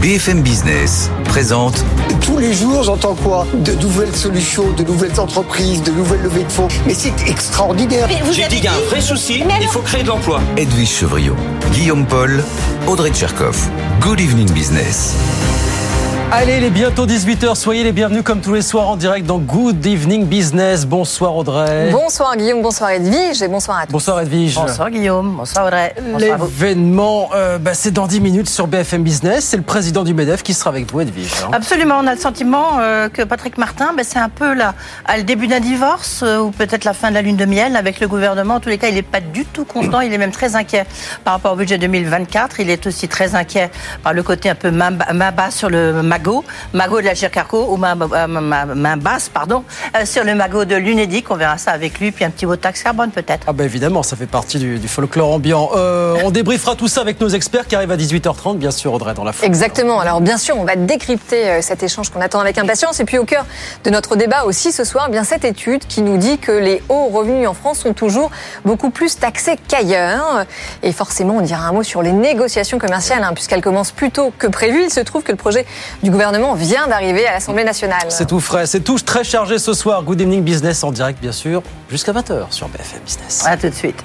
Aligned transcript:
BFM 0.00 0.42
Business 0.42 1.10
présente. 1.24 1.84
Tous 2.20 2.38
les 2.38 2.54
jours, 2.54 2.84
j'entends 2.84 3.16
quoi? 3.16 3.46
De 3.52 3.72
nouvelles 3.72 4.14
solutions, 4.14 4.70
de 4.70 4.84
nouvelles 4.84 5.18
entreprises, 5.18 5.82
de 5.82 5.90
nouvelles 5.90 6.22
levées 6.22 6.44
de 6.44 6.52
fonds. 6.52 6.68
Mais 6.86 6.94
c'est 6.94 7.28
extraordinaire. 7.28 8.08
J'ai 8.30 8.46
dit 8.46 8.56
qu'il 8.56 8.64
y 8.64 8.68
a 8.68 8.74
un 8.74 8.88
vrai 8.88 9.00
souci, 9.00 9.42
il 9.60 9.66
faut 9.66 9.80
créer 9.80 10.04
de 10.04 10.08
l'emploi. 10.08 10.40
Edwige 10.56 10.90
Chevriot, 10.90 11.34
Guillaume 11.72 12.06
Paul, 12.06 12.44
Audrey 12.86 13.10
Tcherkov. 13.10 13.56
Good 14.00 14.20
evening 14.20 14.48
business. 14.52 15.16
Allez, 16.30 16.58
il 16.58 16.64
est 16.64 16.70
bientôt 16.70 17.06
18h. 17.06 17.54
Soyez 17.54 17.82
les 17.82 17.92
bienvenus 17.92 18.22
comme 18.22 18.42
tous 18.42 18.52
les 18.52 18.60
soirs 18.60 18.86
en 18.86 18.96
direct 18.96 19.24
dans 19.24 19.38
Good 19.38 19.86
Evening 19.86 20.26
Business. 20.26 20.84
Bonsoir 20.84 21.34
Audrey. 21.34 21.88
Bonsoir 21.90 22.36
Guillaume, 22.36 22.60
bonsoir 22.60 22.90
Edwige 22.90 23.40
et 23.40 23.48
bonsoir 23.48 23.78
à 23.78 23.86
tous. 23.86 23.92
Bonsoir 23.92 24.20
Edwige. 24.20 24.54
Bonsoir 24.56 24.90
Guillaume, 24.90 25.36
bonsoir 25.38 25.64
Audrey. 25.64 25.94
L'événement, 26.18 27.30
euh, 27.34 27.56
bah, 27.56 27.72
c'est 27.72 27.92
dans 27.92 28.06
10 28.06 28.20
minutes 28.20 28.50
sur 28.50 28.66
BFM 28.66 29.04
Business. 29.04 29.46
C'est 29.46 29.56
le 29.56 29.62
président 29.62 30.04
du 30.04 30.12
MEDEF 30.12 30.42
qui 30.42 30.52
sera 30.52 30.68
avec 30.68 30.92
vous, 30.92 31.00
Edwige. 31.00 31.32
Hein. 31.46 31.50
Absolument, 31.52 31.96
on 31.98 32.06
a 32.06 32.12
le 32.12 32.20
sentiment 32.20 32.78
euh, 32.78 33.08
que 33.08 33.22
Patrick 33.22 33.56
Martin, 33.56 33.94
bah, 33.96 34.02
c'est 34.04 34.18
un 34.18 34.28
peu 34.28 34.52
là, 34.52 34.74
à 35.06 35.16
le 35.16 35.22
début 35.22 35.46
d'un 35.46 35.60
divorce 35.60 36.20
euh, 36.22 36.40
ou 36.40 36.50
peut-être 36.50 36.84
la 36.84 36.92
fin 36.92 37.08
de 37.08 37.14
la 37.14 37.22
lune 37.22 37.36
de 37.36 37.46
miel 37.46 37.74
avec 37.74 38.00
le 38.00 38.06
gouvernement. 38.06 38.56
En 38.56 38.60
tous 38.60 38.68
les 38.68 38.76
cas, 38.76 38.88
il 38.88 38.96
n'est 38.96 39.02
pas 39.02 39.22
du 39.22 39.46
tout 39.46 39.64
content, 39.64 40.02
il 40.02 40.12
est 40.12 40.18
même 40.18 40.32
très 40.32 40.56
inquiet 40.56 40.84
par 41.24 41.32
rapport 41.32 41.54
au 41.54 41.56
budget 41.56 41.78
2024. 41.78 42.60
Il 42.60 42.68
est 42.68 42.86
aussi 42.86 43.08
très 43.08 43.34
inquiet 43.34 43.70
par 44.02 44.12
le 44.12 44.22
côté 44.22 44.50
un 44.50 44.54
peu 44.54 44.70
main, 44.70 44.90
bas 44.90 45.50
sur 45.50 45.70
le 45.70 46.02
magot. 46.18 46.44
Magot 46.72 47.00
de 47.00 47.06
la 47.06 47.14
Gircarco 47.14 47.66
ou 47.70 47.76
ma, 47.76 47.94
main 47.94 48.96
basse, 48.96 49.28
pardon, 49.28 49.64
euh, 49.96 50.04
sur 50.04 50.24
le 50.24 50.34
magot 50.34 50.64
de 50.64 50.74
l'Unédic. 50.74 51.30
On 51.30 51.36
verra 51.36 51.58
ça 51.58 51.70
avec 51.70 52.00
lui, 52.00 52.10
puis 52.10 52.24
un 52.24 52.30
petit 52.30 52.46
mot 52.46 52.56
de 52.56 52.60
taxe 52.60 52.82
carbone 52.82 53.10
peut-être. 53.10 53.44
Ah 53.46 53.52
ben 53.52 53.64
évidemment, 53.64 54.02
ça 54.02 54.16
fait 54.16 54.26
partie 54.26 54.58
du, 54.58 54.88
folklore 54.88 55.32
ambiant. 55.32 55.70
Euh, 55.76 56.16
on 56.24 56.30
débriefera 56.30 56.74
tout 56.74 56.88
ça 56.88 57.00
avec 57.00 57.20
nos 57.20 57.28
experts 57.28 57.66
qui 57.66 57.76
arrivent 57.76 57.92
à 57.92 57.96
18h30, 57.96 58.56
bien 58.56 58.70
sûr, 58.70 58.92
Audrey, 58.92 59.14
dans 59.14 59.24
la 59.24 59.32
foule. 59.32 59.46
Exactement. 59.46 60.00
Alors 60.00 60.20
bien 60.20 60.38
sûr, 60.38 60.56
on 60.58 60.64
va 60.64 60.76
décrypter 60.76 61.48
euh, 61.48 61.62
cet 61.62 61.82
échange 61.82 62.10
qu'on 62.10 62.20
attend 62.20 62.40
avec 62.40 62.58
impatience. 62.58 63.00
Et 63.00 63.04
puis 63.04 63.18
au 63.18 63.24
cœur 63.24 63.46
de 63.84 63.90
notre 63.90 64.16
débat 64.16 64.44
aussi 64.44 64.72
ce 64.72 64.84
soir, 64.84 65.10
bien 65.10 65.24
cette 65.24 65.44
étude 65.44 65.86
qui 65.86 66.02
nous 66.02 66.16
dit 66.16 66.38
que 66.38 66.52
les 66.52 66.82
hauts 66.88 67.08
revenus 67.08 67.46
en 67.46 67.54
France 67.54 67.80
sont 67.80 67.92
toujours 67.92 68.30
beaucoup 68.64 68.90
plus 68.90 69.16
taxés 69.16 69.56
qu'ailleurs. 69.68 70.44
Et 70.82 70.92
forcément, 70.92 71.36
on 71.36 71.42
dira 71.42 71.66
un 71.68 71.72
mot 71.72 71.82
sur 71.82 72.02
les 72.02 72.12
négociations 72.12 72.78
commerciales, 72.78 73.22
hein, 73.22 73.32
puisqu'elles 73.34 73.62
commencent 73.62 73.92
plus 73.92 74.10
tôt 74.10 74.32
que 74.36 74.46
prévu. 74.46 74.82
Il 74.84 74.90
se 74.90 75.00
trouve 75.00 75.22
que 75.22 75.32
le 75.32 75.36
projet 75.36 75.66
du 76.02 76.07
gouvernement 76.10 76.54
vient 76.54 76.86
d'arriver 76.86 77.26
à 77.26 77.32
l'Assemblée 77.32 77.64
nationale. 77.64 78.06
C'est 78.08 78.26
tout 78.26 78.40
frais, 78.40 78.66
c'est 78.66 78.80
tout 78.80 78.98
très 78.98 79.24
chargé 79.24 79.58
ce 79.58 79.72
soir. 79.72 80.02
Good 80.02 80.20
evening 80.20 80.42
business 80.42 80.82
en 80.84 80.92
direct, 80.92 81.20
bien 81.20 81.32
sûr, 81.32 81.62
jusqu'à 81.90 82.12
20h 82.12 82.50
sur 82.50 82.68
BFM 82.68 83.00
Business. 83.04 83.44
À 83.46 83.56
tout 83.56 83.68
de 83.68 83.74
suite. 83.74 84.02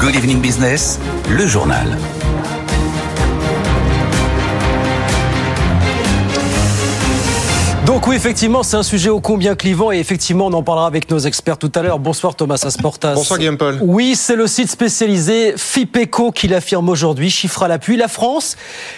Good 0.00 0.16
evening 0.16 0.40
business, 0.40 0.98
le 1.30 1.46
journal. 1.46 1.96
Donc 7.86 8.06
oui, 8.06 8.16
effectivement, 8.16 8.62
c'est 8.62 8.78
un 8.78 8.82
sujet 8.82 9.10
ô 9.10 9.20
combien 9.20 9.54
clivant 9.54 9.92
et 9.92 9.98
effectivement, 9.98 10.46
on 10.46 10.52
en 10.54 10.62
parlera 10.62 10.86
avec 10.86 11.10
nos 11.10 11.18
experts 11.18 11.58
tout 11.58 11.70
à 11.74 11.82
l'heure. 11.82 11.98
Bonsoir 11.98 12.34
Thomas 12.34 12.62
Asportas. 12.64 13.12
Bonsoir 13.12 13.38
Guillaume 13.38 13.58
Paul. 13.58 13.78
Oui, 13.82 14.14
c'est 14.16 14.36
le 14.36 14.46
site 14.46 14.70
spécialisé 14.70 15.52
FIPECO 15.58 16.32
qui 16.32 16.48
l'affirme 16.48 16.88
aujourd'hui, 16.88 17.28
chiffre 17.28 17.62
à 17.62 17.68
l'appui. 17.68 17.98
La 17.98 18.08
France 18.08 18.56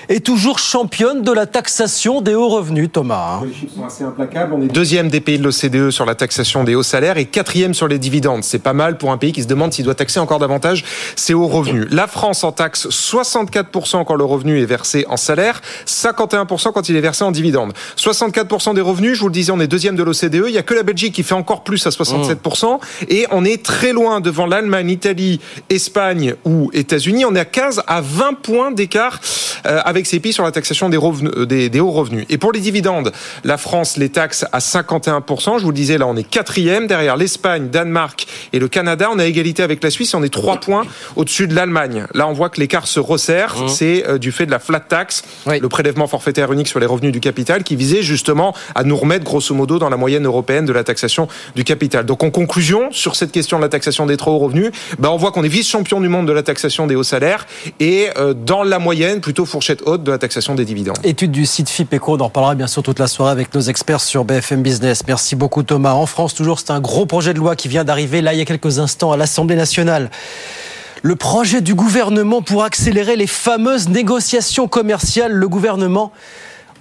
est 0.08 0.24
toujours 0.24 0.60
championne 0.60 1.22
de 1.22 1.32
la 1.32 1.46
taxation 1.46 2.20
des 2.20 2.36
hauts 2.36 2.48
revenus, 2.48 2.88
Thomas. 2.92 3.40
Hein. 3.40 3.46
Les 3.46 3.54
chiffres 3.54 3.74
sont 3.74 3.84
assez 3.84 4.04
implacables. 4.04 4.54
On 4.54 4.62
est 4.62 4.68
deuxième 4.68 5.08
des 5.08 5.20
pays 5.20 5.40
de 5.40 5.42
l'OCDE 5.42 5.90
sur 5.90 6.06
la 6.06 6.14
taxation 6.14 6.62
des 6.62 6.76
hauts 6.76 6.84
salaires 6.84 7.18
et 7.18 7.24
quatrième 7.24 7.74
sur 7.74 7.88
les 7.88 7.98
dividendes. 7.98 8.44
C'est 8.44 8.60
pas 8.60 8.72
mal 8.72 8.98
pour 8.98 9.10
un 9.10 9.18
pays 9.18 9.32
qui 9.32 9.42
se 9.42 9.48
demande 9.48 9.72
s'il 9.72 9.84
doit 9.84 9.96
taxer 9.96 10.20
encore 10.20 10.38
davantage 10.38 10.84
ses 11.16 11.34
hauts 11.34 11.48
revenus. 11.48 11.88
La 11.90 12.06
France 12.06 12.44
en 12.44 12.52
taxe 12.52 12.86
64% 12.86 14.04
quand 14.04 14.14
le 14.14 14.24
revenu 14.24 14.60
est 14.62 14.66
versé 14.66 15.04
en 15.08 15.16
salaire, 15.16 15.60
51% 15.88 16.72
quand 16.72 16.88
il 16.88 16.94
est 16.94 17.00
versé 17.00 17.24
en 17.24 17.32
dividende. 17.32 17.72
64% 17.96 18.75
des 18.76 18.82
revenus, 18.82 19.16
je 19.16 19.20
vous 19.20 19.28
le 19.28 19.32
disais, 19.32 19.50
on 19.50 19.60
est 19.60 19.66
deuxième 19.66 19.96
de 19.96 20.02
l'OCDE. 20.02 20.44
Il 20.46 20.54
y 20.54 20.58
a 20.58 20.62
que 20.62 20.74
la 20.74 20.82
Belgique 20.82 21.14
qui 21.14 21.22
fait 21.22 21.34
encore 21.34 21.64
plus 21.64 21.84
à 21.86 21.90
67%. 21.90 22.78
Et 23.08 23.26
on 23.30 23.44
est 23.44 23.64
très 23.64 23.92
loin 23.92 24.20
devant 24.20 24.46
l'Allemagne, 24.46 24.90
Italie, 24.90 25.40
Espagne 25.68 26.34
ou 26.44 26.70
États-Unis. 26.72 27.24
On 27.24 27.34
est 27.34 27.40
à 27.40 27.44
15 27.44 27.82
à 27.86 28.00
20 28.00 28.34
points 28.34 28.70
d'écart 28.70 29.20
euh, 29.66 29.80
avec 29.84 30.06
ces 30.06 30.20
pays 30.20 30.32
sur 30.32 30.44
la 30.44 30.52
taxation 30.52 30.88
des, 30.88 30.96
revenus, 30.96 31.32
euh, 31.36 31.46
des, 31.46 31.80
hauts 31.80 31.90
revenus. 31.90 32.24
Et 32.28 32.38
pour 32.38 32.52
les 32.52 32.60
dividendes, 32.60 33.12
la 33.44 33.56
France 33.56 33.96
les 33.96 34.10
taxe 34.10 34.44
à 34.52 34.58
51%. 34.58 35.58
Je 35.58 35.64
vous 35.64 35.70
le 35.70 35.74
disais, 35.74 35.98
là, 35.98 36.06
on 36.06 36.16
est 36.16 36.22
quatrième 36.22 36.86
derrière 36.86 37.16
l'Espagne, 37.16 37.68
Danemark 37.68 38.26
et 38.52 38.58
le 38.58 38.68
Canada. 38.68 39.08
On 39.12 39.18
a 39.18 39.24
égalité 39.24 39.62
avec 39.62 39.82
la 39.82 39.90
Suisse. 39.90 40.14
On 40.14 40.22
est 40.22 40.32
trois 40.32 40.58
points 40.58 40.84
au-dessus 41.16 41.48
de 41.48 41.54
l'Allemagne. 41.54 42.06
Là, 42.14 42.28
on 42.28 42.32
voit 42.32 42.50
que 42.50 42.60
l'écart 42.60 42.86
se 42.86 43.00
resserre. 43.00 43.56
Mmh. 43.56 43.68
C'est 43.68 44.06
euh, 44.06 44.18
du 44.18 44.32
fait 44.32 44.46
de 44.46 44.50
la 44.50 44.58
flat 44.58 44.80
tax, 44.80 45.24
le 45.46 45.68
prélèvement 45.68 46.06
forfaitaire 46.06 46.52
unique 46.52 46.68
sur 46.68 46.78
les 46.78 46.86
revenus 46.86 47.12
du 47.12 47.20
capital, 47.20 47.64
qui 47.64 47.76
visait 47.76 48.02
justement 48.02 48.54
à 48.74 48.84
nous 48.84 48.96
remettre 48.96 49.24
grosso 49.24 49.54
modo 49.54 49.78
dans 49.78 49.88
la 49.88 49.96
moyenne 49.96 50.26
européenne 50.26 50.64
de 50.64 50.72
la 50.72 50.84
taxation 50.84 51.28
du 51.54 51.64
capital. 51.64 52.06
Donc 52.06 52.22
en 52.22 52.30
conclusion, 52.30 52.88
sur 52.90 53.16
cette 53.16 53.32
question 53.32 53.58
de 53.58 53.62
la 53.62 53.68
taxation 53.68 54.06
des 54.06 54.16
trop 54.16 54.32
hauts 54.32 54.38
revenus, 54.38 54.70
ben 54.98 55.08
on 55.08 55.16
voit 55.16 55.32
qu'on 55.32 55.44
est 55.44 55.48
vice-champion 55.48 56.00
du 56.00 56.08
monde 56.08 56.26
de 56.26 56.32
la 56.32 56.42
taxation 56.42 56.86
des 56.86 56.94
hauts 56.94 57.02
salaires 57.02 57.46
et 57.80 58.08
euh, 58.16 58.34
dans 58.34 58.62
la 58.62 58.78
moyenne, 58.78 59.20
plutôt 59.20 59.44
fourchette 59.44 59.82
haute 59.86 60.02
de 60.02 60.10
la 60.10 60.18
taxation 60.18 60.54
des 60.54 60.64
dividendes. 60.64 60.98
Étude 61.04 61.30
du 61.30 61.46
site 61.46 61.68
FIPECO, 61.68 62.16
on 62.16 62.20
en 62.20 62.30
parlera 62.30 62.54
bien 62.54 62.66
sûr 62.66 62.82
toute 62.82 62.98
la 62.98 63.06
soirée 63.06 63.32
avec 63.32 63.54
nos 63.54 63.60
experts 63.60 64.00
sur 64.00 64.24
BFM 64.24 64.62
Business. 64.62 65.02
Merci 65.06 65.36
beaucoup 65.36 65.62
Thomas. 65.62 65.92
En 65.92 66.06
France, 66.06 66.34
toujours, 66.34 66.60
c'est 66.60 66.70
un 66.70 66.80
gros 66.80 67.06
projet 67.06 67.34
de 67.34 67.38
loi 67.38 67.56
qui 67.56 67.68
vient 67.68 67.84
d'arriver 67.84 68.20
là 68.20 68.32
il 68.32 68.38
y 68.38 68.42
a 68.42 68.44
quelques 68.44 68.78
instants 68.78 69.12
à 69.12 69.16
l'Assemblée 69.16 69.56
nationale 69.56 70.10
le 71.02 71.14
projet 71.14 71.60
du 71.60 71.74
gouvernement 71.74 72.42
pour 72.42 72.64
accélérer 72.64 73.16
les 73.16 73.26
fameuses 73.28 73.88
négociations 73.88 74.66
commerciales. 74.66 75.32
Le 75.32 75.48
gouvernement 75.48 76.12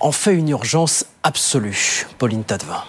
en 0.05 0.11
fait 0.11 0.35
une 0.35 0.49
urgence 0.49 1.03
absolue. 1.23 2.05
Pauline 2.19 2.43
Tadevin. 2.43 2.83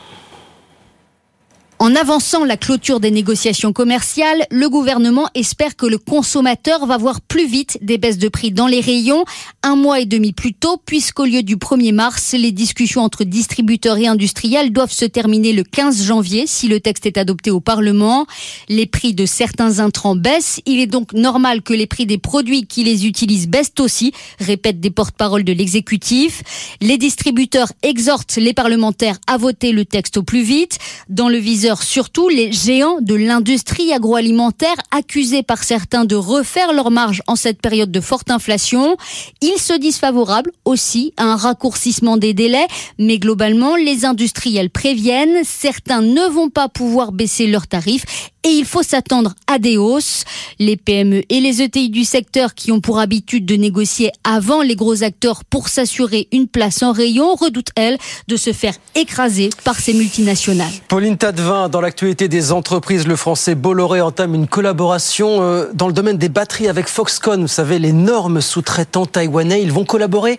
En 1.78 1.94
avançant 1.94 2.46
la 2.46 2.56
clôture 2.56 3.00
des 3.00 3.10
négociations 3.10 3.74
commerciales, 3.74 4.46
le 4.50 4.70
gouvernement 4.70 5.28
espère 5.34 5.76
que 5.76 5.84
le 5.84 5.98
consommateur 5.98 6.86
va 6.86 6.96
voir 6.96 7.20
plus 7.20 7.46
vite 7.46 7.78
des 7.82 7.98
baisses 7.98 8.16
de 8.16 8.28
prix 8.28 8.50
dans 8.50 8.66
les 8.66 8.80
rayons, 8.80 9.26
un 9.62 9.76
mois 9.76 10.00
et 10.00 10.06
demi 10.06 10.32
plus 10.32 10.54
tôt, 10.54 10.80
puisqu'au 10.86 11.26
lieu 11.26 11.42
du 11.42 11.56
1er 11.56 11.92
mars, 11.92 12.32
les 12.32 12.50
discussions 12.50 13.02
entre 13.02 13.24
distributeurs 13.24 13.98
et 13.98 14.06
industriels 14.06 14.72
doivent 14.72 14.90
se 14.90 15.04
terminer 15.04 15.52
le 15.52 15.64
15 15.64 16.02
janvier 16.02 16.46
si 16.46 16.66
le 16.66 16.80
texte 16.80 17.04
est 17.04 17.18
adopté 17.18 17.50
au 17.50 17.60
Parlement. 17.60 18.26
Les 18.70 18.86
prix 18.86 19.12
de 19.12 19.26
certains 19.26 19.78
intrants 19.78 20.16
baissent, 20.16 20.62
il 20.64 20.80
est 20.80 20.86
donc 20.86 21.12
normal 21.12 21.60
que 21.60 21.74
les 21.74 21.86
prix 21.86 22.06
des 22.06 22.18
produits 22.18 22.66
qui 22.66 22.84
les 22.84 23.06
utilisent 23.06 23.48
baissent 23.48 23.74
aussi, 23.80 24.12
répètent 24.38 24.80
des 24.80 24.90
porte-paroles 24.90 25.44
de 25.44 25.52
l'exécutif. 25.52 26.42
Les 26.80 26.96
distributeurs 26.96 27.70
exhortent 27.82 28.36
les 28.36 28.54
parlementaires 28.54 29.18
à 29.26 29.36
voter 29.36 29.72
le 29.72 29.84
texte 29.84 30.16
au 30.16 30.22
plus 30.22 30.42
vite. 30.42 30.78
Dans 31.10 31.28
le 31.28 31.36
surtout 31.74 32.28
les 32.28 32.52
géants 32.52 32.98
de 33.00 33.14
l'industrie 33.14 33.92
agroalimentaire 33.92 34.76
accusés 34.92 35.42
par 35.42 35.64
certains 35.64 36.04
de 36.04 36.14
refaire 36.14 36.72
leurs 36.72 36.92
marges 36.92 37.22
en 37.26 37.34
cette 37.34 37.60
période 37.60 37.90
de 37.90 38.00
forte 38.00 38.30
inflation. 38.30 38.96
Ils 39.42 39.58
se 39.58 39.76
disent 39.76 39.98
favorables 39.98 40.52
aussi 40.64 41.12
à 41.16 41.24
un 41.24 41.36
raccourcissement 41.36 42.16
des 42.16 42.34
délais, 42.34 42.66
mais 42.98 43.18
globalement, 43.18 43.74
les 43.74 44.04
industriels 44.04 44.70
préviennent, 44.70 45.42
certains 45.44 46.02
ne 46.02 46.28
vont 46.30 46.50
pas 46.50 46.68
pouvoir 46.68 47.10
baisser 47.10 47.46
leurs 47.48 47.66
tarifs 47.66 48.04
et 48.46 48.50
il 48.50 48.64
faut 48.64 48.84
s'attendre 48.84 49.34
à 49.48 49.58
des 49.58 49.76
hausses. 49.76 50.24
Les 50.60 50.76
PME 50.76 51.22
et 51.28 51.40
les 51.40 51.62
ETI 51.62 51.90
du 51.90 52.04
secteur 52.04 52.54
qui 52.54 52.70
ont 52.70 52.80
pour 52.80 53.00
habitude 53.00 53.44
de 53.44 53.56
négocier 53.56 54.12
avant 54.22 54.62
les 54.62 54.76
gros 54.76 55.02
acteurs 55.02 55.44
pour 55.44 55.68
s'assurer 55.68 56.28
une 56.30 56.46
place 56.46 56.82
en 56.84 56.92
rayon 56.92 57.34
redoutent, 57.34 57.72
elles, 57.74 57.98
de 58.28 58.36
se 58.36 58.52
faire 58.52 58.74
écraser 58.94 59.50
par 59.64 59.80
ces 59.80 59.94
multinationales. 59.94 60.70
Pauline 60.86 61.16
Tadevin, 61.16 61.68
dans 61.68 61.80
l'actualité 61.80 62.28
des 62.28 62.52
entreprises, 62.52 63.08
le 63.08 63.16
français 63.16 63.56
Bolloré 63.56 64.00
entame 64.00 64.36
une 64.36 64.46
collaboration 64.46 65.42
euh, 65.42 65.66
dans 65.74 65.88
le 65.88 65.92
domaine 65.92 66.16
des 66.16 66.28
batteries 66.28 66.68
avec 66.68 66.86
Foxconn. 66.86 67.40
Vous 67.40 67.48
savez, 67.48 67.80
l'énorme 67.80 68.40
sous-traitant 68.40 69.06
taïwanais, 69.06 69.60
ils 69.60 69.72
vont 69.72 69.84
collaborer 69.84 70.38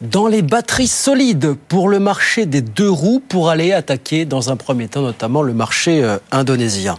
dans 0.00 0.26
les 0.26 0.42
batteries 0.42 0.88
solides 0.88 1.54
pour 1.68 1.88
le 1.88 1.98
marché 1.98 2.46
des 2.46 2.60
deux 2.60 2.90
roues 2.90 3.22
pour 3.26 3.50
aller 3.50 3.72
attaquer 3.72 4.24
dans 4.24 4.50
un 4.50 4.56
premier 4.56 4.88
temps 4.88 5.02
notamment 5.02 5.42
le 5.42 5.54
marché 5.54 6.02
euh, 6.02 6.18
indonésien. 6.32 6.98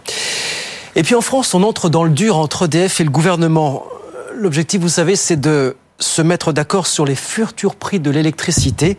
Et 0.94 1.02
puis 1.02 1.14
en 1.14 1.20
France, 1.20 1.54
on 1.54 1.62
entre 1.62 1.88
dans 1.88 2.04
le 2.04 2.10
dur 2.10 2.38
entre 2.38 2.64
EDF 2.64 3.00
et 3.00 3.04
le 3.04 3.10
gouvernement. 3.10 3.84
L'objectif, 4.34 4.80
vous 4.80 4.88
savez, 4.88 5.14
c'est 5.14 5.36
de 5.36 5.76
se 5.98 6.22
mettre 6.22 6.52
d'accord 6.52 6.86
sur 6.86 7.04
les 7.04 7.14
futurs 7.14 7.76
prix 7.76 8.00
de 8.00 8.10
l'électricité. 8.10 8.98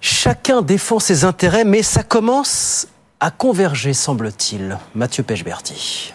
Chacun 0.00 0.62
défend 0.62 0.98
ses 0.98 1.24
intérêts, 1.24 1.64
mais 1.64 1.82
ça 1.82 2.02
commence 2.02 2.86
à 3.20 3.30
converger, 3.30 3.94
semble-t-il. 3.94 4.78
Mathieu 4.94 5.22
Pechberti. 5.22 6.12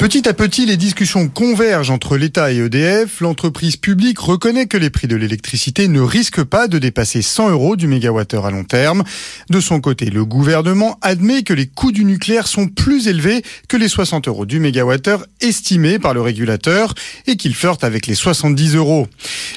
Petit 0.00 0.26
à 0.30 0.32
petit, 0.32 0.64
les 0.64 0.78
discussions 0.78 1.28
convergent 1.28 1.90
entre 1.90 2.16
l'État 2.16 2.50
et 2.50 2.56
EDF. 2.56 3.20
L'entreprise 3.20 3.76
publique 3.76 4.18
reconnaît 4.18 4.64
que 4.64 4.78
les 4.78 4.88
prix 4.88 5.08
de 5.08 5.14
l'électricité 5.14 5.88
ne 5.88 6.00
risquent 6.00 6.42
pas 6.42 6.68
de 6.68 6.78
dépasser 6.78 7.20
100 7.20 7.50
euros 7.50 7.76
du 7.76 7.86
mégawattheure 7.86 8.46
à 8.46 8.50
long 8.50 8.64
terme. 8.64 9.04
De 9.50 9.60
son 9.60 9.78
côté, 9.82 10.06
le 10.06 10.24
gouvernement 10.24 10.98
admet 11.02 11.42
que 11.42 11.52
les 11.52 11.66
coûts 11.66 11.92
du 11.92 12.06
nucléaire 12.06 12.48
sont 12.48 12.66
plus 12.66 13.08
élevés 13.08 13.42
que 13.68 13.76
les 13.76 13.88
60 13.88 14.26
euros 14.28 14.46
du 14.46 14.58
mégawattheure 14.58 15.26
estimés 15.42 15.98
par 15.98 16.14
le 16.14 16.22
régulateur 16.22 16.94
et 17.26 17.36
qu'il 17.36 17.54
flirte 17.54 17.84
avec 17.84 18.06
les 18.06 18.14
70 18.14 18.76
euros. 18.76 19.06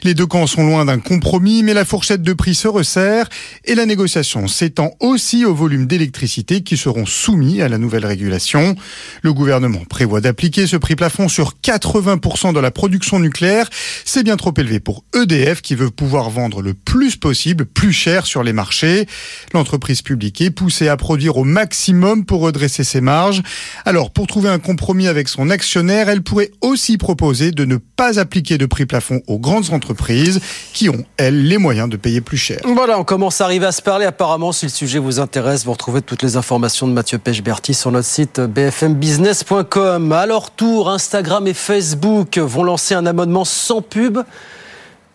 Les 0.03 0.13
deux 0.13 0.27
camps 0.27 0.45
sont 0.45 0.65
loin 0.65 0.83
d'un 0.83 0.99
compromis, 0.99 1.63
mais 1.63 1.73
la 1.73 1.85
fourchette 1.85 2.21
de 2.21 2.33
prix 2.33 2.53
se 2.53 2.67
resserre 2.67 3.29
et 3.63 3.75
la 3.75 3.85
négociation 3.85 4.49
s'étend 4.49 4.91
aussi 4.99 5.45
au 5.45 5.55
volume 5.55 5.87
d'électricité 5.87 6.63
qui 6.63 6.75
seront 6.75 7.05
soumis 7.05 7.61
à 7.61 7.69
la 7.69 7.77
nouvelle 7.77 8.05
régulation. 8.05 8.75
Le 9.21 9.31
gouvernement 9.31 9.85
prévoit 9.87 10.19
appliquer 10.33 10.65
ce 10.65 10.77
prix 10.77 10.95
plafond 10.95 11.27
sur 11.27 11.53
80% 11.63 12.53
de 12.53 12.59
la 12.59 12.71
production 12.71 13.19
nucléaire, 13.19 13.69
c'est 14.03 14.23
bien 14.23 14.35
trop 14.35 14.51
élevé 14.57 14.79
pour 14.79 15.03
EDF 15.13 15.61
qui 15.61 15.75
veut 15.75 15.91
pouvoir 15.91 16.31
vendre 16.31 16.63
le 16.63 16.73
plus 16.73 17.17
possible, 17.17 17.65
plus 17.65 17.93
cher 17.93 18.25
sur 18.25 18.41
les 18.41 18.51
marchés. 18.51 19.05
L'entreprise 19.53 20.01
publique 20.01 20.41
est 20.41 20.49
poussée 20.49 20.87
à 20.87 20.97
produire 20.97 21.37
au 21.37 21.43
maximum 21.43 22.25
pour 22.25 22.41
redresser 22.41 22.83
ses 22.83 22.99
marges. 22.99 23.43
Alors, 23.85 24.09
pour 24.09 24.25
trouver 24.25 24.49
un 24.49 24.57
compromis 24.57 25.07
avec 25.07 25.27
son 25.27 25.51
actionnaire, 25.51 26.09
elle 26.09 26.23
pourrait 26.23 26.49
aussi 26.61 26.97
proposer 26.97 27.51
de 27.51 27.65
ne 27.65 27.77
pas 27.77 28.19
appliquer 28.19 28.57
de 28.57 28.65
prix 28.65 28.87
plafond 28.87 29.21
aux 29.27 29.37
grandes 29.37 29.71
entreprises 29.71 30.41
qui 30.73 30.89
ont, 30.89 31.05
elles, 31.17 31.47
les 31.47 31.59
moyens 31.59 31.89
de 31.89 31.95
payer 31.95 32.21
plus 32.21 32.37
cher. 32.37 32.59
Voilà, 32.63 32.97
on 32.97 33.03
commence 33.03 33.39
à 33.39 33.45
arriver 33.45 33.67
à 33.67 33.71
se 33.71 33.83
parler. 33.83 34.07
Apparemment, 34.07 34.51
si 34.51 34.65
le 34.65 34.71
sujet 34.71 34.97
vous 34.97 35.19
intéresse, 35.19 35.63
vous 35.63 35.73
retrouvez 35.73 36.01
toutes 36.01 36.23
les 36.23 36.37
informations 36.37 36.87
de 36.87 36.93
Mathieu 36.93 37.19
Pechberti 37.19 37.75
sur 37.75 37.91
notre 37.91 38.07
site 38.07 38.39
bfmbusiness.com. 38.39 40.11
À 40.23 40.25
leur 40.25 40.51
tour, 40.51 40.89
Instagram 40.89 41.47
et 41.47 41.53
Facebook 41.53 42.37
vont 42.37 42.63
lancer 42.63 42.95
un 42.95 43.05
abonnement 43.05 43.43
sans 43.43 43.81
pub 43.81 44.19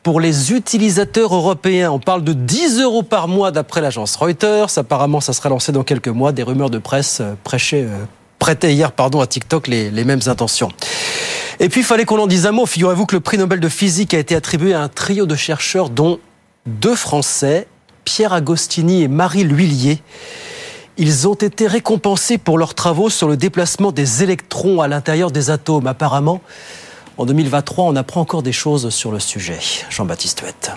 pour 0.03 0.21
les 0.21 0.53
utilisateurs 0.53 1.35
européens. 1.35 1.91
On 1.93 1.99
parle 1.99 2.23
de 2.23 2.35
10 2.35 2.83
euros 2.83 3.03
par 3.03 3.27
mois 3.27 3.51
d'après 3.51 3.81
l'agence 3.81 4.17
Reuters. 4.17 4.77
Apparemment, 4.77 5.23
ça 5.23 5.33
sera 5.33 5.49
lancé 5.49 5.73
dans 5.73 5.83
quelques 5.83 6.09
mois. 6.09 6.33
Des 6.33 6.43
rumeurs 6.43 6.69
de 6.69 6.77
presse 6.77 7.23
euh, 7.23 7.33
euh, 7.73 8.05
prêtaient 8.39 8.75
hier 8.75 8.93
pardon, 8.93 9.23
à 9.23 9.27
TikTok 9.27 9.69
les, 9.69 9.91
les 9.91 10.05
mêmes 10.05 10.21
intentions. 10.27 10.71
Et 11.59 11.71
puis, 11.71 11.81
il 11.81 11.87
fallait 11.87 12.05
qu'on 12.05 12.21
en 12.21 12.27
dise 12.27 12.45
un 12.45 12.53
mot. 12.53 12.67
Figurez-vous 12.67 13.07
que 13.07 13.17
le 13.17 13.21
prix 13.21 13.39
Nobel 13.39 13.61
de 13.61 13.69
physique 13.71 14.13
a 14.13 14.19
été 14.19 14.35
attribué 14.35 14.75
à 14.75 14.83
un 14.83 14.89
trio 14.89 15.25
de 15.25 15.37
chercheurs, 15.37 15.89
dont 15.89 16.21
deux 16.67 16.95
Français, 16.95 17.67
Pierre 18.05 18.35
Agostini 18.35 19.05
et 19.05 19.09
Marie 19.09 19.45
Lhuillier. 19.45 20.03
Ils 21.01 21.29
ont 21.29 21.35
été 21.35 21.69
récompensés 21.69 22.39
pour 22.39 22.59
leurs 22.59 22.75
travaux 22.75 23.09
sur 23.09 23.29
le 23.29 23.37
déplacement 23.37 23.93
des 23.93 24.25
électrons 24.25 24.81
à 24.81 24.89
l'intérieur 24.89 25.31
des 25.31 25.49
atomes. 25.49 25.87
Apparemment, 25.87 26.41
en 27.19 27.25
2023, 27.25 27.85
on 27.85 27.95
apprend 27.95 28.21
encore 28.21 28.43
des 28.43 28.51
choses 28.51 28.91
sur 28.91 29.13
le 29.13 29.21
sujet. 29.21 29.61
Jean-Baptiste 29.91 30.41
Huette. 30.41 30.73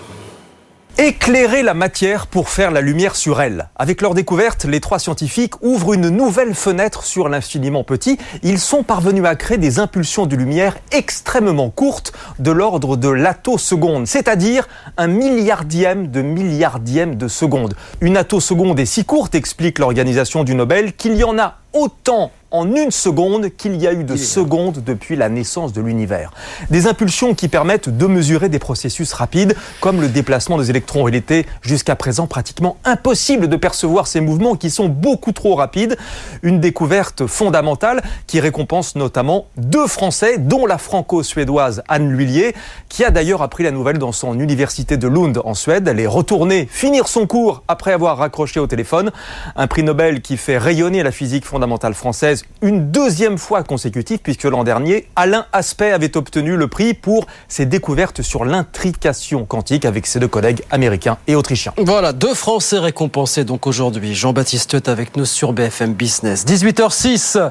Éclairer 0.98 1.62
la 1.62 1.72
matière 1.72 2.26
pour 2.26 2.50
faire 2.50 2.70
la 2.70 2.82
lumière 2.82 3.16
sur 3.16 3.40
elle. 3.40 3.70
Avec 3.76 4.02
leur 4.02 4.12
découverte, 4.12 4.66
les 4.66 4.78
trois 4.78 4.98
scientifiques 4.98 5.54
ouvrent 5.62 5.94
une 5.94 6.10
nouvelle 6.10 6.54
fenêtre 6.54 7.04
sur 7.04 7.30
l'infiniment 7.30 7.82
petit. 7.82 8.18
Ils 8.42 8.58
sont 8.58 8.82
parvenus 8.82 9.24
à 9.24 9.34
créer 9.34 9.56
des 9.56 9.78
impulsions 9.78 10.26
de 10.26 10.36
lumière 10.36 10.76
extrêmement 10.92 11.70
courtes 11.70 12.12
de 12.38 12.50
l'ordre 12.50 12.98
de 12.98 13.08
l'attoseconde, 13.08 14.06
c'est-à-dire 14.06 14.68
un 14.98 15.06
milliardième 15.06 16.08
de 16.08 16.20
milliardième 16.20 17.14
de 17.14 17.26
seconde. 17.26 17.74
Une 18.02 18.18
attoseconde 18.18 18.78
est 18.78 18.86
si 18.86 19.06
courte, 19.06 19.34
explique 19.34 19.78
l'organisation 19.78 20.44
du 20.44 20.54
Nobel, 20.54 20.92
qu'il 20.92 21.16
y 21.16 21.24
en 21.24 21.38
a 21.38 21.56
autant 21.72 22.32
en 22.52 22.74
une 22.74 22.90
seconde 22.90 23.48
qu'il 23.56 23.76
y 23.76 23.86
a 23.86 23.92
eu 23.92 24.04
de 24.04 24.14
secondes 24.14 24.82
depuis 24.84 25.16
la 25.16 25.28
naissance 25.28 25.72
de 25.72 25.80
l'univers. 25.80 26.30
Des 26.70 26.86
impulsions 26.86 27.34
qui 27.34 27.48
permettent 27.48 27.88
de 27.88 28.06
mesurer 28.06 28.48
des 28.48 28.58
processus 28.58 29.12
rapides 29.12 29.56
comme 29.80 30.00
le 30.00 30.08
déplacement 30.08 30.58
des 30.58 30.70
électrons. 30.70 31.08
Il 31.08 31.14
était 31.14 31.46
jusqu'à 31.62 31.96
présent 31.96 32.26
pratiquement 32.26 32.76
impossible 32.84 33.48
de 33.48 33.56
percevoir 33.56 34.06
ces 34.06 34.20
mouvements 34.20 34.54
qui 34.54 34.70
sont 34.70 34.88
beaucoup 34.88 35.32
trop 35.32 35.54
rapides. 35.54 35.96
Une 36.42 36.60
découverte 36.60 37.26
fondamentale 37.26 38.02
qui 38.26 38.38
récompense 38.38 38.96
notamment 38.96 39.46
deux 39.56 39.86
Français, 39.86 40.36
dont 40.38 40.66
la 40.66 40.78
franco-suédoise 40.78 41.82
Anne 41.88 42.10
Lhuillier, 42.10 42.54
qui 42.88 43.04
a 43.04 43.10
d'ailleurs 43.10 43.42
appris 43.42 43.64
la 43.64 43.70
nouvelle 43.70 43.98
dans 43.98 44.12
son 44.12 44.38
université 44.38 44.96
de 44.96 45.08
Lund 45.08 45.40
en 45.44 45.54
Suède. 45.54 45.88
Elle 45.88 46.00
est 46.00 46.06
retournée 46.06 46.68
finir 46.70 47.08
son 47.08 47.26
cours 47.26 47.62
après 47.66 47.92
avoir 47.92 48.18
raccroché 48.18 48.60
au 48.60 48.66
téléphone. 48.66 49.10
Un 49.56 49.66
prix 49.66 49.82
Nobel 49.82 50.20
qui 50.20 50.36
fait 50.36 50.58
rayonner 50.58 51.02
la 51.02 51.12
physique 51.12 51.46
fondamentale 51.46 51.94
française 51.94 52.41
une 52.62 52.90
deuxième 52.90 53.38
fois 53.38 53.64
consécutive, 53.64 54.20
puisque 54.22 54.44
l'an 54.44 54.64
dernier, 54.64 55.08
Alain 55.16 55.46
Aspect 55.52 55.90
avait 55.90 56.16
obtenu 56.16 56.56
le 56.56 56.68
prix 56.68 56.94
pour 56.94 57.26
ses 57.48 57.66
découvertes 57.66 58.22
sur 58.22 58.44
l'intrication 58.44 59.44
quantique 59.44 59.84
avec 59.84 60.06
ses 60.06 60.20
deux 60.20 60.28
collègues 60.28 60.62
américains 60.70 61.18
et 61.26 61.34
autrichiens. 61.34 61.72
Voilà, 61.76 62.12
deux 62.12 62.34
Français 62.34 62.78
récompensés 62.78 63.44
donc 63.44 63.66
aujourd'hui. 63.66 64.14
Jean-Baptiste 64.14 64.74
est 64.74 64.88
avec 64.88 65.16
nous 65.16 65.24
sur 65.24 65.52
BFM 65.52 65.94
Business. 65.94 66.46
18h06. 66.46 67.50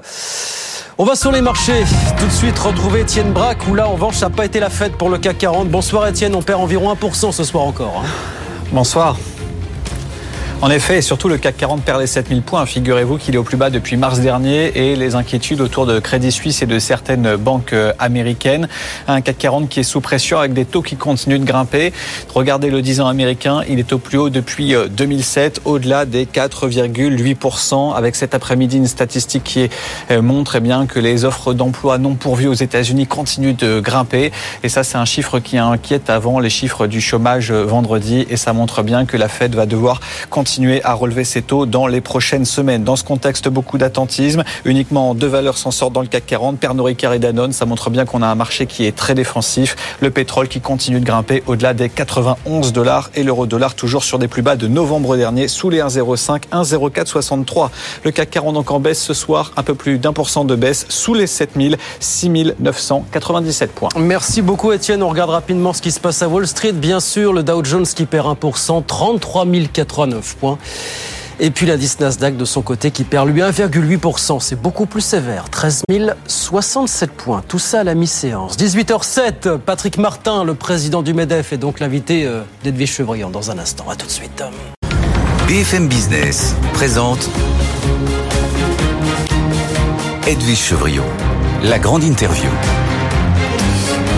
On 0.98 1.04
va 1.04 1.16
sur 1.16 1.32
les 1.32 1.42
marchés. 1.42 1.84
Tout 2.18 2.28
de 2.28 2.32
suite 2.32 2.58
retrouver 2.58 3.02
Étienne 3.02 3.34
Braque, 3.34 3.68
où 3.68 3.76
là, 3.76 3.88
en 3.88 3.94
revanche, 3.94 4.16
ça 4.16 4.30
n'a 4.30 4.36
pas 4.36 4.46
été 4.46 4.60
la 4.60 4.70
fête 4.70 4.94
pour 4.98 5.10
le 5.10 5.18
CAC 5.18 5.38
40. 5.40 5.70
Bonsoir 5.70 6.08
Étienne, 6.08 6.36
on 6.36 6.42
perd 6.42 6.62
environ 6.62 6.94
1% 6.94 7.32
ce 7.32 7.44
soir 7.44 7.66
encore. 7.66 8.04
Hein. 8.06 8.10
Bonsoir. 8.72 9.18
En 10.64 10.70
effet, 10.70 11.00
et 11.00 11.02
surtout 11.02 11.28
le 11.28 11.40
CAC 11.40 11.58
40 11.58 11.82
perd 11.82 12.00
les 12.00 12.06
7000 12.06 12.44
points. 12.44 12.68
Figurez-vous 12.68 13.18
qu'il 13.18 13.34
est 13.34 13.40
au 13.40 13.44
plus 13.44 13.58
bas 13.58 13.72
depuis 13.72 13.98
mars 13.98 14.20
dernier 14.20 14.72
et 14.78 14.96
les 14.96 15.16
inquiétudes 15.16 15.60
autour 15.60 15.88
de 15.88 15.98
Crédit 15.98 16.32
Suisse 16.32 16.62
et 16.62 16.68
de 16.68 16.78
certaines 16.78 17.36
banques 17.36 17.74
euh, 17.74 17.94
américaines. 17.98 18.68
Un 19.08 19.22
CAC 19.22 19.40
40 19.40 19.70
qui 19.70 19.80
est 19.80 19.84
sous 19.84 20.02
pression 20.02 20.38
avec 20.38 20.54
des 20.54 20.66
taux 20.66 20.84
qui 20.84 20.98
continuent 20.98 21.40
de 21.40 21.46
grimper. 21.46 21.94
Regardez 22.36 22.70
le 22.70 22.84
10 22.84 23.02
ans 23.02 23.08
américain, 23.08 23.62
il 23.68 23.80
est 23.80 23.92
au 23.92 23.98
plus 23.98 24.20
haut 24.20 24.30
depuis 24.30 24.76
2007, 24.92 25.62
euh, 25.66 25.70
au-delà 25.72 26.06
des 26.06 26.28
4,8%. 26.28 27.96
Avec 27.96 28.16
cet 28.16 28.36
après-midi 28.36 28.78
une 28.78 28.86
statistique 28.86 29.44
qui 29.44 29.68
euh, 30.12 30.22
montre 30.22 30.58
eh 30.58 30.60
bien 30.60 30.86
que 30.86 31.00
les 31.00 31.26
offres 31.26 31.54
d'emploi 31.56 31.98
non 31.98 32.14
pourvues 32.14 32.50
aux 32.50 32.54
États-Unis 32.54 33.08
continuent 33.08 33.56
de 33.56 33.80
grimper. 33.80 34.32
Et 34.62 34.70
ça, 34.70 34.84
c'est 34.84 35.00
un 35.00 35.06
chiffre 35.06 35.40
qui 35.40 35.58
inquiète 35.58 36.12
avant 36.12 36.40
les 36.40 36.52
chiffres 36.52 36.86
du 36.86 37.02
chômage 37.02 37.52
vendredi. 37.52 38.28
Et 38.30 38.38
ça 38.38 38.54
montre 38.54 38.84
bien 38.84 39.08
que 39.08 39.18
la 39.18 39.28
Fed 39.28 39.56
va 39.56 39.66
devoir 39.66 40.02
continuer 40.30 40.51
continuer 40.52 40.84
à 40.84 40.96
relever 40.96 41.24
ses 41.24 41.42
taux 41.42 41.66
dans 41.66 41.88
les 41.88 42.02
prochaines 42.02 42.44
semaines. 42.44 42.84
Dans 42.84 42.98
ce 42.98 43.06
contexte, 43.06 43.48
beaucoup 43.48 43.78
d'attentisme. 43.78 44.44
Uniquement 44.66 45.16
deux 45.16 45.28
valeurs 45.28 45.58
s'en 45.58 45.72
sortent 45.72 45.94
dans 45.94 46.02
le 46.02 46.08
CAC 46.08 46.26
40. 46.26 46.60
Pernod 46.60 46.88
Ricard 46.88 47.14
et 47.14 47.20
Danone, 47.20 47.54
ça 47.54 47.66
montre 47.66 47.90
bien 47.90 48.04
qu'on 48.04 48.22
a 48.22 48.28
un 48.28 48.36
marché 48.36 48.66
qui 48.66 48.86
est 48.86 48.94
très 48.94 49.16
défensif. 49.16 49.78
Le 50.02 50.12
pétrole 50.12 50.50
qui 50.50 50.60
continue 50.60 51.00
de 51.00 51.06
grimper 51.06 51.42
au-delà 51.48 51.74
des 51.74 51.88
91 51.88 52.74
dollars 52.74 53.12
et 53.16 53.24
l'euro 53.24 53.46
dollar 53.46 53.76
toujours 53.76 54.04
sur 54.04 54.20
des 54.20 54.28
plus 54.28 54.42
bas 54.42 54.58
de 54.58 54.68
novembre 54.68 55.16
dernier 55.16 55.48
sous 55.48 55.70
les 55.70 55.80
1,05, 55.80 56.42
1,0463. 56.52 57.70
Le 58.04 58.12
CAC 58.12 58.30
40 58.32 58.54
donc 58.54 58.72
en 58.72 58.82
baisse 58.82 59.02
ce 59.02 59.14
soir, 59.14 59.54
un 59.56 59.64
peu 59.64 59.74
plus 59.74 60.00
d'un 60.00 60.12
pour 60.12 60.30
cent 60.30 60.44
de 60.44 60.58
baisse 60.58 60.86
sous 60.90 61.14
les 61.14 61.28
7000, 61.28 61.78
6997 62.02 63.72
points. 63.72 63.90
Merci 63.96 64.42
beaucoup 64.42 64.74
Étienne. 64.74 65.02
On 65.02 65.08
regarde 65.08 65.30
rapidement 65.30 65.72
ce 65.72 65.82
qui 65.82 65.92
se 65.92 66.02
passe 66.02 66.22
à 66.22 66.28
Wall 66.28 66.46
Street. 66.46 66.74
Bien 66.74 67.00
sûr, 67.00 67.32
le 67.32 67.42
Dow 67.42 67.64
Jones 67.64 67.86
qui 67.86 68.06
perd 68.06 68.28
1%, 68.38 68.84
33 68.86 69.46
089 69.72 70.41
et 71.40 71.50
puis 71.50 71.66
l'indice 71.66 72.00
Nasdaq 72.00 72.38
de 72.38 72.46
son 72.46 72.62
côté 72.62 72.92
qui 72.92 73.04
perd 73.04 73.28
lui 73.28 73.42
1,8%. 73.42 74.40
C'est 74.40 74.62
beaucoup 74.62 74.86
plus 74.86 75.02
sévère. 75.02 75.50
13 75.50 75.84
067 76.28 77.12
points. 77.12 77.44
Tout 77.48 77.60
ça 77.60 77.82
à 77.82 77.84
la 77.84 77.96
mi-séance. 77.96 78.58
18h07, 78.58 79.58
Patrick 79.58 79.98
Martin, 79.98 80.44
le 80.44 80.54
président 80.54 81.02
du 81.02 81.14
MEDEF, 81.14 81.54
est 81.54 81.58
donc 81.58 81.80
l'invité 81.80 82.26
euh, 82.26 82.42
d'Edwige 82.64 82.94
Chevrillon 82.94 83.30
dans 83.30 83.50
un 83.50 83.58
instant. 83.58 83.90
À 83.90 83.96
tout 83.96 84.06
de 84.06 84.12
suite. 84.12 84.44
BFM 85.48 85.88
Business 85.88 86.56
présente 86.74 87.30
Edwige 90.28 90.60
Chevrillon, 90.60 91.04
la 91.64 91.80
grande 91.80 92.04
interview. 92.04 92.50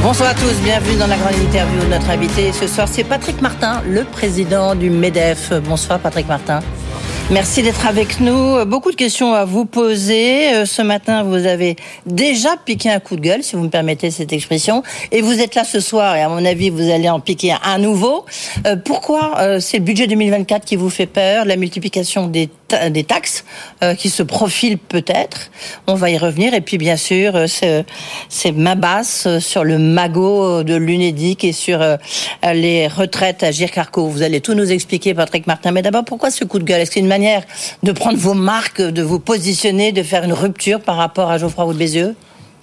Bonsoir 0.03 0.31
à 0.31 0.33
tous, 0.33 0.61
bienvenue 0.61 0.97
dans 0.97 1.07
la 1.07 1.15
grande 1.15 1.35
interview 1.35 1.79
de 1.79 1.85
notre 1.85 2.09
invité. 2.09 2.51
Ce 2.51 2.67
soir, 2.67 2.89
c'est 2.91 3.05
Patrick 3.05 3.41
Martin, 3.41 3.81
le 3.87 4.03
président 4.03 4.75
du 4.75 4.89
MEDEF. 4.89 5.53
Bonsoir 5.63 5.97
Patrick 5.97 6.27
Martin. 6.27 6.59
Merci 7.31 7.63
d'être 7.63 7.87
avec 7.87 8.19
nous. 8.19 8.65
Beaucoup 8.65 8.91
de 8.91 8.97
questions 8.97 9.33
à 9.33 9.45
vous 9.45 9.63
poser. 9.63 10.53
Euh, 10.53 10.65
ce 10.65 10.81
matin, 10.81 11.23
vous 11.23 11.45
avez 11.45 11.77
déjà 12.05 12.57
piqué 12.57 12.89
un 12.89 12.99
coup 12.99 13.15
de 13.15 13.21
gueule, 13.21 13.43
si 13.43 13.55
vous 13.55 13.63
me 13.63 13.69
permettez 13.69 14.11
cette 14.11 14.33
expression. 14.33 14.83
Et 15.13 15.21
vous 15.21 15.39
êtes 15.39 15.55
là 15.55 15.63
ce 15.63 15.79
soir, 15.79 16.17
et 16.17 16.21
à 16.21 16.27
mon 16.27 16.43
avis, 16.43 16.69
vous 16.69 16.91
allez 16.91 17.09
en 17.09 17.21
piquer 17.21 17.55
un 17.63 17.77
nouveau. 17.77 18.25
Euh, 18.67 18.75
pourquoi 18.75 19.39
euh, 19.39 19.61
c'est 19.61 19.77
le 19.77 19.85
budget 19.85 20.07
2024 20.07 20.65
qui 20.65 20.75
vous 20.75 20.89
fait 20.89 21.05
peur 21.05 21.45
La 21.45 21.55
multiplication 21.55 22.27
des, 22.27 22.49
des 22.89 23.03
taxes 23.03 23.45
qui 23.97 24.09
se 24.09 24.23
profilent 24.23 24.77
peut-être. 24.77 25.49
On 25.87 25.95
va 25.95 26.09
y 26.09 26.17
revenir. 26.17 26.53
Et 26.53 26.61
puis, 26.61 26.77
bien 26.77 26.97
sûr, 26.97 27.45
c'est 27.47 28.51
ma 28.51 28.75
basse 28.75 29.27
sur 29.39 29.63
le 29.63 29.79
magot 29.79 30.63
de 30.63 30.75
l'UNEDIC 30.75 31.43
et 31.43 31.53
sur 31.53 31.79
les 32.43 32.87
retraites 32.87 33.43
à 33.43 33.51
Gircarco. 33.51 34.07
Vous 34.07 34.21
allez 34.21 34.41
tout 34.41 34.53
nous 34.53 34.71
expliquer, 34.71 35.13
Patrick 35.13 35.47
Martin. 35.47 35.71
Mais 35.71 35.81
d'abord, 35.81 36.05
pourquoi 36.05 36.31
ce 36.31 36.43
coup 36.43 36.59
de 36.59 36.63
gueule? 36.63 36.81
Est-ce 36.81 36.91
que 36.91 36.95
c'est 36.95 36.99
une 36.99 37.13
de 37.83 37.91
prendre 37.91 38.17
vos 38.17 38.33
marques, 38.33 38.81
de 38.81 39.01
vous 39.01 39.19
positionner, 39.19 39.91
de 39.91 40.03
faire 40.03 40.23
une 40.23 40.33
rupture 40.33 40.81
par 40.81 40.97
rapport 40.97 41.31
à 41.31 41.37
Geoffroy 41.37 41.73
Bézieux? 41.73 42.15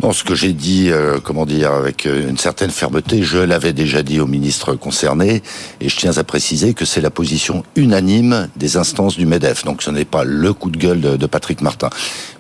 Non, 0.03 0.15
ce 0.15 0.25
que 0.25 0.35
j'ai 0.35 0.55
dit, 0.55 0.91
euh, 0.91 1.19
comment 1.23 1.45
dire, 1.45 1.73
avec 1.73 2.07
euh, 2.07 2.31
une 2.31 2.39
certaine 2.39 2.71
fermeté, 2.71 3.23
je 3.23 3.37
l'avais 3.37 3.75
déjà 3.75 4.03
dit 4.03 4.19
au 4.19 4.27
ministre 4.27 4.75
concerné, 4.75 5.43
et 5.83 5.91
je 5.91 5.97
tiens 5.97 6.17
à 6.17 6.25
préciser 6.25 6.73
que 6.73 6.87
c'est 6.87 7.03
la 7.03 7.11
position 7.11 7.65
unanime 7.77 8.49
des 8.57 8.79
instances 8.79 9.19
du 9.19 9.27
MEDEF. 9.27 9.65
Donc 9.65 9.83
ce 9.83 9.91
n'est 9.91 10.07
pas 10.07 10.25
le 10.25 10.55
coup 10.55 10.71
de 10.71 10.79
gueule 10.79 11.01
de, 11.19 11.27
Patrick 11.27 11.61
Martin. 11.61 11.91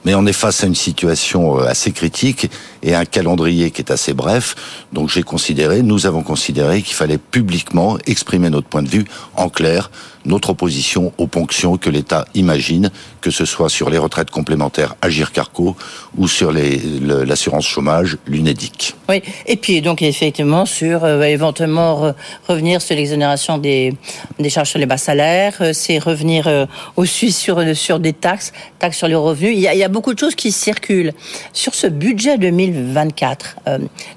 Mais 0.06 0.14
on 0.14 0.24
est 0.24 0.32
face 0.32 0.64
à 0.64 0.68
une 0.68 0.74
situation 0.74 1.60
euh, 1.60 1.66
assez 1.66 1.92
critique 1.92 2.50
et 2.82 2.94
un 2.94 3.04
calendrier 3.04 3.70
qui 3.70 3.82
est 3.82 3.90
assez 3.90 4.14
bref. 4.14 4.86
Donc 4.94 5.10
j'ai 5.10 5.22
considéré, 5.22 5.82
nous 5.82 6.06
avons 6.06 6.22
considéré 6.22 6.80
qu'il 6.80 6.94
fallait 6.94 7.18
publiquement 7.18 7.98
exprimer 8.06 8.48
notre 8.48 8.68
point 8.68 8.82
de 8.82 8.88
vue 8.88 9.04
en 9.36 9.50
clair 9.50 9.90
notre 10.24 10.50
opposition 10.50 11.12
aux 11.18 11.26
ponctions 11.26 11.76
que 11.76 11.90
l'État 11.90 12.26
imagine, 12.34 12.90
que 13.20 13.30
ce 13.30 13.44
soit 13.44 13.68
sur 13.68 13.90
les 13.90 13.98
retraites 13.98 14.30
complémentaires 14.30 14.94
Agir 15.02 15.32
Carco 15.32 15.76
ou 16.16 16.28
sur 16.28 16.52
l'assurance 16.52 17.66
chômage, 17.66 18.16
l'UNEDIC. 18.26 18.94
Oui, 19.08 19.22
et 19.46 19.56
puis 19.56 19.80
donc 19.82 20.02
effectivement 20.02 20.66
sur 20.66 21.04
euh, 21.04 21.22
éventuellement 21.22 22.12
revenir 22.48 22.80
sur 22.82 22.96
l'exonération 22.96 23.58
des, 23.58 23.94
des 24.38 24.50
charges 24.50 24.70
sur 24.70 24.78
les 24.78 24.86
bas 24.86 24.96
salaires, 24.96 25.56
euh, 25.60 25.72
c'est 25.72 25.98
revenir 25.98 26.46
euh, 26.46 26.66
aussi 26.96 27.32
sur, 27.32 27.76
sur 27.76 28.00
des 28.00 28.12
taxes, 28.12 28.52
taxes 28.78 28.98
sur 28.98 29.08
les 29.08 29.14
revenus. 29.14 29.52
Il 29.54 29.60
y, 29.60 29.68
a, 29.68 29.74
il 29.74 29.78
y 29.78 29.84
a 29.84 29.88
beaucoup 29.88 30.14
de 30.14 30.18
choses 30.18 30.34
qui 30.34 30.52
circulent. 30.52 31.12
Sur 31.52 31.74
ce 31.74 31.86
budget 31.86 32.38
2024, 32.38 33.56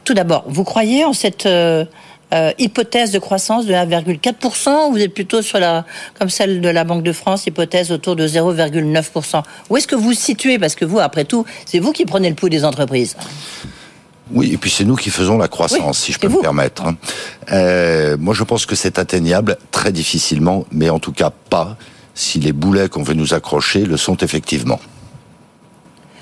tout 0.03 0.13
d'abord, 0.13 0.43
vous 0.47 0.63
croyez 0.63 1.05
en 1.05 1.13
cette 1.13 1.47
euh, 2.33 2.51
hypothèse 2.57 3.11
de 3.11 3.19
croissance 3.19 3.65
de 3.65 3.73
1,4%, 3.73 4.91
vous 4.91 4.97
êtes 4.97 5.13
plutôt 5.13 5.41
sur 5.41 5.59
la, 5.59 5.85
comme 6.17 6.29
celle 6.29 6.61
de 6.61 6.69
la 6.69 6.83
Banque 6.83 7.03
de 7.03 7.11
France, 7.11 7.45
hypothèse 7.45 7.91
autour 7.91 8.15
de 8.15 8.27
0,9%. 8.27 9.43
Où 9.69 9.77
est-ce 9.77 9.87
que 9.87 9.95
vous 9.95 10.03
vous 10.03 10.13
situez? 10.13 10.59
Parce 10.59 10.75
que 10.75 10.85
vous, 10.85 10.99
après 10.99 11.25
tout, 11.25 11.45
c'est 11.65 11.79
vous 11.79 11.91
qui 11.91 12.05
prenez 12.05 12.29
le 12.29 12.35
pouls 12.35 12.49
des 12.49 12.65
entreprises. 12.65 13.15
Oui, 14.31 14.53
et 14.53 14.57
puis 14.57 14.69
c'est 14.69 14.85
nous 14.85 14.95
qui 14.95 15.09
faisons 15.09 15.37
la 15.37 15.47
croissance, 15.47 15.99
si 15.99 16.11
je 16.11 16.19
peux 16.19 16.27
me 16.27 16.41
permettre. 16.41 16.83
Hein. 16.83 16.95
Euh, 17.51 18.17
moi, 18.19 18.33
je 18.33 18.43
pense 18.43 18.65
que 18.65 18.75
c'est 18.75 18.97
atteignable 18.97 19.57
très 19.71 19.91
difficilement, 19.91 20.65
mais 20.71 20.89
en 20.89 20.99
tout 20.99 21.11
cas 21.11 21.31
pas 21.49 21.77
si 22.15 22.39
les 22.39 22.53
boulets 22.53 22.89
qu'on 22.89 23.03
veut 23.03 23.15
nous 23.15 23.33
accrocher 23.33 23.85
le 23.85 23.97
sont 23.97 24.17
effectivement. 24.17 24.79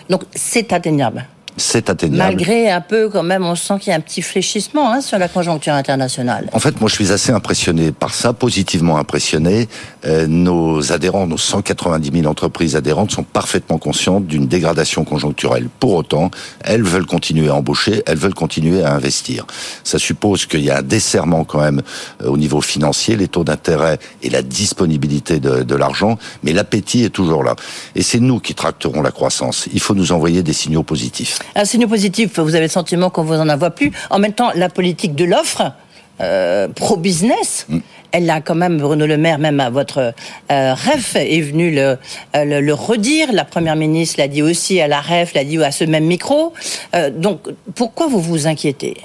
Donc 0.09 0.23
c'est 0.33 0.73
atteignable 0.73 1.25
c'est 1.57 1.89
atteignable. 1.89 2.35
Malgré 2.35 2.69
un 2.69 2.81
peu, 2.81 3.09
quand 3.09 3.23
même, 3.23 3.43
on 3.43 3.55
sent 3.55 3.75
qu'il 3.79 3.91
y 3.91 3.93
a 3.93 3.97
un 3.97 4.01
petit 4.01 4.21
fléchissement 4.21 4.91
hein, 4.91 5.01
sur 5.01 5.17
la 5.17 5.27
conjoncture 5.27 5.73
internationale. 5.73 6.49
En 6.53 6.59
fait, 6.59 6.79
moi, 6.79 6.89
je 6.89 6.95
suis 6.95 7.11
assez 7.11 7.31
impressionné 7.31 7.91
par 7.91 8.13
ça, 8.13 8.33
positivement 8.33 8.97
impressionné. 8.97 9.67
Euh, 10.05 10.27
nos 10.27 10.91
adhérents, 10.91 11.27
nos 11.27 11.37
190 11.37 12.11
000 12.11 12.25
entreprises 12.27 12.75
adhérentes 12.75 13.11
sont 13.11 13.23
parfaitement 13.23 13.77
conscientes 13.77 14.25
d'une 14.25 14.47
dégradation 14.47 15.03
conjoncturelle. 15.03 15.67
Pour 15.79 15.93
autant, 15.93 16.31
elles 16.63 16.83
veulent 16.83 17.05
continuer 17.05 17.49
à 17.49 17.55
embaucher, 17.55 18.01
elles 18.05 18.17
veulent 18.17 18.33
continuer 18.33 18.83
à 18.83 18.93
investir. 18.93 19.45
Ça 19.83 19.99
suppose 19.99 20.45
qu'il 20.45 20.61
y 20.61 20.71
a 20.71 20.79
un 20.79 20.83
desserrement 20.83 21.43
quand 21.43 21.61
même 21.61 21.81
euh, 22.23 22.29
au 22.29 22.37
niveau 22.37 22.61
financier, 22.61 23.15
les 23.15 23.27
taux 23.27 23.43
d'intérêt 23.43 23.99
et 24.21 24.29
la 24.29 24.41
disponibilité 24.41 25.39
de, 25.39 25.63
de 25.63 25.75
l'argent, 25.75 26.17
mais 26.43 26.53
l'appétit 26.53 27.03
est 27.03 27.09
toujours 27.09 27.43
là. 27.43 27.55
Et 27.95 28.03
c'est 28.03 28.19
nous 28.19 28.39
qui 28.39 28.55
tracterons 28.55 29.01
la 29.01 29.11
croissance. 29.11 29.67
Il 29.73 29.79
faut 29.79 29.95
nous 29.95 30.11
envoyer 30.11 30.43
des 30.43 30.53
signaux 30.53 30.83
positifs. 30.83 31.40
Un 31.55 31.65
signe 31.65 31.87
positif, 31.87 32.39
vous 32.39 32.55
avez 32.55 32.65
le 32.65 32.69
sentiment 32.69 33.09
qu'on 33.09 33.23
vous 33.23 33.35
en 33.35 33.49
a 33.49 33.55
voit 33.55 33.71
plus. 33.71 33.91
En 34.09 34.19
même 34.19 34.33
temps, 34.33 34.51
la 34.55 34.69
politique 34.69 35.15
de 35.15 35.25
l'offre, 35.25 35.73
euh, 36.21 36.67
pro-business, 36.67 37.65
mm. 37.69 37.79
elle 38.11 38.29
a 38.29 38.41
quand 38.41 38.55
même, 38.55 38.77
Bruno 38.77 39.05
Le 39.05 39.17
Maire, 39.17 39.39
même 39.39 39.59
à 39.59 39.69
votre 39.69 40.13
euh, 40.51 40.73
REF, 40.73 41.15
est 41.15 41.41
venu 41.41 41.71
le, 41.71 41.97
euh, 42.35 42.61
le, 42.61 42.73
redire. 42.73 43.31
La 43.31 43.45
Première 43.45 43.75
ministre 43.75 44.15
l'a 44.19 44.27
dit 44.27 44.41
aussi 44.41 44.79
à 44.79 44.87
la 44.87 45.01
REF, 45.01 45.33
l'a 45.33 45.43
dit 45.43 45.61
à 45.63 45.71
ce 45.71 45.83
même 45.83 46.05
micro. 46.05 46.53
Euh, 46.95 47.09
donc, 47.09 47.41
pourquoi 47.75 48.07
vous 48.07 48.21
vous 48.21 48.47
inquiétez? 48.47 48.97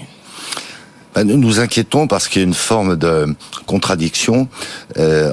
Ben, 1.14 1.24
nous 1.24 1.38
nous 1.38 1.60
inquiétons 1.60 2.06
parce 2.06 2.28
qu'il 2.28 2.42
y 2.42 2.44
a 2.44 2.48
une 2.48 2.54
forme 2.54 2.96
de 2.96 3.34
contradiction 3.64 4.48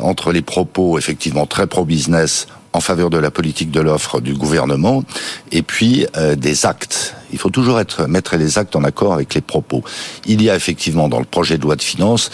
entre 0.02 0.32
les 0.32 0.42
propos 0.42 0.98
effectivement 0.98 1.46
très 1.46 1.68
pro-business 1.68 2.48
en 2.74 2.80
faveur 2.80 3.10
de 3.10 3.18
la 3.18 3.32
politique 3.32 3.72
de 3.72 3.80
l'offre 3.80 4.20
du 4.20 4.34
gouvernement 4.34 5.04
et 5.52 5.62
puis 5.62 6.06
euh, 6.18 6.36
des 6.36 6.66
actes. 6.66 7.16
Il 7.32 7.40
faut 7.40 7.50
toujours 7.50 7.80
être 7.80 8.08
mettre 8.08 8.36
les 8.36 8.58
actes 8.58 8.76
en 8.76 8.84
accord 8.84 9.14
avec 9.14 9.34
les 9.34 9.42
propos. 9.42 9.84
Il 10.26 10.42
y 10.42 10.50
a 10.50 10.56
effectivement 10.56 11.08
dans 11.08 11.20
le 11.20 11.26
projet 11.26 11.58
de 11.58 11.64
loi 11.64 11.76
de 11.76 11.82
finances 11.82 12.30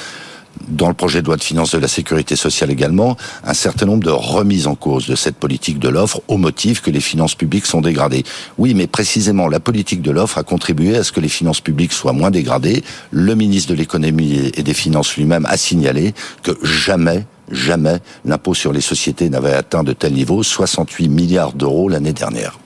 dans 0.67 0.87
le 0.87 0.93
projet 0.93 1.21
de 1.21 1.27
loi 1.27 1.37
de 1.37 1.43
finances 1.43 1.71
de 1.71 1.77
la 1.77 1.87
sécurité 1.87 2.35
sociale 2.35 2.71
également, 2.71 3.17
un 3.43 3.53
certain 3.53 3.85
nombre 3.85 4.03
de 4.03 4.11
remises 4.11 4.67
en 4.67 4.75
cause 4.75 5.07
de 5.07 5.15
cette 5.15 5.35
politique 5.35 5.79
de 5.79 5.89
l'offre 5.89 6.21
au 6.27 6.37
motif 6.37 6.81
que 6.81 6.91
les 6.91 6.99
finances 6.99 7.35
publiques 7.35 7.65
sont 7.65 7.81
dégradées. 7.81 8.23
Oui, 8.57 8.73
mais 8.73 8.87
précisément, 8.87 9.47
la 9.47 9.59
politique 9.59 10.01
de 10.01 10.11
l'offre 10.11 10.37
a 10.37 10.43
contribué 10.43 10.97
à 10.97 11.03
ce 11.03 11.11
que 11.11 11.19
les 11.19 11.29
finances 11.29 11.61
publiques 11.61 11.93
soient 11.93 12.13
moins 12.13 12.31
dégradées. 12.31 12.83
Le 13.11 13.35
ministre 13.35 13.71
de 13.71 13.77
l'économie 13.77 14.51
et 14.53 14.63
des 14.63 14.73
finances 14.73 15.15
lui-même 15.15 15.45
a 15.45 15.57
signalé 15.57 16.13
que 16.43 16.51
jamais 16.63 17.25
jamais 17.51 17.99
l'impôt 18.25 18.53
sur 18.53 18.73
les 18.73 18.81
sociétés 18.81 19.29
n'avait 19.29 19.53
atteint 19.53 19.83
de 19.83 19.93
tel 19.93 20.13
niveau, 20.13 20.43
68 20.43 21.09
milliards 21.09 21.53
d'euros 21.53 21.89
l'année 21.89 22.13
dernière. 22.13 22.59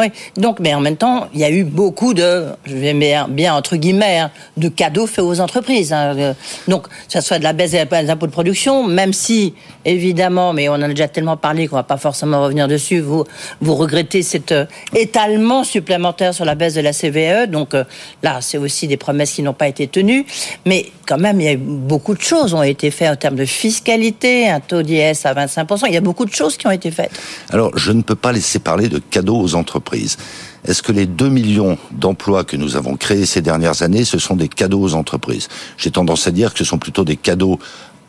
Oui, 0.00 0.06
donc, 0.36 0.60
mais 0.60 0.74
en 0.74 0.80
même 0.80 0.96
temps, 0.96 1.28
il 1.34 1.40
y 1.40 1.44
a 1.44 1.50
eu 1.50 1.64
beaucoup 1.64 2.14
de, 2.14 2.46
je 2.64 2.74
vais 2.74 2.94
bien, 2.94 3.28
bien 3.28 3.54
entre 3.54 3.76
guillemets, 3.76 4.22
de 4.56 4.68
cadeaux 4.68 5.06
faits 5.06 5.24
aux 5.24 5.40
entreprises. 5.40 5.92
Hein. 5.92 6.34
Donc, 6.68 6.86
ça 7.06 7.20
soit 7.20 7.38
de 7.38 7.44
la 7.44 7.52
baisse 7.52 7.72
des 7.72 8.10
impôts 8.10 8.26
de 8.26 8.32
production, 8.32 8.86
même 8.86 9.12
si, 9.12 9.54
évidemment, 9.84 10.52
mais 10.52 10.68
on 10.68 10.74
en 10.74 10.82
a 10.82 10.88
déjà 10.88 11.08
tellement 11.08 11.36
parlé 11.36 11.68
qu'on 11.68 11.76
va 11.76 11.82
pas 11.82 11.96
forcément 11.96 12.42
revenir 12.42 12.66
dessus, 12.66 13.00
vous, 13.00 13.24
vous 13.60 13.74
regrettez 13.74 14.22
cet 14.22 14.52
euh, 14.52 14.64
étalement 14.94 15.64
supplémentaire 15.64 16.34
sur 16.34 16.44
la 16.44 16.54
baisse 16.54 16.74
de 16.74 16.80
la 16.80 16.92
CVE. 16.92 17.50
Donc 17.50 17.74
euh, 17.74 17.84
là, 18.22 18.38
c'est 18.40 18.58
aussi 18.58 18.86
des 18.86 18.96
promesses 18.96 19.32
qui 19.32 19.42
n'ont 19.42 19.52
pas 19.52 19.68
été 19.68 19.86
tenues. 19.86 20.24
Mais 20.66 20.86
quand 21.06 21.18
même, 21.18 21.40
il 21.40 21.44
y 21.44 21.48
a 21.48 21.52
eu 21.52 21.56
beaucoup 21.56 22.14
de 22.14 22.20
choses 22.20 22.54
ont 22.54 22.62
été 22.62 22.90
faites 22.90 23.10
en 23.10 23.16
termes 23.16 23.36
de 23.36 23.44
fiscalité, 23.44 24.48
un 24.48 24.60
taux 24.60 24.82
d'IS 24.82 25.24
à 25.24 25.34
25%. 25.34 25.84
Il 25.88 25.94
y 25.94 25.96
a 25.96 26.00
beaucoup 26.00 26.24
de 26.24 26.32
choses 26.32 26.56
qui 26.56 26.66
ont 26.66 26.70
été 26.70 26.90
faites. 26.90 27.10
Alors, 27.50 27.76
je 27.76 27.92
ne 27.92 28.02
peux 28.02 28.14
pas 28.14 28.32
laisser 28.32 28.58
parler 28.58 28.88
de 28.88 28.98
cadeaux 28.98 29.40
aux 29.40 29.54
entreprises. 29.54 29.89
Est-ce 29.94 30.82
que 30.82 30.92
les 30.92 31.06
2 31.06 31.28
millions 31.28 31.78
d'emplois 31.90 32.44
que 32.44 32.56
nous 32.56 32.76
avons 32.76 32.96
créés 32.96 33.26
ces 33.26 33.42
dernières 33.42 33.82
années, 33.82 34.04
ce 34.04 34.18
sont 34.18 34.36
des 34.36 34.48
cadeaux 34.48 34.80
aux 34.80 34.94
entreprises? 34.94 35.48
J'ai 35.76 35.90
tendance 35.90 36.26
à 36.26 36.30
dire 36.30 36.52
que 36.52 36.58
ce 36.58 36.64
sont 36.64 36.78
plutôt 36.78 37.04
des 37.04 37.16
cadeaux 37.16 37.58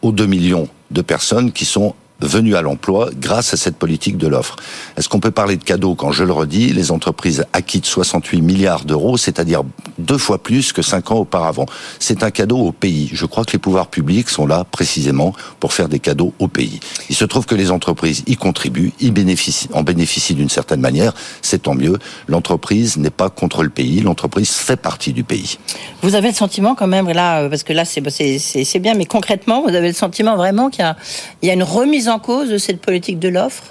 aux 0.02 0.12
2 0.12 0.26
millions 0.26 0.68
de 0.92 1.02
personnes 1.02 1.52
qui 1.52 1.66
sont 1.66 1.96
venus 2.22 2.56
à 2.56 2.62
l'emploi 2.62 3.10
grâce 3.16 3.54
à 3.54 3.58
cette 3.58 3.78
politique 3.78 4.18
de 4.18 4.28
l'offre. 4.28 4.56
Est-ce 4.98 5.10
qu'on 5.10 5.20
peut 5.20 5.32
parler 5.32 5.58
de 5.58 5.64
cadeaux 5.64 5.96
quand, 5.96 6.12
je 6.12 6.24
le 6.24 6.34
redis, 6.34 6.74
les 6.74 6.92
entreprises 6.92 7.46
acquittent 7.54 7.86
68 7.86 8.42
milliards 8.42 8.86
d'euros, 8.86 9.18
c'est-à-dire 9.18 9.64
deux 9.98 10.18
fois 10.18 10.42
plus 10.42 10.74
que 10.74 10.82
cinq 10.82 11.12
ans 11.12 11.18
auparavant 11.18 11.66
C'est 12.00 12.24
un 12.24 12.32
cadeau 12.32 12.58
au 12.58 12.72
pays. 12.72 13.10
Je 13.14 13.26
crois 13.26 13.46
que 13.46 13.54
les 13.54 13.60
pouvoirs 13.60 13.88
publics 13.88 14.30
sont 14.30 14.48
là 14.48 14.64
précisément 14.64 15.34
pour 15.60 15.74
faire 15.74 15.90
des 15.90 16.00
cadeaux 16.00 16.34
au 16.40 16.48
pays. 16.48 16.80
Il 17.10 17.16
se 17.16 17.26
trouve 17.26 17.46
que 17.46 17.56
les 17.56 17.72
entreprises 17.72 18.24
y 18.28 18.36
contribuent, 18.36 18.94
y 19.00 19.12
bénéficient, 19.12 19.70
en 19.74 19.84
bénéficient 19.84 20.36
d'une 20.36 20.50
certaine 20.50 20.82
manière, 20.82 21.14
c'est 21.42 21.64
tant 21.64 21.76
mieux. 21.76 21.98
L'entreprise 22.28 22.98
n'est 22.98 23.10
pas 23.10 23.30
contre 23.30 23.64
le 23.64 23.70
pays, 23.70 24.02
l'entreprise 24.02 24.52
fait 24.52 24.78
partie 24.78 25.14
du 25.14 25.24
pays. 25.24 25.58
Vous 26.02 26.16
avez 26.16 26.30
le 26.30 26.36
sentiment 26.36 26.76
quand 26.76 26.88
même, 26.88 27.10
là, 27.10 27.50
parce 27.50 27.64
que 27.64 27.74
là 27.74 27.86
c'est 27.86 28.80
bien, 28.80 28.94
mais 28.94 29.06
concrètement, 29.06 29.62
vous 29.62 29.76
avez 29.76 29.88
le 29.88 29.94
sentiment 29.94 30.36
vraiment 30.36 30.70
qu'il 30.70 30.86
y, 31.44 31.50
a 31.50 31.54
une 31.54 31.64
remise 31.64 32.08
en 32.12 32.20
cause 32.20 32.50
de 32.50 32.58
cette 32.58 32.82
politique 32.82 33.20
de 33.20 33.30
l'offre 33.30 33.64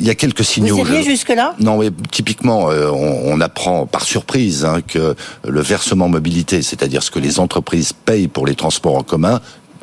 il 0.00 0.06
y 0.06 0.10
a 0.10 0.14
quelques 0.14 0.44
signaux. 0.44 0.76
Vous 0.76 0.84
je... 0.84 1.02
jusque-là? 1.02 1.54
Non, 1.60 1.78
mais 1.78 1.90
typiquement, 2.10 2.70
euh, 2.70 2.90
on, 2.90 3.40
apprend 3.40 3.86
par 3.86 4.02
surprise 4.02 4.64
hein, 4.64 4.80
que 4.80 5.14
le 5.46 5.60
versement 5.60 6.08
mobilité, 6.08 6.62
c'est-à-dire 6.62 7.02
ce 7.02 7.10
que 7.10 7.20
les 7.20 7.38
entreprises 7.38 7.92
payent 7.92 8.26
pour 8.26 8.46
les 8.46 8.56
transports 8.56 8.96
en 8.96 9.02
commun, 9.04 9.40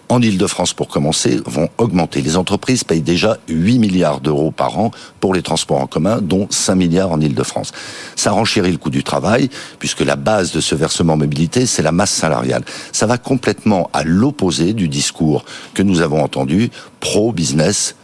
en 0.10 0.22
Ile-de-France 0.22 0.74
pour 0.74 0.88
commencer, 0.88 1.40
vont 1.46 1.70
augmenter. 1.78 2.22
Les 2.22 2.36
entreprises 2.36 2.84
payent 2.84 3.02
déjà 3.02 3.38
8 3.48 3.78
milliards 3.78 4.20
d'euros 4.20 4.52
par 4.52 4.80
an 4.80 4.92
pour 5.20 5.34
les 5.34 5.44
transports 5.44 5.80
en 5.80 5.88
commun, 5.88 6.20
dont 6.22 6.48
5 6.50 6.76
milliards 6.76 7.12
en 7.12 7.22
Ile-de-France. 7.22 7.72
Ça 8.16 8.32
renchérit 8.32 8.72
le 8.72 8.78
coût 8.78 8.90
du 8.90 9.04
travail, 9.04 9.50
puisque 9.78 10.02
la 10.02 10.16
base 10.16 10.52
de 10.52 10.62
ce 10.62 10.74
versement 10.76 11.16
mobilité, 11.16 11.68
c'est 11.68 11.84
la 11.84 11.92
masse 11.92 12.12
salariale. 12.12 12.64
Ça 12.92 13.06
va 13.06 13.18
complètement 13.18 13.90
à 13.94 14.04
l'opposé 14.04 14.74
du 14.74 14.88
discours 14.88 15.46
que 15.76 15.84
nous 15.84 16.02
avons 16.02 16.24
entendu 16.24 16.72
pro-business 17.00 17.96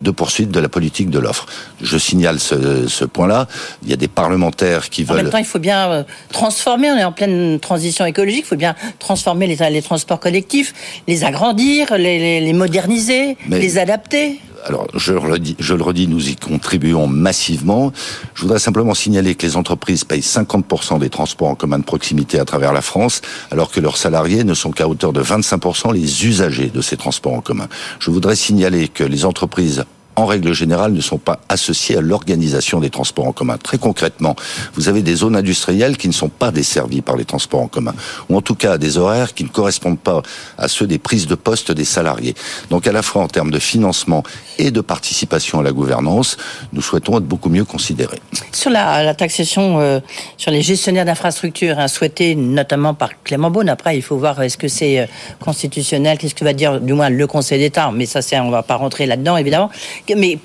de 0.00 0.10
poursuite 0.10 0.50
de 0.50 0.60
la 0.60 0.68
politique 0.68 1.10
de 1.10 1.18
l'offre. 1.18 1.46
Je 1.82 1.98
signale 1.98 2.40
ce, 2.40 3.04
point-là. 3.04 3.46
Il 3.82 3.90
y 3.90 3.92
a 3.92 3.96
des 3.96 4.08
parlementaires 4.08 4.88
qui 4.88 5.04
veulent... 5.04 5.20
En 5.20 5.22
même 5.22 5.32
temps, 5.32 5.38
il 5.38 5.44
faut 5.44 5.58
bien 5.58 5.90
euh, 5.90 6.02
transformer, 6.32 6.90
on 6.90 6.96
est 6.96 7.04
en 7.04 7.12
pleine 7.12 7.60
transition 7.60 8.04
écologique, 8.06 8.44
il 8.44 8.48
faut 8.48 8.56
bien 8.56 8.74
transformer 8.98 9.46
les, 9.46 9.70
les 9.70 9.82
transports 9.82 10.20
collectifs, 10.20 10.74
les 11.06 11.24
agrandir, 11.24 11.96
les, 11.96 12.52
moderniser, 12.52 13.36
les 13.48 13.78
adapter 13.78 14.40
alors 14.64 14.86
je 14.94 15.12
le, 15.12 15.18
redis, 15.18 15.56
je 15.58 15.74
le 15.74 15.82
redis, 15.82 16.08
nous 16.08 16.28
y 16.28 16.36
contribuons 16.36 17.06
massivement. 17.06 17.92
Je 18.34 18.42
voudrais 18.42 18.58
simplement 18.58 18.94
signaler 18.94 19.34
que 19.34 19.46
les 19.46 19.56
entreprises 19.56 20.04
payent 20.04 20.20
50% 20.20 20.98
des 20.98 21.10
transports 21.10 21.48
en 21.48 21.54
commun 21.54 21.78
de 21.78 21.84
proximité 21.84 22.38
à 22.38 22.44
travers 22.44 22.72
la 22.72 22.82
France, 22.82 23.22
alors 23.50 23.70
que 23.70 23.80
leurs 23.80 23.96
salariés 23.96 24.44
ne 24.44 24.54
sont 24.54 24.70
qu'à 24.70 24.88
hauteur 24.88 25.12
de 25.12 25.22
25% 25.22 25.92
les 25.92 26.26
usagers 26.26 26.70
de 26.72 26.80
ces 26.80 26.96
transports 26.96 27.34
en 27.34 27.40
commun. 27.40 27.68
Je 27.98 28.10
voudrais 28.10 28.36
signaler 28.36 28.88
que 28.88 29.04
les 29.04 29.24
entreprises 29.24 29.84
en 30.16 30.26
règle 30.26 30.52
générale, 30.52 30.92
ne 30.92 31.00
sont 31.00 31.18
pas 31.18 31.40
associés 31.48 31.96
à 31.96 32.00
l'organisation 32.00 32.80
des 32.80 32.90
transports 32.90 33.26
en 33.26 33.32
commun. 33.32 33.56
Très 33.56 33.78
concrètement, 33.78 34.36
vous 34.74 34.88
avez 34.88 35.02
des 35.02 35.14
zones 35.14 35.36
industrielles 35.36 35.96
qui 35.96 36.08
ne 36.08 36.12
sont 36.12 36.28
pas 36.28 36.50
desservies 36.50 37.00
par 37.00 37.16
les 37.16 37.24
transports 37.24 37.60
en 37.60 37.68
commun, 37.68 37.94
ou 38.28 38.36
en 38.36 38.42
tout 38.42 38.54
cas 38.54 38.78
des 38.78 38.98
horaires 38.98 39.34
qui 39.34 39.44
ne 39.44 39.48
correspondent 39.48 39.98
pas 39.98 40.22
à 40.58 40.68
ceux 40.68 40.86
des 40.86 40.98
prises 40.98 41.26
de 41.26 41.34
poste 41.34 41.72
des 41.72 41.84
salariés. 41.84 42.34
Donc 42.70 42.86
à 42.86 42.92
la 42.92 43.02
fois 43.02 43.22
en 43.22 43.28
termes 43.28 43.50
de 43.50 43.58
financement 43.58 44.22
et 44.58 44.70
de 44.70 44.80
participation 44.80 45.60
à 45.60 45.62
la 45.62 45.72
gouvernance, 45.72 46.36
nous 46.72 46.82
souhaitons 46.82 47.18
être 47.18 47.24
beaucoup 47.24 47.48
mieux 47.48 47.64
considérés. 47.64 48.20
Sur 48.52 48.70
la, 48.70 49.14
taxation 49.14 49.80
euh, 49.80 50.00
sur 50.36 50.50
les 50.50 50.62
gestionnaires 50.62 51.04
d'infrastructures, 51.04 51.78
hein, 51.78 51.88
souhaitée 51.88 52.34
notamment 52.34 52.94
par 52.94 53.10
Clément 53.22 53.50
Beaune, 53.50 53.68
après 53.68 53.96
il 53.96 54.02
faut 54.02 54.16
voir 54.16 54.40
est-ce 54.42 54.58
que 54.58 54.68
c'est 54.68 55.00
euh, 55.00 55.06
constitutionnel, 55.40 56.18
qu'est-ce 56.18 56.34
que 56.34 56.44
va 56.44 56.52
dire 56.52 56.80
du 56.80 56.92
moins 56.92 57.08
le 57.08 57.26
Conseil 57.26 57.58
d'État, 57.58 57.90
mais 57.94 58.06
ça 58.06 58.22
c'est 58.22 58.38
on 58.40 58.50
va 58.50 58.62
pas 58.62 58.76
rentrer 58.76 59.06
là-dedans 59.06 59.36
évidemment. 59.36 59.70
Mais 60.08 60.38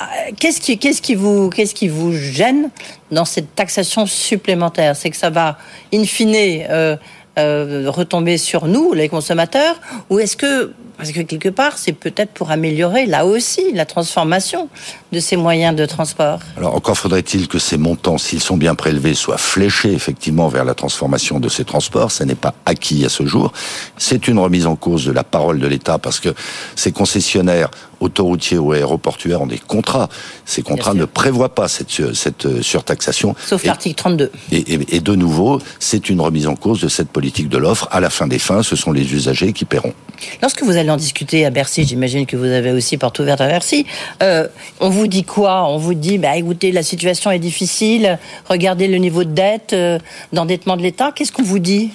euh, 0.00 0.04
qu'est-ce 0.38 0.60
qui, 1.00 1.88
vous 1.88 2.12
gêne 2.12 2.70
dans 3.10 3.24
cette 3.24 3.54
taxation 3.54 4.06
supplémentaire? 4.06 4.96
C'est 4.96 5.10
que 5.10 5.16
ça 5.16 5.30
va, 5.30 5.58
in 5.92 6.04
fine, 6.04 6.34
euh, 6.34 6.96
euh, 7.38 7.90
retomber 7.90 8.38
sur 8.38 8.66
nous, 8.66 8.92
les 8.92 9.08
consommateurs, 9.08 9.80
ou 10.10 10.18
est-ce 10.18 10.36
que 10.36 10.72
parce 10.96 11.12
que 11.12 11.20
quelque 11.20 11.48
part, 11.48 11.78
c'est 11.78 11.92
peut-être 11.92 12.30
pour 12.30 12.50
améliorer 12.50 13.06
là 13.06 13.26
aussi 13.26 13.72
la 13.72 13.84
transformation 13.84 14.68
de 15.12 15.20
ces 15.20 15.36
moyens 15.36 15.74
de 15.76 15.86
transport. 15.86 16.40
Alors 16.56 16.74
encore 16.74 16.96
faudrait-il 16.96 17.48
que 17.48 17.58
ces 17.58 17.76
montants, 17.76 18.18
s'ils 18.18 18.40
sont 18.40 18.56
bien 18.56 18.74
prélevés, 18.74 19.14
soient 19.14 19.38
fléchés 19.38 19.92
effectivement 19.92 20.48
vers 20.48 20.64
la 20.64 20.74
transformation 20.74 21.40
de 21.40 21.48
ces 21.48 21.64
transports. 21.64 22.10
Ce 22.10 22.24
n'est 22.24 22.34
pas 22.34 22.54
acquis 22.66 23.04
à 23.04 23.08
ce 23.08 23.26
jour. 23.26 23.52
C'est 23.96 24.28
une 24.28 24.38
remise 24.38 24.66
en 24.66 24.76
cause 24.76 25.04
de 25.04 25.12
la 25.12 25.24
parole 25.24 25.58
de 25.58 25.66
l'État 25.66 25.98
parce 25.98 26.20
que 26.20 26.34
ces 26.76 26.92
concessionnaires 26.92 27.70
autoroutiers 28.00 28.58
ou 28.58 28.72
aéroportuaires 28.72 29.42
ont 29.42 29.46
des 29.46 29.58
contrats. 29.58 30.08
Ces 30.44 30.62
contrats 30.62 30.94
ne 30.94 31.04
prévoient 31.04 31.54
pas 31.54 31.68
cette, 31.68 32.14
cette 32.14 32.46
euh, 32.46 32.62
surtaxation. 32.62 33.34
Sauf 33.46 33.64
l'article 33.64 33.96
32. 33.96 34.30
Et, 34.52 34.56
et, 34.56 34.96
et 34.96 35.00
de 35.00 35.14
nouveau, 35.14 35.60
c'est 35.78 36.10
une 36.10 36.20
remise 36.20 36.46
en 36.46 36.54
cause 36.54 36.80
de 36.80 36.88
cette 36.88 37.08
politique 37.08 37.48
de 37.48 37.58
l'offre. 37.58 37.88
À 37.90 38.00
la 38.00 38.10
fin 38.10 38.26
des 38.26 38.38
fins, 38.38 38.62
ce 38.62 38.76
sont 38.76 38.92
les 38.92 39.12
usagers 39.14 39.52
qui 39.52 39.64
paieront. 39.64 39.94
Lorsque 40.42 40.62
vous 40.62 40.76
allez 40.76 40.83
en 40.90 40.96
discuter 40.96 41.44
à 41.44 41.50
Bercy, 41.50 41.84
j'imagine 41.84 42.26
que 42.26 42.36
vous 42.36 42.44
avez 42.44 42.72
aussi 42.72 42.96
porte 42.96 43.18
ouverte 43.18 43.40
à 43.40 43.46
Bercy, 43.46 43.86
euh, 44.22 44.46
on 44.80 44.88
vous 44.88 45.06
dit 45.06 45.24
quoi? 45.24 45.68
On 45.68 45.78
vous 45.78 45.94
dit, 45.94 46.18
bah, 46.18 46.36
écoutez, 46.36 46.72
la 46.72 46.82
situation 46.82 47.30
est 47.30 47.38
difficile, 47.38 48.18
regardez 48.48 48.88
le 48.88 48.98
niveau 48.98 49.24
de 49.24 49.30
dette, 49.30 49.72
euh, 49.72 49.98
d'endettement 50.32 50.76
de 50.76 50.82
l'État. 50.82 51.12
Qu'est-ce 51.14 51.32
qu'on 51.32 51.42
vous 51.42 51.58
dit? 51.58 51.90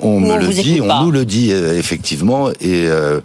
On 0.00 0.20
me 0.20 0.36
le 0.36 0.48
dit, 0.48 0.80
on 0.80 1.04
nous 1.04 1.10
le 1.10 1.24
dit 1.24 1.52
euh, 1.52 1.78
effectivement, 1.78 2.50
et 2.50 2.86
euh, 2.86 3.20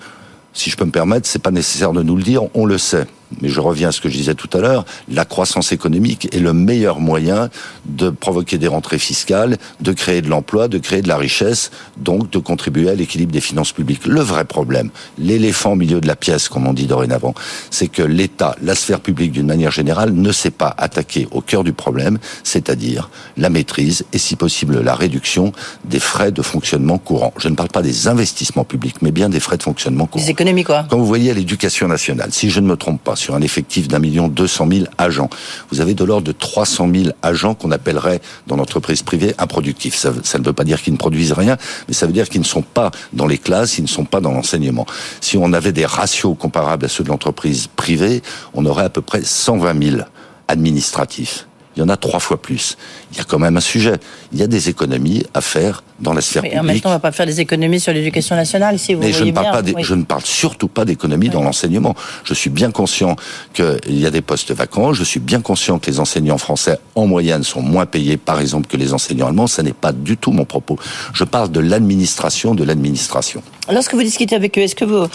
si 0.54 0.70
je 0.70 0.78
peux 0.78 0.86
me 0.86 0.92
permettre, 0.92 1.28
c'est 1.28 1.42
pas 1.42 1.52
nécessaire 1.52 1.94
de 1.94 2.04
nous 2.04 2.16
le 2.16 2.24
dire, 2.24 2.44
on 2.54 2.66
le 2.66 2.78
sait 2.78 3.08
mais 3.40 3.50
je 3.50 3.60
reviens 3.60 3.90
à 3.90 3.92
ce 3.92 4.02
que 4.02 4.10
je 4.10 4.16
disais 4.16 4.36
tout 4.36 4.50
à 4.54 4.60
l'heure, 4.60 4.86
la 5.10 5.26
croissance 5.26 5.72
économique 5.72 6.28
est 6.34 6.40
le 6.40 6.54
meilleur 6.54 7.00
moyen 7.00 7.50
de 7.86 8.10
provoquer 8.10 8.58
des 8.58 8.68
rentrées 8.68 9.00
fiscales, 9.00 9.58
de 9.80 9.92
créer 9.94 10.22
de 10.22 10.30
l'emploi, 10.30 10.68
de 10.68 10.78
créer 10.78 11.02
de 11.02 11.08
la 11.08 11.18
richesse, 11.18 11.72
donc 11.98 12.30
de 12.30 12.40
contribuer 12.40 12.90
à 12.90 12.96
l'équilibre 12.96 13.32
des 13.32 13.42
finances 13.42 13.72
publiques. 13.72 14.06
Le 14.06 14.22
vrai 14.22 14.46
problème, 14.46 14.90
l'éléphant 15.18 15.74
au 15.74 15.76
milieu 15.76 16.02
de 16.02 16.08
la 16.08 16.16
pièce, 16.16 16.50
comme 16.50 16.68
on 16.68 16.74
dit 16.74 16.88
dorénavant, 16.88 17.34
c'est 17.70 17.88
que 17.88 18.04
l'État, 18.04 18.56
la 18.62 18.76
sphère 18.76 19.00
publique 19.00 19.32
d'une 19.32 19.48
manière 19.48 19.72
générale, 19.72 20.14
ne 20.14 20.32
s'est 20.32 20.52
pas 20.52 20.74
attaqué 20.78 21.28
au 21.32 21.42
cœur 21.42 21.64
du 21.64 21.74
problème, 21.74 22.18
c'est-à-dire 22.44 23.10
la 23.38 23.50
maîtrise 23.50 24.06
et 24.14 24.18
si 24.18 24.36
possible 24.36 24.82
la 24.82 24.96
réduction 24.96 25.52
des 25.86 26.00
frais 26.00 26.32
de 26.32 26.42
fonctionnement 26.42 26.98
courant. 26.98 27.34
Je 27.38 27.50
ne 27.50 27.56
parle 27.56 27.70
pas 27.70 27.82
des 27.82 28.08
investissements 28.08 28.64
publics, 28.64 29.02
mais 29.02 29.12
bien 29.12 29.30
des 29.30 29.40
frais 29.40 29.58
de 29.58 29.64
fonctionnement 29.64 30.06
courant. 30.06 30.24
Des 30.24 30.32
économies 30.32 30.64
quoi 30.64 30.86
Quand 30.90 30.98
vous 30.98 31.06
voyez 31.06 31.32
à 31.32 31.34
l'éducation 31.34 31.88
nationale, 31.88 32.32
si 32.32 32.50
je 32.50 32.60
ne 32.60 32.68
me 32.68 32.76
trompe 32.76 33.02
pas, 33.04 33.16
sur 33.22 33.36
un 33.36 33.42
effectif 33.42 33.88
d'un 33.88 34.00
million 34.00 34.28
deux 34.28 34.48
cent 34.48 34.66
mille 34.66 34.90
agents. 34.98 35.30
Vous 35.72 35.80
avez 35.80 35.94
de 35.94 36.04
l'ordre 36.04 36.28
de 36.28 36.32
300 36.32 36.90
000 36.94 37.10
agents 37.22 37.54
qu'on 37.54 37.72
appellerait 37.72 38.22
dans 38.48 38.56
l'entreprise 38.56 39.04
privée 39.04 39.34
improductifs. 39.38 39.96
Ça, 39.96 40.40
ne 40.40 40.44
veut 40.44 40.54
pas 40.54 40.64
dire 40.64 40.82
qu'ils 40.82 40.94
ne 40.94 40.98
produisent 40.98 41.34
rien, 41.34 41.58
mais 41.88 41.94
ça 41.94 42.08
veut 42.08 42.14
dire 42.14 42.28
qu'ils 42.28 42.42
ne 42.42 42.46
sont 42.46 42.64
pas 42.64 42.92
dans 43.14 43.28
les 43.28 43.38
classes, 43.38 43.78
ils 43.78 43.84
ne 43.84 43.88
sont 43.88 44.06
pas 44.06 44.20
dans 44.20 44.32
l'enseignement. 44.32 44.86
Si 45.22 45.38
on 45.38 45.54
avait 45.54 45.72
des 45.72 45.86
ratios 45.86 46.36
comparables 46.38 46.86
à 46.86 46.90
ceux 46.90 47.04
de 47.04 47.10
l'entreprise 47.10 47.68
privée, 47.68 48.22
on 48.54 48.66
aurait 48.66 48.86
à 48.86 48.90
peu 48.90 49.02
près 49.02 49.24
120 49.24 49.84
000 49.92 50.02
administratifs. 50.48 51.48
Il 51.76 51.80
y 51.80 51.84
en 51.84 51.90
a 51.90 51.96
trois 51.96 52.20
fois 52.20 52.42
plus. 52.42 52.78
Il 53.12 53.18
y 53.18 53.22
a 53.22 53.24
quand 53.24 53.40
même 53.40 53.56
un 53.56 53.62
sujet. 53.62 53.94
Il 54.34 54.40
y 54.40 54.44
a 54.44 54.48
des 54.48 54.70
économies 54.70 55.24
à 55.34 55.42
faire 55.42 55.84
dans 56.00 56.14
la 56.14 56.22
sphère 56.22 56.42
Mais 56.42 56.50
publique. 56.50 56.62
en 56.62 56.66
même 56.66 56.80
temps, 56.82 56.90
on 56.90 56.94
ne 56.94 56.96
va 56.96 57.00
pas 57.00 57.12
faire 57.12 57.26
des 57.26 57.42
économies 57.42 57.80
sur 57.80 57.94
l'éducation 57.94 58.36
nationale 58.36 58.76
ici. 58.76 58.94
Vous 58.94 59.02
Mais 59.02 59.12
je 59.12 59.24
ne, 59.24 59.32
parle 59.32 59.46
bien. 59.48 59.52
pas 59.54 59.62
des- 59.62 59.74
Oui. 59.74 59.84
je 59.84 59.94
ne 59.94 60.04
parle 60.04 60.24
surtout 60.24 60.68
pas 60.68 60.86
d'économie 60.86 61.30
dans 61.30 61.44
l'enseignement. 61.44 61.96
Je 62.24 62.34
suis 62.34 62.50
bien 62.50 62.72
conscient 62.72 63.16
qu'il 63.54 64.00
y 64.00 64.06
a 64.06 64.10
des 64.12 64.22
postes 64.22 64.52
vacants. 64.52 64.94
Je 64.94 65.04
suis 65.04 65.20
bien 65.20 65.42
conscient 65.42 65.78
que 65.80 65.88
les 65.92 66.00
enseignants 66.00 66.38
français, 66.38 66.80
en 66.96 67.06
moyenne, 67.08 67.44
sont 67.44 67.62
moins 67.62 67.86
payés, 67.86 68.18
par 68.18 68.40
exemple, 68.40 68.68
que 68.68 68.78
les 68.78 68.94
enseignants 68.94 69.28
allemands. 69.28 69.48
Ce 69.48 69.62
n'est 69.62 69.74
pas 69.74 69.92
du 69.92 70.18
tout 70.18 70.32
mon 70.32 70.46
propos. 70.46 70.78
Je 71.14 71.24
parle 71.24 71.52
de 71.52 71.60
l'administration 71.60 72.56
de 72.56 72.64
l'administration. 72.64 73.44
Lorsque 73.72 73.94
vous 73.94 74.02
discutez 74.02 74.36
avec 74.36 74.58
eux, 74.58 74.62
est-ce 74.62 74.76
que 74.76 74.86
vous, 74.86 75.06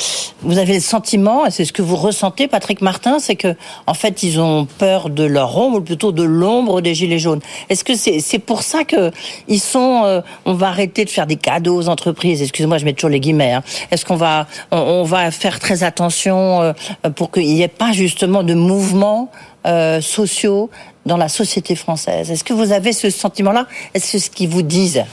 vous 0.43 0.59
avez 0.59 0.75
le 0.75 0.81
sentiment, 0.81 1.43
c'est 1.51 1.65
ce 1.65 1.73
que 1.73 1.83
vous 1.83 1.97
ressentez, 1.97 2.47
Patrick 2.49 2.81
Martin, 2.81 3.19
c'est 3.19 3.35
que 3.35 3.55
en 3.87 3.95
fait 3.95 4.23
ils 4.23 4.39
ont 4.41 4.67
peur 4.79 5.11
de 5.11 5.25
leur 5.25 5.57
ombre, 5.59 5.79
ou 5.79 5.81
plutôt 5.81 6.13
de 6.13 6.23
l'ombre 6.23 6.81
des 6.81 6.95
gilets 6.95 7.19
jaunes. 7.19 7.41
Est-ce 7.69 7.83
que 7.83 7.97
c'est 7.97 8.21
c'est 8.21 8.39
pour 8.39 8.63
ça 8.63 8.85
que 8.85 9.06
ils 9.49 9.61
sont, 9.61 10.03
euh, 10.05 10.21
on 10.45 10.55
va 10.55 10.69
arrêter 10.69 11.05
de 11.05 11.11
faire 11.11 11.27
des 11.27 11.37
cadeaux 11.37 11.77
aux 11.77 11.89
entreprises. 11.89 12.43
Excusez-moi, 12.43 12.79
je 12.79 12.85
mets 12.85 12.93
toujours 12.93 13.11
les 13.11 13.21
guillemets. 13.21 13.53
hein. 13.53 13.63
Est-ce 13.91 14.05
qu'on 14.05 14.17
va, 14.17 14.47
on, 14.71 15.05
va 15.05 15.31
faire 15.31 15.59
très 15.59 15.83
attention 15.83 16.63
euh, 16.63 16.73
pour 17.15 17.31
qu'il 17.31 17.47
n'y 17.47 17.63
ait 17.63 17.69
pas 17.69 17.93
justement 17.93 18.43
de 18.43 18.55
mouvements 18.55 19.31
euh, 19.67 20.01
sociaux 20.01 20.71
dans 21.05 21.17
la 21.17 21.29
société 21.29 21.75
française? 21.75 22.31
Est-ce 22.31 22.45
que 22.45 22.53
vous 22.53 22.73
avez 22.73 22.93
ce 22.93 23.11
sentiment-là? 23.11 23.67
Est-ce 23.95 24.13
que 24.13 24.19
ce 24.19 24.31
qu'ils 24.31 24.49
vous 24.49 24.63
disent? 24.63 25.05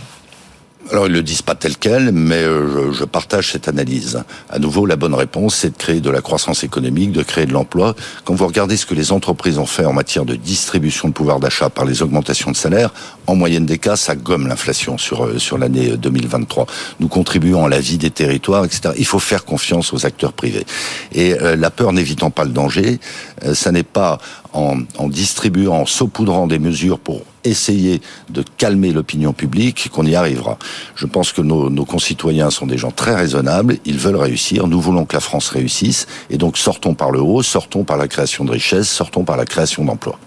Alors, 0.92 1.08
ils 1.08 1.14
le 1.14 1.24
disent 1.24 1.42
pas 1.42 1.56
tel 1.56 1.78
quel, 1.78 2.12
mais 2.12 2.44
euh, 2.44 2.92
je, 2.92 3.00
je 3.00 3.04
partage 3.06 3.52
cette 3.52 3.68
analyse. 3.68 4.24
À 4.50 4.60
nouveau, 4.60 4.86
la 4.86 4.96
bonne 4.96 5.14
réponse, 5.14 5.56
c'est 5.56 5.70
de 5.70 5.78
créer 5.78 6.02
de 6.02 6.10
la 6.10 6.22
croissance 6.22 6.64
économique, 6.64 7.12
de 7.12 7.24
créer 7.24 7.46
de 7.46 7.54
l'emploi. 7.54 7.96
Quand 8.26 8.36
vous 8.36 8.46
regardez 8.46 8.76
ce 8.76 8.86
que 8.86 8.94
les 8.94 9.12
entreprises 9.12 9.58
ont 9.58 9.66
fait 9.66 9.86
en 9.86 9.94
matière 9.94 10.26
de 10.26 10.36
distribution 10.36 11.08
de 11.08 11.14
pouvoir 11.14 11.40
d'achat 11.40 11.70
par 11.70 11.86
les 11.86 12.02
augmentations 12.02 12.52
de 12.52 12.56
salaire, 12.56 12.94
en 13.28 13.36
moyenne 13.36 13.66
des 13.66 13.78
cas, 13.78 13.96
ça 13.96 14.16
gomme 14.16 14.48
l'inflation 14.48 14.98
sur 14.98 15.26
euh, 15.26 15.40
sur 15.40 15.58
l'année 15.58 15.96
2023. 15.98 16.68
Nous 17.00 17.08
contribuons 17.08 17.66
à 17.66 17.70
la 17.70 17.80
vie 17.80 17.98
des 17.98 18.12
territoires, 18.12 18.66
etc. 18.66 18.94
Il 18.98 19.06
faut 19.06 19.20
faire 19.20 19.46
confiance 19.46 19.94
aux 19.94 20.06
acteurs 20.06 20.34
privés. 20.34 20.66
Et 21.14 21.34
euh, 21.34 21.56
la 21.56 21.72
peur 21.72 21.94
n'évitant 21.94 22.30
pas 22.30 22.44
le 22.44 22.52
danger, 22.52 23.00
euh, 23.46 23.54
ça 23.54 23.72
n'est 23.72 23.84
pas 23.84 24.18
en, 24.52 24.80
en 24.98 25.08
distribuant, 25.08 25.76
en 25.76 25.86
saupoudrant 25.86 26.48
des 26.48 26.60
mesures 26.60 27.00
pour 27.00 27.24
essayer 27.44 28.02
de 28.30 28.44
calmer 28.58 28.92
l'opinion 28.92 29.34
publique 29.34 29.90
qu'on 29.90 30.06
y 30.06 30.16
arrivera. 30.16 30.58
Je 30.96 31.06
pense 31.06 31.32
que 31.32 31.42
nos, 31.42 31.86
concitoyens 31.86 32.50
sont 32.50 32.66
des 32.66 32.78
gens 32.78 32.92
très 32.92 33.16
raisonnables, 33.16 33.78
ils 33.86 33.98
veulent 33.98 34.16
réussir, 34.16 34.68
nous 34.68 34.82
voulons 34.82 35.06
que 35.06 35.16
la 35.16 35.20
France 35.20 35.50
réussisse, 35.50 36.08
et 36.30 36.38
donc 36.38 36.58
sortons 36.58 36.94
par 36.94 37.12
le 37.12 37.22
haut, 37.22 37.44
sortons 37.44 37.84
par 37.84 37.98
la 37.98 38.08
création 38.08 38.46
de 38.46 38.52
richesses, 38.52 38.90
sortons 38.90 39.24
par 39.24 39.38
la 39.38 39.46
création 39.46 39.84
d'emplois. 39.84 40.18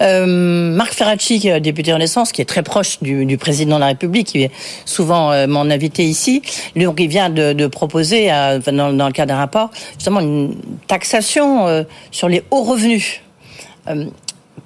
Euh, 0.00 0.26
Marc 0.26 0.94
Ferracci, 0.94 1.46
est 1.46 1.60
député 1.60 1.92
Renaissance, 1.92 2.32
qui 2.32 2.42
est 2.42 2.46
très 2.46 2.62
proche 2.62 2.98
du, 3.02 3.36
président 3.38 3.76
de 3.76 3.80
la 3.80 3.86
République, 3.86 4.28
qui 4.28 4.42
est 4.42 4.50
souvent 4.84 5.30
euh, 5.30 5.46
mon 5.46 5.70
invité 5.70 6.04
ici, 6.04 6.42
lui, 6.74 6.86
il 6.98 7.08
vient 7.08 7.30
de, 7.30 7.66
proposer, 7.66 8.32
euh, 8.32 8.58
enfin, 8.58 8.72
dans, 8.72 9.06
le 9.06 9.12
cadre 9.12 9.28
d'un 9.28 9.38
rapport, 9.38 9.70
justement 9.94 10.20
une 10.20 10.56
taxation 10.88 11.66
euh, 11.66 11.84
sur 12.10 12.28
les 12.28 12.42
hauts 12.50 12.62
revenus. 12.62 13.20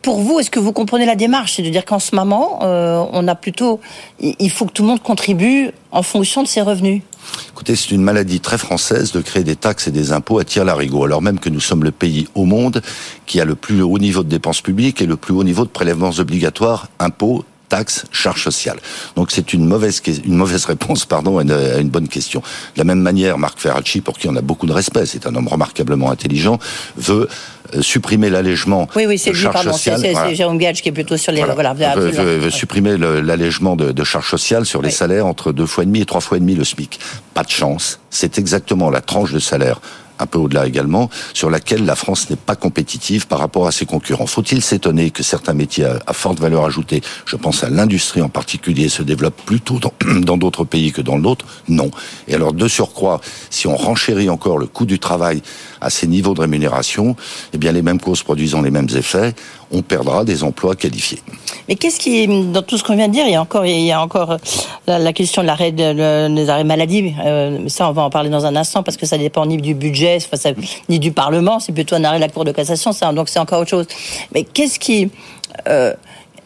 Pour 0.02 0.20
vous, 0.20 0.38
est-ce 0.38 0.50
que 0.50 0.60
vous 0.60 0.72
comprenez 0.72 1.04
la 1.04 1.16
démarche? 1.16 1.54
C'est 1.56 1.62
de 1.62 1.70
dire 1.70 1.84
qu'en 1.84 1.98
ce 1.98 2.14
moment, 2.14 2.60
euh, 2.62 3.04
on 3.12 3.26
a 3.26 3.34
plutôt, 3.34 3.80
il 4.20 4.34
il 4.38 4.50
faut 4.50 4.66
que 4.66 4.72
tout 4.72 4.82
le 4.82 4.88
monde 4.88 5.02
contribue 5.02 5.70
en 5.90 6.02
fonction 6.02 6.42
de 6.42 6.48
ses 6.48 6.60
revenus. 6.60 7.02
Écoutez, 7.50 7.74
c'est 7.74 7.90
une 7.90 8.02
maladie 8.02 8.40
très 8.40 8.58
française 8.58 9.12
de 9.12 9.20
créer 9.20 9.42
des 9.42 9.56
taxes 9.56 9.88
et 9.88 9.90
des 9.90 10.12
impôts 10.12 10.38
à 10.38 10.44
tir 10.44 10.64
larigot, 10.64 11.04
alors 11.04 11.22
même 11.22 11.40
que 11.40 11.48
nous 11.48 11.60
sommes 11.60 11.82
le 11.82 11.90
pays 11.90 12.28
au 12.34 12.44
monde 12.44 12.82
qui 13.26 13.40
a 13.40 13.44
le 13.44 13.56
plus 13.56 13.82
haut 13.82 13.98
niveau 13.98 14.22
de 14.22 14.28
dépenses 14.28 14.60
publiques 14.60 15.02
et 15.02 15.06
le 15.06 15.16
plus 15.16 15.34
haut 15.34 15.44
niveau 15.44 15.64
de 15.64 15.70
prélèvements 15.70 16.12
obligatoires, 16.18 16.88
impôts, 16.98 17.44
taxes, 17.68 18.04
charges 18.12 18.42
sociales. 18.44 18.78
Donc 19.16 19.30
c'est 19.30 19.52
une 19.52 19.66
mauvaise 19.66 20.00
une 20.24 20.36
mauvaise 20.36 20.64
réponse 20.74 21.04
pardon 21.04 21.38
à 21.38 21.42
une, 21.42 21.50
à 21.52 21.78
une 21.78 21.88
bonne 21.88 22.08
question. 22.08 22.40
De 22.74 22.78
la 22.78 22.84
même 22.84 23.00
manière, 23.00 23.38
Marc 23.38 23.58
Ferracci, 23.58 24.00
pour 24.00 24.18
qui 24.18 24.28
on 24.28 24.36
a 24.36 24.40
beaucoup 24.42 24.66
de 24.66 24.72
respect, 24.72 25.06
c'est 25.06 25.26
un 25.26 25.34
homme 25.34 25.48
remarquablement 25.48 26.10
intelligent, 26.10 26.58
veut 26.96 27.28
euh, 27.74 27.82
supprimer 27.82 28.30
l'allègement 28.30 28.88
Oui, 28.94 29.06
oui, 29.06 29.18
c'est 29.18 29.30
de 29.30 29.36
lui, 29.36 29.42
charges 29.42 29.54
pardon, 29.54 29.72
c'est 29.72 29.78
sociales. 29.90 30.00
c'est- 30.00 30.12
Voilà. 30.12 30.28
c'est 30.28 30.34
Jérôme 30.36 30.58
Gage 30.58 30.82
qui 30.82 30.88
est 30.88 30.92
plutôt 30.92 31.16
sur 31.16 31.32
les. 31.32 31.38
Voilà, 31.38 31.54
Voilà. 31.54 31.74
voilà, 31.74 31.94
veut, 31.96 32.06
absolument. 32.08 32.24
veut- 32.32 32.38
veut 32.38 32.50
supprimer 32.50 32.96
l'allègement 32.96 33.74
de, 33.76 33.90
de 33.92 34.04
charges 34.04 34.30
sociales 34.30 34.66
sur 34.66 34.82
les 34.82 34.90
salaires 34.90 35.26
entre 35.26 35.52
deux 35.52 35.66
fois 35.66 35.82
et 35.82 35.86
demi 35.86 36.00
et 36.00 36.06
trois 36.06 36.20
fois 36.20 36.36
et 36.36 36.40
demi 36.40 36.54
le 36.54 36.64
SMIC. 36.64 37.00
Pas 37.34 37.42
de 37.42 37.50
chance. 37.50 37.98
C'est 38.10 38.38
exactement 38.38 38.88
la 38.90 39.00
tranche 39.00 39.32
de 39.32 39.38
salaire 39.40 39.80
un 40.18 40.26
peu 40.26 40.38
au-delà 40.38 40.66
également, 40.66 41.10
sur 41.34 41.50
laquelle 41.50 41.84
la 41.84 41.94
France 41.94 42.30
n'est 42.30 42.36
pas 42.36 42.56
compétitive 42.56 43.26
par 43.26 43.38
rapport 43.38 43.66
à 43.66 43.72
ses 43.72 43.86
concurrents. 43.86 44.26
Faut-il 44.26 44.62
s'étonner 44.62 45.10
que 45.10 45.22
certains 45.22 45.54
métiers 45.54 45.86
à, 46.06 46.12
forte 46.12 46.40
valeur 46.40 46.64
ajoutée, 46.64 47.02
je 47.26 47.36
pense 47.36 47.64
à 47.64 47.70
l'industrie 47.70 48.22
en 48.22 48.28
particulier, 48.28 48.88
se 48.88 49.02
développent 49.02 49.42
plutôt 49.44 49.78
dans 49.78 50.36
d'autres 50.36 50.64
pays 50.64 50.92
que 50.92 51.02
dans 51.02 51.18
l'autre? 51.18 51.44
Non. 51.68 51.90
Et 52.28 52.34
alors, 52.34 52.52
de 52.52 52.68
surcroît, 52.68 53.20
si 53.50 53.66
on 53.66 53.76
renchérit 53.76 54.30
encore 54.30 54.58
le 54.58 54.66
coût 54.66 54.86
du 54.86 54.98
travail 54.98 55.42
à 55.86 55.90
ces 55.90 56.06
niveaux 56.06 56.34
de 56.34 56.40
rémunération, 56.40 57.16
eh 57.52 57.58
bien, 57.58 57.72
les 57.72 57.82
mêmes 57.82 58.00
causes 58.00 58.22
produisant 58.22 58.60
les 58.60 58.70
mêmes 58.70 58.88
effets, 58.96 59.34
on 59.70 59.82
perdra 59.82 60.24
des 60.24 60.42
emplois 60.42 60.76
qualifiés. 60.76 61.20
Mais 61.68 61.76
qu'est-ce 61.76 61.98
qui, 61.98 62.26
dans 62.26 62.62
tout 62.62 62.76
ce 62.76 62.84
qu'on 62.84 62.96
vient 62.96 63.08
de 63.08 63.12
dire, 63.12 63.26
il 63.26 63.32
y 63.32 63.36
a 63.36 63.40
encore, 63.40 63.64
il 63.66 63.84
y 63.84 63.92
a 63.92 64.00
encore 64.00 64.36
la, 64.86 65.12
question 65.12 65.42
de 65.42 65.46
l'arrêt 65.46 65.72
des 65.72 66.48
arrêts 66.48 66.64
maladie. 66.64 67.14
Euh, 67.24 67.68
ça, 67.68 67.88
on 67.88 67.92
va 67.92 68.02
en 68.02 68.10
parler 68.10 68.30
dans 68.30 68.46
un 68.46 68.56
instant 68.56 68.82
parce 68.82 68.96
que 68.96 69.06
ça 69.06 69.18
dépend 69.18 69.46
ni 69.46 69.56
du 69.56 69.74
budget, 69.74 70.18
ni 70.88 70.98
du 70.98 71.12
Parlement. 71.12 71.60
C'est 71.60 71.72
plutôt 71.72 71.96
un 71.96 72.04
arrêt 72.04 72.18
de 72.18 72.22
la 72.22 72.28
Cour 72.28 72.44
de 72.44 72.52
cassation. 72.52 72.90
Donc 73.14 73.28
c'est 73.28 73.38
encore 73.38 73.60
autre 73.60 73.70
chose. 73.70 73.86
Mais 74.34 74.44
qu'est-ce 74.44 74.78
qui 74.78 75.10
euh, 75.68 75.94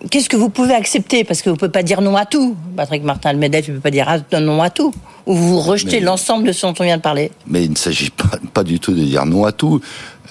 Qu'est-ce 0.09 0.31
que 0.31 0.37
vous 0.37 0.49
pouvez 0.49 0.75
accepter? 0.75 1.25
Parce 1.25 1.43
que 1.43 1.51
vous 1.51 1.57
ne 1.57 1.59
pouvez 1.59 1.71
pas 1.71 1.83
dire 1.83 2.01
non 2.01 2.17
à 2.17 2.25
tout. 2.25 2.57
Patrick 2.75 3.03
Martin, 3.03 3.35
MEDEF, 3.35 3.67
tu 3.67 3.71
ne 3.73 3.77
peux 3.77 3.83
pas 3.83 3.91
dire 3.91 4.07
non 4.41 4.63
à 4.63 4.71
tout. 4.71 4.95
Ou 5.27 5.35
vous 5.35 5.61
rejetez 5.61 6.01
l'ensemble 6.01 6.47
de 6.47 6.53
ce 6.53 6.67
dont 6.67 6.75
on 6.79 6.85
vient 6.85 6.97
de 6.97 7.03
parler 7.03 7.31
Mais 7.47 7.65
il 7.65 7.71
ne 7.71 7.77
s'agit 7.77 8.09
pas, 8.09 8.31
pas 8.55 8.65
du 8.65 8.81
tout 8.81 8.93
de 8.93 9.03
dire 9.03 9.27
non 9.27 9.45
à 9.45 9.53
tout. 9.53 9.81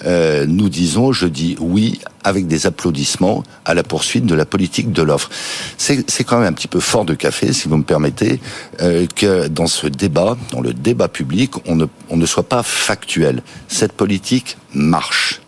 Euh, 0.06 0.46
nous 0.46 0.68
disons, 0.68 1.12
je 1.12 1.26
dis 1.26 1.56
oui 1.60 2.00
avec 2.24 2.46
des 2.46 2.66
applaudissements 2.66 3.44
à 3.64 3.74
la 3.74 3.82
poursuite 3.82 4.26
de 4.26 4.34
la 4.34 4.44
politique 4.44 4.92
de 4.92 5.02
l'offre. 5.02 5.30
C'est 5.76 6.24
quand 6.24 6.38
même 6.38 6.48
un 6.48 6.52
petit 6.52 6.68
peu 6.68 6.80
fort 6.80 7.04
de 7.04 7.14
café, 7.14 7.52
si 7.52 7.68
vous 7.68 7.76
me 7.76 7.84
permettez, 7.84 8.40
euh, 8.80 9.06
que 9.14 9.46
dans 9.46 9.66
ce 9.66 9.86
débat, 9.86 10.36
dans 10.50 10.60
le 10.60 10.72
débat 10.72 11.08
public, 11.08 11.52
on 11.66 11.76
ne, 11.76 11.86
on 12.08 12.16
ne 12.16 12.26
soit 12.26 12.48
pas 12.48 12.62
factuel. 12.62 13.42
Cette 13.68 13.92
politique 13.92 14.56
marche. 14.74 15.40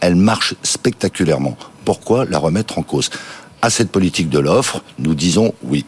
Elle 0.00 0.16
marche 0.16 0.54
spectaculairement. 0.62 1.56
Pourquoi 1.84 2.24
la 2.24 2.38
remettre 2.38 2.78
en 2.78 2.82
cause? 2.82 3.10
À 3.62 3.68
cette 3.68 3.90
politique 3.90 4.30
de 4.30 4.38
l'offre, 4.38 4.82
nous 4.98 5.14
disons 5.14 5.54
oui 5.62 5.84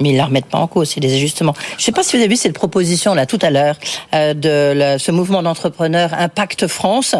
mais 0.00 0.10
ils 0.10 0.16
la 0.16 0.26
remettent 0.26 0.46
pas 0.46 0.58
en 0.58 0.66
cause, 0.66 0.90
c'est 0.90 1.00
des 1.00 1.14
ajustements. 1.14 1.54
Je 1.70 1.74
ne 1.76 1.80
sais 1.82 1.92
pas 1.92 2.02
si 2.02 2.16
vous 2.16 2.22
avez 2.22 2.28
vu 2.28 2.36
cette 2.36 2.54
proposition 2.54 3.14
là 3.14 3.26
tout 3.26 3.38
à 3.42 3.50
l'heure 3.50 3.76
euh, 4.14 4.34
de 4.34 4.98
ce 4.98 5.10
mouvement 5.10 5.42
d'entrepreneurs 5.42 6.14
Impact 6.14 6.66
France 6.66 7.14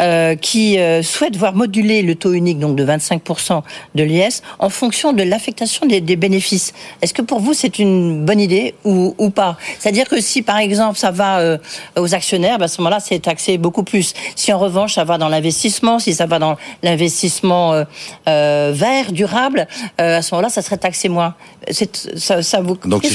euh, 0.00 0.34
qui 0.36 0.78
euh, 0.78 1.02
souhaite 1.02 1.36
voir 1.36 1.54
moduler 1.54 2.02
le 2.02 2.14
taux 2.14 2.32
unique 2.32 2.58
donc 2.58 2.76
de 2.76 2.84
25% 2.84 3.62
de 3.94 4.02
l'IS 4.02 4.42
en 4.58 4.68
fonction 4.68 5.12
de 5.12 5.22
l'affectation 5.22 5.86
des, 5.86 6.00
des, 6.00 6.16
bénéfices. 6.16 6.72
Est-ce 7.02 7.14
que 7.14 7.22
pour 7.22 7.40
vous 7.40 7.54
c'est 7.54 7.78
une 7.78 8.24
bonne 8.24 8.40
idée 8.40 8.74
ou, 8.84 9.14
ou 9.18 9.30
pas? 9.30 9.56
C'est-à-dire 9.78 10.08
que 10.08 10.20
si 10.20 10.42
par 10.42 10.58
exemple 10.58 10.98
ça 10.98 11.10
va 11.10 11.38
euh, 11.38 11.58
aux 11.96 12.14
actionnaires, 12.14 12.58
ben, 12.58 12.64
à 12.64 12.68
ce 12.68 12.80
moment-là 12.80 13.00
c'est 13.00 13.18
taxé 13.20 13.58
beaucoup 13.58 13.82
plus. 13.82 14.14
Si 14.34 14.52
en 14.52 14.58
revanche 14.58 14.94
ça 14.94 15.04
va 15.04 15.18
dans 15.18 15.28
l'investissement, 15.28 15.98
si 15.98 16.14
ça 16.14 16.26
va 16.26 16.38
dans 16.38 16.56
l'investissement 16.82 17.84
euh, 18.28 18.72
vert, 18.74 19.12
durable, 19.12 19.66
à 19.98 20.22
ce 20.22 20.34
moment-là 20.34 20.48
ça 20.48 20.62
serait 20.62 20.78
taxé 20.78 21.08
moins. 21.08 21.34
C'est 21.70 22.16
ça, 22.18 22.60
vous. 22.60 22.76
Donc, 22.84 23.02
si 23.04 23.10
je, 23.10 23.14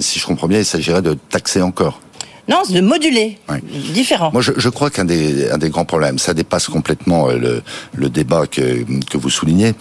si 0.00 0.18
je 0.18 0.26
comprends 0.26 0.48
bien, 0.48 0.58
il 0.58 0.64
s'agirait 0.64 1.02
de 1.02 1.14
taxer 1.14 1.62
encore. 1.62 2.00
Non, 2.48 2.62
c'est 2.66 2.72
de 2.72 2.80
moduler. 2.80 3.38
Différent. 3.94 4.30
Moi, 4.32 4.42
je, 4.42 4.50
je 4.56 4.68
crois 4.68 4.90
qu'un 4.90 5.04
des, 5.04 5.48
un 5.50 5.58
des 5.58 5.70
grands 5.70 5.84
problèmes, 5.84 6.18
ça 6.18 6.34
dépasse 6.34 6.66
complètement 6.66 7.28
euh, 7.28 7.36
le, 7.38 7.62
le 7.94 8.10
débat 8.10 8.48
que, 8.48 8.84
que 9.08 9.16
vous 9.16 9.30
soulignez. 9.30 9.72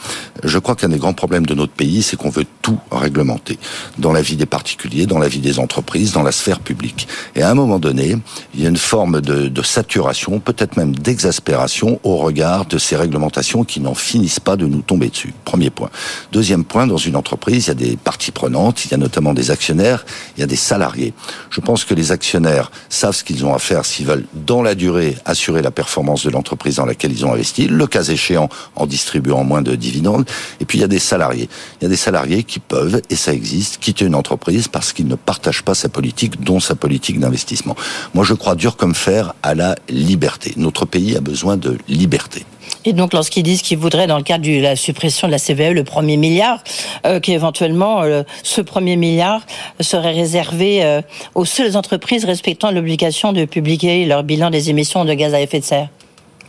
Je 0.44 0.60
crois 0.60 0.76
qu'un 0.76 0.90
des 0.90 1.00
grands 1.00 1.14
problèmes 1.14 1.48
de 1.48 1.56
notre 1.56 1.74
pays, 1.74 2.04
c'est 2.04 2.16
qu'on 2.16 2.30
veut 2.30 2.46
tout 2.62 2.78
réglementer. 2.92 3.58
Dans 3.98 4.12
la 4.12 4.22
vie 4.22 4.36
des 4.36 4.46
particuliers, 4.46 5.08
dans 5.08 5.18
la 5.18 5.28
vie 5.28 5.40
des 5.40 5.58
entreprises, 5.58 6.12
dans 6.12 6.22
la 6.22 6.32
sphère 6.32 6.60
publique. 6.60 7.08
Et 7.36 7.42
à 7.42 7.50
un 7.50 7.56
moment 7.56 7.80
donné, 7.80 8.18
il 8.60 8.64
y 8.64 8.66
a 8.66 8.70
une 8.70 8.76
forme 8.76 9.22
de, 9.22 9.48
de 9.48 9.62
saturation, 9.62 10.42
peut-être 10.42 10.76
même 10.76 10.94
d'exaspération 10.94 11.98
au 12.04 12.18
regard 12.18 12.66
de 12.66 12.78
ces 12.78 12.98
réglementations 12.98 13.64
qui 13.64 13.80
n'en 13.80 13.94
finissent 13.94 14.42
pas 14.42 14.58
de 14.58 14.66
nous 14.66 14.82
tomber 14.82 15.08
dessus. 15.08 15.34
Premier 15.46 15.70
point. 15.70 15.90
Deuxième 16.34 16.66
point, 16.66 16.86
dans 16.86 16.98
une 16.98 17.16
entreprise, 17.16 17.66
il 17.66 17.70
y 17.70 17.72
a 17.72 17.76
des 17.76 17.96
parties 17.96 18.32
prenantes, 18.32 18.84
il 18.84 18.92
y 18.92 18.94
a 18.96 18.98
notamment 18.98 19.34
des 19.34 19.50
actionnaires, 19.50 20.06
il 20.36 20.42
y 20.42 20.44
a 20.44 20.46
des 20.46 20.58
salariés. 20.58 21.14
Je 21.50 21.62
pense 21.62 21.86
que 21.86 21.94
les 21.94 22.12
actionnaires 22.12 22.70
savent 22.90 23.16
ce 23.16 23.24
qu'ils 23.24 23.46
ont 23.46 23.54
à 23.54 23.60
faire 23.60 23.86
s'ils 23.86 24.06
veulent, 24.06 24.26
dans 24.34 24.62
la 24.62 24.76
durée, 24.76 25.16
assurer 25.24 25.62
la 25.62 25.72
performance 25.72 26.26
de 26.26 26.30
l'entreprise 26.30 26.76
dans 26.76 26.86
laquelle 26.86 27.14
ils 27.14 27.26
ont 27.26 27.32
investi, 27.32 27.70
le 27.70 27.88
cas 27.88 28.04
échéant 28.04 28.50
en 28.76 28.86
distribuant 28.86 29.46
moins 29.46 29.62
de 29.62 29.74
dividendes. 29.76 30.26
Et 30.60 30.66
puis 30.66 30.80
il 30.80 30.82
y 30.82 30.84
a 30.84 30.90
des 30.90 31.00
salariés. 31.00 31.48
Il 31.80 31.86
y 31.86 31.88
a 31.88 31.90
des 31.90 31.96
salariés 31.96 32.44
qui 32.44 32.60
peuvent, 32.60 33.02
et 33.10 33.16
ça 33.16 33.32
existe, 33.32 33.78
quitter 33.78 34.04
une 34.04 34.16
entreprise 34.16 34.68
parce 34.68 34.92
qu'ils 34.92 35.08
ne 35.08 35.16
partagent 35.16 35.64
pas 35.64 35.76
sa 35.76 35.88
politique, 35.88 36.44
dont 36.44 36.60
sa 36.60 36.76
politique 36.76 37.22
d'investissement. 37.22 37.78
Moi, 38.14 38.26
je 38.26 38.34
crois 38.34 38.49
dur 38.56 38.78
comme 38.78 38.96
fer 38.96 39.34
à 39.44 39.56
la 39.56 39.76
liberté. 39.90 40.54
Notre 40.58 40.86
pays 40.86 41.16
a 41.16 41.22
besoin 41.22 41.58
de 41.58 41.78
liberté. 41.88 42.46
Et 42.86 42.94
donc, 42.94 43.14
lorsqu'ils 43.14 43.44
disent 43.44 43.62
qu'ils 43.62 43.78
voudraient, 43.78 44.08
dans 44.08 44.18
le 44.18 44.24
cadre 44.24 44.46
de 44.46 44.62
la 44.62 44.76
suppression 44.76 45.28
de 45.28 45.32
la 45.32 45.40
CVE, 45.40 45.74
le 45.74 45.84
premier 45.84 46.18
milliard, 46.18 46.64
euh, 47.06 47.20
qu'éventuellement, 47.20 48.04
euh, 48.04 48.24
ce 48.44 48.62
premier 48.62 48.96
milliard 48.96 49.42
serait 49.80 50.14
réservé 50.14 50.84
euh, 50.84 51.02
aux 51.36 51.46
seules 51.46 51.76
entreprises 51.76 52.26
respectant 52.26 52.72
l'obligation 52.72 53.34
de 53.34 53.46
publier 53.46 54.06
leur 54.06 54.24
bilan 54.24 54.50
des 54.50 54.70
émissions 54.70 55.04
de 55.04 55.14
gaz 55.14 55.34
à 55.34 55.42
effet 55.42 55.60
de 55.60 55.66
serre. 55.66 55.90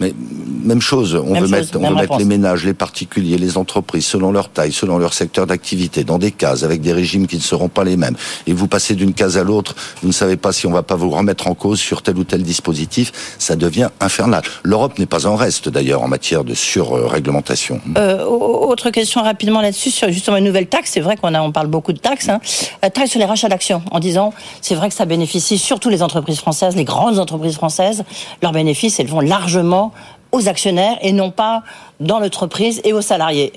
Mais 0.01 0.15
même 0.65 0.81
chose, 0.81 1.15
on 1.15 1.39
veut 1.39 1.47
mettre, 1.47 1.79
on 1.79 1.89
veut 1.89 1.95
mettre 1.95 2.19
les 2.19 2.25
ménages, 2.25 2.65
les 2.65 2.75
particuliers, 2.75 3.39
les 3.39 3.59
entreprises, 3.59 4.07
selon 4.07 4.33
leur 4.33 4.49
taille, 4.49 4.73
selon 4.73 4.99
leur 4.99 5.15
secteur 5.15 5.47
d'activité, 5.47 6.05
dans 6.05 6.19
des 6.19 6.31
cases, 6.31 6.63
avec 6.63 6.81
des 6.81 6.93
régimes 6.93 7.27
qui 7.27 7.37
ne 7.37 7.43
seront 7.43 7.69
pas 7.69 7.85
les 7.85 7.97
mêmes. 7.97 8.17
Et 8.47 8.53
vous 8.53 8.67
passez 8.67 8.95
d'une 8.95 9.13
case 9.13 9.37
à 9.37 9.45
l'autre, 9.45 9.75
vous 10.03 10.09
ne 10.09 10.13
savez 10.13 10.37
pas 10.37 10.53
si 10.53 10.67
on 10.67 10.71
va 10.71 10.83
pas 10.83 10.97
vous 10.97 11.11
remettre 11.11 11.47
en 11.49 11.55
cause 11.55 11.79
sur 11.79 12.03
tel 12.03 12.17
ou 12.19 12.25
tel 12.25 12.43
dispositif, 12.43 13.13
ça 13.39 13.57
devient 13.57 13.89
infernal. 14.01 14.43
L'Europe 14.63 14.99
n'est 14.99 15.07
pas 15.07 15.27
en 15.27 15.37
reste 15.37 15.69
d'ailleurs 15.69 16.03
en 16.03 16.09
matière 16.09 16.45
de 16.45 16.55
surréglementation. 16.55 17.81
Euh, 17.99 18.25
autre 18.25 18.91
question 18.91 19.23
rapidement 19.23 19.61
là-dessus, 19.61 19.91
sur 19.91 20.11
justement 20.11 20.37
une 20.39 20.45
nouvelle 20.45 20.69
taxe, 20.69 20.91
c'est 20.95 21.01
vrai 21.01 21.17
qu'on 21.17 21.35
on 21.35 21.53
parle 21.53 21.69
beaucoup 21.69 21.93
de 21.93 21.99
taxes, 21.99 22.29
hein. 22.29 22.41
taxe 22.91 23.11
sur 23.11 23.19
les 23.19 23.27
rachats 23.27 23.49
d'actions, 23.49 23.83
en 23.91 24.01
disant, 24.01 24.33
c'est 24.63 24.75
vrai 24.75 24.89
que 24.89 24.95
ça 24.95 25.05
bénéficie 25.05 25.59
surtout 25.59 25.91
les 25.91 26.03
entreprises 26.03 26.39
françaises, 26.39 26.77
les 26.77 26.85
grandes 26.85 27.19
entreprises 27.19 27.55
françaises, 27.55 28.05
leurs 28.43 28.53
bénéfices, 28.53 28.99
elles 29.01 29.09
vont 29.09 29.21
largement 29.21 29.90
aux 30.33 30.49
actionnaires 30.49 30.99
et 31.03 31.13
non 31.13 31.31
pas 31.31 31.63
dans 32.01 32.19
l'entreprise 32.19 32.81
et 32.85 32.93
aux 32.93 33.03
salariés. 33.03 33.53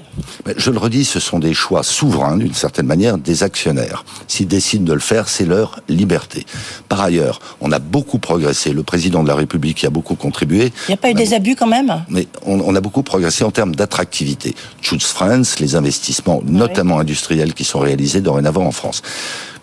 Je 0.57 0.69
le 0.69 0.77
redis, 0.77 1.05
ce 1.05 1.19
sont 1.19 1.39
des 1.39 1.53
choix 1.53 1.81
souverains, 1.81 2.37
d'une 2.37 2.53
certaine 2.53 2.85
manière, 2.85 3.17
des 3.17 3.43
actionnaires. 3.43 4.03
S'ils 4.27 4.47
décident 4.47 4.83
de 4.83 4.93
le 4.93 4.99
faire, 4.99 5.29
c'est 5.29 5.45
leur 5.45 5.79
liberté. 5.87 6.45
Par 6.89 7.01
ailleurs, 7.01 7.39
on 7.61 7.71
a 7.71 7.79
beaucoup 7.79 8.19
progressé. 8.19 8.73
Le 8.73 8.83
président 8.83 9.23
de 9.23 9.29
la 9.29 9.35
République 9.35 9.81
y 9.81 9.85
a 9.85 9.89
beaucoup 9.89 10.15
contribué. 10.15 10.73
Il 10.87 10.91
n'y 10.91 10.93
a 10.95 10.97
pas 10.97 11.09
eu 11.09 11.13
des 11.13 11.33
abus 11.33 11.55
quand 11.55 11.67
même? 11.67 12.03
Mais 12.09 12.27
on, 12.45 12.75
a 12.75 12.81
beaucoup 12.81 13.03
progressé 13.03 13.43
en 13.43 13.51
termes 13.51 13.75
d'attractivité. 13.75 14.55
Choose 14.81 15.03
France, 15.03 15.59
les 15.59 15.75
investissements, 15.75 16.41
notamment 16.45 16.99
industriels, 16.99 17.53
qui 17.53 17.63
sont 17.63 17.79
réalisés 17.79 18.21
dorénavant 18.21 18.65
en 18.65 18.71
France. 18.71 19.01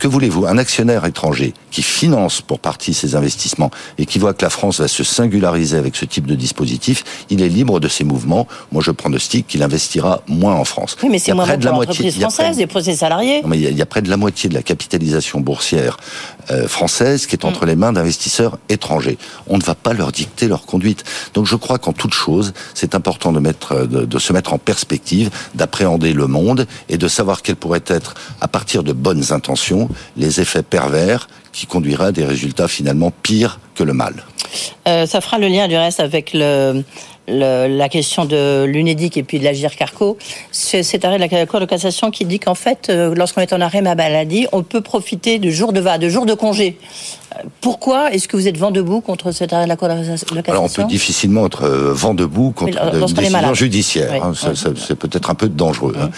Que 0.01 0.09
voulez-vous? 0.09 0.47
Un 0.47 0.57
actionnaire 0.57 1.05
étranger 1.05 1.53
qui 1.71 1.83
finance 1.83 2.41
pour 2.41 2.59
partie 2.59 2.95
ces 2.95 3.17
investissements 3.17 3.71
et 3.99 4.07
qui 4.07 4.19
voit 4.19 4.33
que 4.33 4.43
la 4.43 4.49
France 4.49 4.81
va 4.81 4.89
se 4.89 5.05
singulariser 5.05 5.77
avec 5.77 5.95
ce 5.95 6.07
type 6.07 6.27
de 6.27 6.35
dispositif, 6.35 7.27
il 7.29 7.43
est 7.43 7.51
libre 7.51 7.81
de 7.81 7.89
ses 7.89 8.05
mouvements. 8.05 8.49
Moi, 8.73 8.83
je 8.85 8.91
pronostique 8.91 9.47
qu'il 9.49 9.63
investira 9.63 10.23
moins 10.29 10.55
en 10.55 10.65
France. 10.65 10.97
Oui, 11.03 11.09
mais 11.11 11.19
c'est 11.19 11.33
moins 11.33 11.57
de 11.57 11.65
la 11.65 11.73
moitié 11.73 12.11
française, 12.11 12.57
des 12.57 12.67
procès 12.67 12.95
salariés. 12.95 13.43
mais 13.47 13.59
il 13.59 13.77
y, 13.77 13.83
a, 13.83 13.87
près 13.87 14.03
de 14.03 14.09
la 14.09 14.17
moitié 14.17 14.49
de 14.49 14.55
la 14.55 14.63
capitalisation 14.63 15.41
boursière 15.41 15.97
euh, 16.51 16.69
française 16.69 17.27
qui 17.27 17.35
est 17.35 17.45
entre 17.45 17.65
mm. 17.65 17.69
les 17.69 17.77
mains 17.77 17.93
d'investisseurs 17.93 18.59
étrangers. 18.69 19.19
On 19.49 19.59
ne 19.59 19.63
va 19.63 19.75
pas 19.75 19.93
leur 19.93 20.13
dicter 20.13 20.47
leur 20.47 20.67
conduite. 20.67 21.05
Donc, 21.35 21.47
je 21.47 21.57
crois 21.57 21.79
qu'en 21.79 21.93
toute 21.93 22.15
chose, 22.15 22.53
c'est 22.75 22.95
important 22.95 23.33
de 23.33 23.41
mettre, 23.41 23.87
de, 23.87 24.05
de 24.05 24.19
se 24.19 24.33
mettre 24.33 24.53
en 24.53 24.59
perspective, 24.59 25.31
d'appréhender 25.55 26.13
le 26.13 26.27
monde 26.27 26.67
et 26.89 26.99
de 26.99 27.09
savoir 27.09 27.43
quels 27.43 27.57
pourraient 27.57 27.85
être, 27.87 28.15
à 28.41 28.49
partir 28.49 28.83
de 28.83 28.93
bonnes 28.93 29.33
intentions, 29.33 29.89
les 30.17 30.41
effets 30.41 30.63
pervers 30.63 31.29
qui 31.53 31.67
conduiraient 31.67 32.07
à 32.07 32.13
des 32.13 32.25
résultats 32.25 32.69
finalement 32.69 33.11
pires 33.23 33.59
que 33.75 33.83
le 33.83 33.93
mal. 33.93 34.15
Euh, 34.89 35.07
ça 35.07 35.21
fera 35.21 35.39
le 35.39 35.49
lien 35.49 35.69
du 35.69 35.77
reste 35.77 36.01
avec 36.01 36.33
le, 36.33 36.85
la 37.31 37.89
question 37.89 38.25
de 38.25 38.65
l'UNEDIC 38.65 39.17
et 39.17 39.23
puis 39.23 39.39
de 39.39 39.45
l'Agir 39.45 39.77
Carco, 39.77 40.19
c'est 40.51 40.83
cet 40.83 41.05
arrêt 41.05 41.19
de 41.19 41.35
la 41.35 41.47
Cour 41.47 41.61
de 41.61 41.65
cassation 41.65 42.11
qui 42.11 42.25
dit 42.25 42.39
qu'en 42.39 42.55
fait, 42.55 42.89
euh, 42.91 43.15
lorsqu'on 43.15 43.41
est 43.41 43.53
en 43.53 43.61
arrêt 43.61 43.83
maladie, 43.83 44.47
on 44.53 44.63
peut 44.63 44.81
profiter 44.81 45.39
de 45.39 45.51
jours 45.51 45.73
de 45.73 45.81
va, 45.81 45.99
de 45.99 46.09
jours 46.09 46.27
de 46.27 46.35
congé. 46.35 46.77
Pourquoi 47.61 48.13
est-ce 48.13 48.29
que 48.29 48.37
vous 48.37 48.49
êtes 48.49 48.57
vent 48.57 48.71
debout 48.71 49.01
contre 49.01 49.33
cet 49.33 49.53
arrêt 49.53 49.65
de 49.65 49.69
la 49.69 49.77
Cour 49.77 49.89
de 49.89 49.95
cassation 49.95 50.27
Alors 50.49 50.65
on 50.65 50.69
peut 50.69 50.85
difficilement 50.85 51.47
être 51.47 51.65
euh, 51.65 51.93
vent 51.93 52.15
debout 52.15 52.51
contre 52.51 52.79
une 52.83 53.07
décision 53.07 53.55
judiciaire. 53.55 54.25
Hein. 54.25 54.33
c'est 54.35 54.97
peut-être 54.97 55.31
un 55.31 55.35
peu 55.35 55.49
dangereux. 55.49 55.95
Hein. 56.01 56.11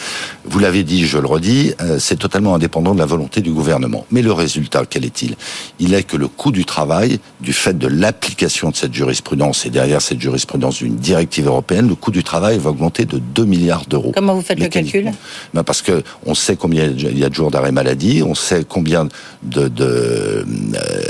Vous 0.44 0.58
l'avez 0.58 0.84
dit, 0.84 1.06
je 1.06 1.18
le 1.18 1.26
redis, 1.26 1.74
euh, 1.80 1.98
c'est 1.98 2.16
totalement 2.16 2.54
indépendant 2.54 2.94
de 2.94 2.98
la 2.98 3.06
volonté 3.06 3.40
du 3.40 3.52
gouvernement. 3.52 4.06
Mais 4.10 4.22
le 4.22 4.32
résultat, 4.32 4.84
quel 4.88 5.04
est-il? 5.04 5.36
Il 5.78 5.94
est 5.94 6.02
que 6.02 6.16
le 6.16 6.28
coût 6.28 6.52
du 6.52 6.64
travail, 6.64 7.20
du 7.40 7.52
fait 7.52 7.76
de 7.76 7.88
l'application 7.88 8.70
de 8.70 8.76
cette 8.76 8.94
jurisprudence 8.94 9.66
et 9.66 9.70
derrière 9.70 10.00
cette 10.00 10.20
jurisprudence 10.20 10.78
d'une 10.78 10.96
directive 10.96 11.46
européenne, 11.46 11.88
le 11.88 11.94
coût 11.94 12.10
du 12.10 12.24
travail 12.24 12.58
va 12.58 12.70
augmenter 12.70 13.04
de 13.04 13.18
2 13.18 13.44
milliards 13.44 13.84
d'euros. 13.86 14.12
Comment 14.14 14.34
vous 14.34 14.42
faites 14.42 14.60
le 14.60 14.68
calcul? 14.68 15.12
Ben 15.54 15.62
Parce 15.62 15.82
que 15.82 16.02
on 16.24 16.34
sait 16.34 16.56
combien 16.56 16.84
il 16.84 17.18
y 17.18 17.24
a 17.24 17.28
de 17.28 17.34
jours 17.34 17.50
d'arrêt 17.50 17.72
maladie, 17.72 18.22
on 18.22 18.34
sait 18.34 18.64
combien 18.66 19.08
de, 19.42 19.68
de 19.68 19.84
euh, 19.84 21.01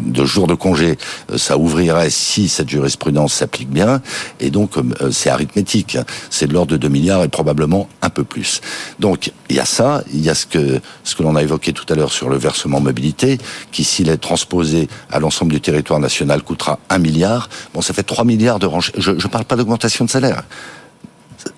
de 0.00 0.24
jours 0.24 0.46
de 0.46 0.54
congé, 0.54 0.96
ça 1.36 1.58
ouvrirait 1.58 2.10
si 2.10 2.48
cette 2.48 2.68
jurisprudence 2.68 3.34
s'applique 3.34 3.70
bien. 3.70 4.00
Et 4.40 4.50
donc, 4.50 4.72
c'est 5.10 5.30
arithmétique. 5.30 5.98
C'est 6.30 6.46
de 6.46 6.52
l'ordre 6.52 6.72
de 6.72 6.76
2 6.76 6.88
milliards 6.88 7.22
et 7.22 7.28
probablement 7.28 7.88
un 8.02 8.10
peu 8.10 8.24
plus. 8.24 8.60
Donc, 9.00 9.32
il 9.48 9.56
y 9.56 9.60
a 9.60 9.64
ça. 9.64 10.02
Il 10.12 10.22
y 10.22 10.30
a 10.30 10.34
ce 10.34 10.46
que, 10.46 10.80
ce 11.02 11.14
que 11.14 11.22
l'on 11.22 11.36
a 11.36 11.42
évoqué 11.42 11.72
tout 11.72 11.86
à 11.92 11.96
l'heure 11.96 12.12
sur 12.12 12.28
le 12.28 12.36
versement 12.36 12.80
mobilité, 12.80 13.38
qui, 13.72 13.84
s'il 13.84 14.08
est 14.08 14.18
transposé 14.18 14.88
à 15.10 15.20
l'ensemble 15.20 15.52
du 15.52 15.60
territoire 15.60 16.00
national, 16.00 16.42
coûtera 16.42 16.78
1 16.90 16.98
milliard. 16.98 17.48
Bon, 17.72 17.80
ça 17.80 17.94
fait 17.94 18.02
3 18.02 18.24
milliards 18.24 18.58
de 18.58 18.66
range. 18.66 18.92
Je 18.96 19.12
ne 19.12 19.28
parle 19.28 19.44
pas 19.44 19.56
d'augmentation 19.56 20.04
de 20.04 20.10
salaire. 20.10 20.42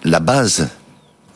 La 0.05 0.21
base, 0.21 0.69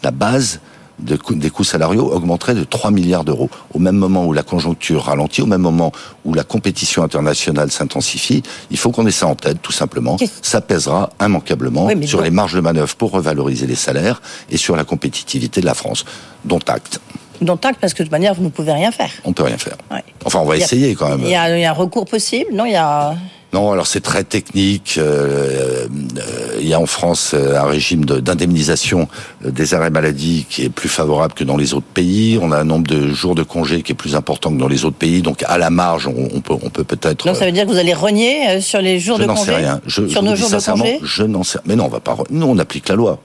la 0.02 0.10
base 0.10 0.60
de 1.02 1.18
des 1.34 1.50
coûts 1.50 1.64
salariaux 1.64 2.12
augmenterait 2.12 2.54
de 2.54 2.64
3 2.64 2.90
milliards 2.90 3.24
d'euros. 3.24 3.50
Au 3.74 3.78
même 3.78 3.96
moment 3.96 4.26
où 4.26 4.32
la 4.32 4.42
conjoncture 4.42 5.04
ralentit, 5.04 5.42
au 5.42 5.46
même 5.46 5.60
moment 5.60 5.92
où 6.24 6.34
la 6.34 6.44
compétition 6.44 7.02
internationale 7.02 7.70
s'intensifie, 7.70 8.42
il 8.70 8.76
faut 8.76 8.90
qu'on 8.90 9.06
ait 9.06 9.10
ça 9.10 9.26
en 9.26 9.34
tête, 9.34 9.62
tout 9.62 9.72
simplement. 9.72 10.16
Ça 10.42 10.60
pèsera 10.60 11.10
immanquablement 11.20 11.88
sur 12.04 12.22
les 12.22 12.30
marges 12.30 12.54
de 12.54 12.60
manœuvre 12.60 12.94
pour 12.96 13.10
revaloriser 13.12 13.66
les 13.66 13.74
salaires 13.74 14.20
et 14.50 14.56
sur 14.56 14.76
la 14.76 14.84
compétitivité 14.84 15.60
de 15.60 15.66
la 15.66 15.74
France, 15.74 16.04
dont 16.44 16.60
acte. 16.66 17.00
Dont 17.40 17.58
acte, 17.64 17.80
parce 17.80 17.94
que 17.94 18.02
de 18.02 18.08
toute 18.08 18.12
manière, 18.12 18.34
vous 18.34 18.42
ne 18.42 18.50
pouvez 18.50 18.72
rien 18.72 18.92
faire. 18.92 19.10
On 19.24 19.32
peut 19.32 19.44
rien 19.44 19.56
faire. 19.56 19.76
Enfin, 20.24 20.40
on 20.40 20.44
va 20.44 20.56
essayer 20.56 20.94
quand 20.94 21.08
même. 21.08 21.20
Il 21.22 21.28
y, 21.28 21.30
y 21.30 21.34
a 21.34 21.70
un 21.70 21.74
recours 21.74 22.04
possible, 22.04 22.52
non 22.52 22.66
Il 22.66 22.72
y 22.72 22.76
a... 22.76 23.14
Non, 23.52 23.72
alors 23.72 23.86
c'est 23.86 24.00
très 24.00 24.22
technique. 24.22 24.94
Euh, 24.98 25.86
euh, 26.18 26.58
il 26.60 26.68
y 26.68 26.74
a 26.74 26.78
en 26.78 26.86
France 26.86 27.32
euh, 27.34 27.58
un 27.58 27.64
régime 27.64 28.04
d'indemnisation 28.04 29.08
des 29.44 29.74
arrêts 29.74 29.90
maladie 29.90 30.46
qui 30.48 30.64
est 30.64 30.68
plus 30.68 30.88
favorable 30.88 31.34
que 31.34 31.42
dans 31.42 31.56
les 31.56 31.74
autres 31.74 31.86
pays. 31.86 32.38
On 32.40 32.52
a 32.52 32.58
un 32.58 32.64
nombre 32.64 32.86
de 32.86 33.08
jours 33.08 33.34
de 33.34 33.42
congé 33.42 33.82
qui 33.82 33.92
est 33.92 33.96
plus 33.96 34.14
important 34.14 34.52
que 34.52 34.58
dans 34.58 34.68
les 34.68 34.84
autres 34.84 34.96
pays. 34.96 35.22
Donc 35.22 35.42
à 35.46 35.58
la 35.58 35.70
marge, 35.70 36.06
on, 36.06 36.40
peut 36.40 36.54
on 36.62 36.70
peut 36.70 36.84
peut-être. 36.84 37.26
Donc 37.26 37.36
ça 37.36 37.44
veut 37.44 37.52
dire 37.52 37.66
que 37.66 37.70
vous 37.72 37.78
allez 37.78 37.94
renier 37.94 38.60
sur 38.60 38.80
les 38.80 39.00
jours 39.00 39.18
de 39.18 39.26
congé. 39.26 39.42
Je 39.44 39.50
n'en 39.50 39.56
sais 39.56 39.56
rien. 39.56 39.80
sur 40.08 40.22
nos 40.22 40.36
jours 40.36 40.50
de 40.50 40.64
congé. 40.64 41.00
Je 41.02 41.24
n'en 41.24 41.42
sais. 41.42 41.58
Mais 41.66 41.74
non, 41.74 41.86
on 41.86 41.88
va 41.88 42.00
pas. 42.00 42.16
Nous, 42.30 42.46
on 42.46 42.58
applique 42.58 42.88
la 42.88 42.94
loi. 42.94 43.18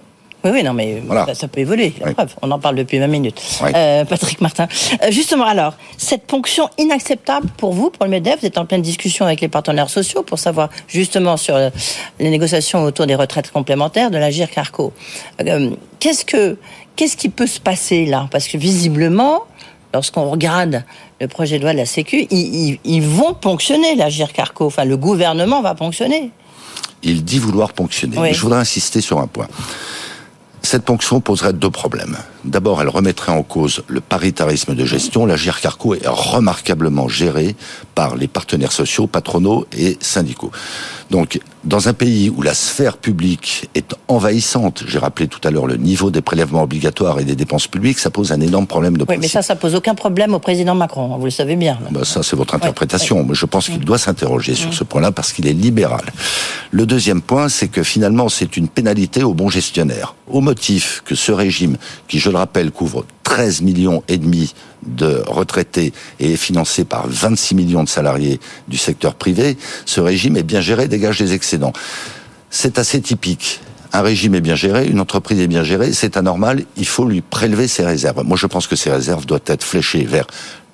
Oui, 0.46 0.52
oui, 0.54 0.64
non, 0.64 0.74
mais 0.74 1.02
ça, 1.34 1.48
peut 1.48 1.62
évoluer. 1.62 1.92
La 2.00 2.14
preuve, 2.14 2.36
on 2.44 2.52
en 2.52 2.60
parle 2.60 2.76
depuis 2.76 3.00
20 3.00 3.08
minutes. 3.08 3.42
Euh, 3.64 4.06
Patrick 4.06 4.42
Martin. 4.42 4.68
Euh, 5.02 5.10
justement, 5.10 5.46
alors, 5.46 5.74
cette 5.98 6.28
ponction 6.28 6.70
inacceptable 6.78 7.48
pour 7.58 7.74
vous, 7.74 7.90
pour 7.90 8.06
le 8.06 8.12
MEDEF, 8.12 8.42
vous 8.42 8.46
êtes 8.46 8.60
en 8.60 8.68
pleine 8.68 8.84
discussion 8.84 9.26
avec 9.26 9.42
les 9.42 9.48
partenaires 9.48 9.90
sociaux 9.90 10.22
pour 10.22 10.38
savoir 10.38 10.70
justement 10.88 11.36
sur 11.36 11.56
euh, 11.56 11.72
les 12.20 12.30
négociations 12.30 12.84
autour 12.84 13.08
des 13.08 13.16
retraites 13.16 13.50
complémentaires 13.50 14.12
de 14.12 14.20
la 14.20 14.32
Carco. 14.46 14.94
qu'est-ce 16.00 16.24
que, 16.26 16.58
qu'est-ce 16.96 17.18
qui 17.18 17.30
peut 17.30 17.48
se 17.48 17.60
passer 17.60 18.06
là? 18.06 18.28
Parce 18.30 18.48
que 18.48 18.60
visiblement, 18.60 19.46
lorsqu'on 19.96 20.30
regarde 20.30 20.84
le 21.20 21.28
projet 21.28 21.58
de 21.58 21.64
loi 21.64 21.74
de 21.74 21.80
la 21.80 21.88
Sécu, 21.88 22.28
ils, 22.30 23.02
vont 23.02 23.34
ponctionner 23.34 23.96
la 23.96 24.12
Carco. 24.12 24.68
Enfin, 24.68 24.86
le 24.86 24.96
gouvernement 24.96 25.64
va 25.64 25.74
ponctionner. 25.74 26.30
Il 27.02 27.24
dit 27.24 27.40
vouloir 27.40 27.74
ponctionner. 27.74 28.32
Je 28.32 28.42
voudrais 28.42 28.60
insister 28.60 29.02
sur 29.02 29.20
un 29.20 29.26
point. 29.26 29.48
Cette 30.66 30.84
ponction 30.84 31.22
poserait 31.22 31.54
deux 31.54 31.70
problèmes. 31.70 32.18
D'abord, 32.44 32.82
elle 32.82 32.90
remettrait 32.90 33.32
en 33.32 33.44
cause 33.44 33.84
le 33.88 34.02
paritarisme 34.02 34.74
de 34.74 34.84
gestion. 34.84 35.28
La 35.28 35.36
Carco 35.38 35.94
est 35.94 36.08
remarquablement 36.08 37.08
gérée 37.08 37.56
par 37.94 38.16
les 38.16 38.28
partenaires 38.28 38.72
sociaux, 38.72 39.06
patronaux 39.06 39.68
et 39.78 39.96
syndicaux. 40.02 40.50
Donc, 41.12 41.40
dans 41.64 41.88
un 41.88 41.94
pays 41.94 42.30
où 42.30 42.42
la 42.42 42.54
sphère 42.54 42.98
publique 42.98 43.70
est 43.76 43.96
envahissante, 44.08 44.84
j'ai 44.88 45.00
rappelé 45.00 45.28
tout 45.28 45.40
à 45.44 45.52
l'heure 45.52 45.68
le 45.68 45.78
niveau 45.78 46.10
des 46.10 46.22
prélèvements 46.22 46.64
obligatoires 46.64 47.20
et 47.20 47.24
des 47.24 47.36
dépenses 47.36 47.68
publiques, 47.68 48.00
ça 48.00 48.10
pose 48.10 48.32
un 48.32 48.42
énorme 48.42 48.68
problème 48.68 48.98
de 48.98 49.06
Oui, 49.08 49.18
mais 49.20 49.28
ça, 49.28 49.42
ça 49.42 49.56
pose 49.56 49.76
aucun 49.76 49.96
problème 49.96 50.34
au 50.34 50.40
président 50.40 50.76
Macron, 50.76 51.18
vous 51.18 51.26
le 51.26 51.32
savez 51.32 51.56
bien. 51.56 51.78
Bah, 51.92 52.02
ça, 52.04 52.24
c'est 52.24 52.36
votre 52.36 52.56
interprétation. 52.56 53.28
Je 53.32 53.46
pense 53.46 53.68
qu'il 53.68 53.80
doit 53.86 53.98
s'interroger 53.98 54.56
sur 54.56 54.74
ce 54.74 54.84
point-là 54.84 55.12
parce 55.12 55.32
qu'il 55.34 55.48
est 55.48 55.54
libéral. 55.54 56.06
Le 56.72 56.86
deuxième 56.86 57.22
point, 57.22 57.50
c'est 57.50 57.68
que 57.68 57.84
finalement, 57.84 58.30
c'est 58.30 58.58
une 58.58 58.68
pénalité 58.68 59.24
aux 59.24 59.34
bons 59.34 59.50
gestionnaires, 59.50 60.16
au 60.28 60.42
motif 60.42 61.04
que 61.06 61.16
ce 61.16 61.32
régime, 61.32 61.78
qui, 62.08 62.20
je 62.20 62.30
le 62.30 62.38
rappelle, 62.38 62.72
couvre 62.72 63.06
13 63.26 63.62
millions 63.62 64.04
et 64.08 64.18
demi 64.18 64.54
de 64.86 65.24
retraités 65.28 65.92
et 66.20 66.34
est 66.34 66.38
financé 66.38 66.86
par 66.86 67.08
26 67.08 67.56
millions 67.56 67.84
de 67.84 67.90
salariés 67.90 68.40
du 68.70 68.78
secteur 68.78 69.16
privé, 69.16 69.58
ce 69.86 70.00
régime 70.00 70.38
est 70.38 70.44
bien 70.44 70.62
géré, 70.62 70.88
dégage 70.88 71.20
des 71.20 71.34
excédents. 71.34 71.74
C'est 72.50 72.80
assez 72.80 73.02
typique. 73.02 73.60
Un 73.92 74.02
régime 74.02 74.36
est 74.36 74.42
bien 74.42 74.56
géré, 74.56 74.88
une 74.88 75.00
entreprise 75.00 75.40
est 75.40 75.48
bien 75.48 75.64
gérée, 75.64 75.92
c'est 75.92 76.18
anormal, 76.18 76.64
il 76.78 76.86
faut 76.86 77.06
lui 77.06 77.22
prélever 77.22 77.68
ses 77.68 77.84
réserves. 77.84 78.24
Moi, 78.24 78.38
je 78.38 78.46
pense 78.46 78.68
que 78.68 78.76
ces 78.76 78.92
réserves 78.92 79.26
doivent 79.26 79.42
être 79.48 79.64
fléchées 79.64 80.04
vers 80.04 80.28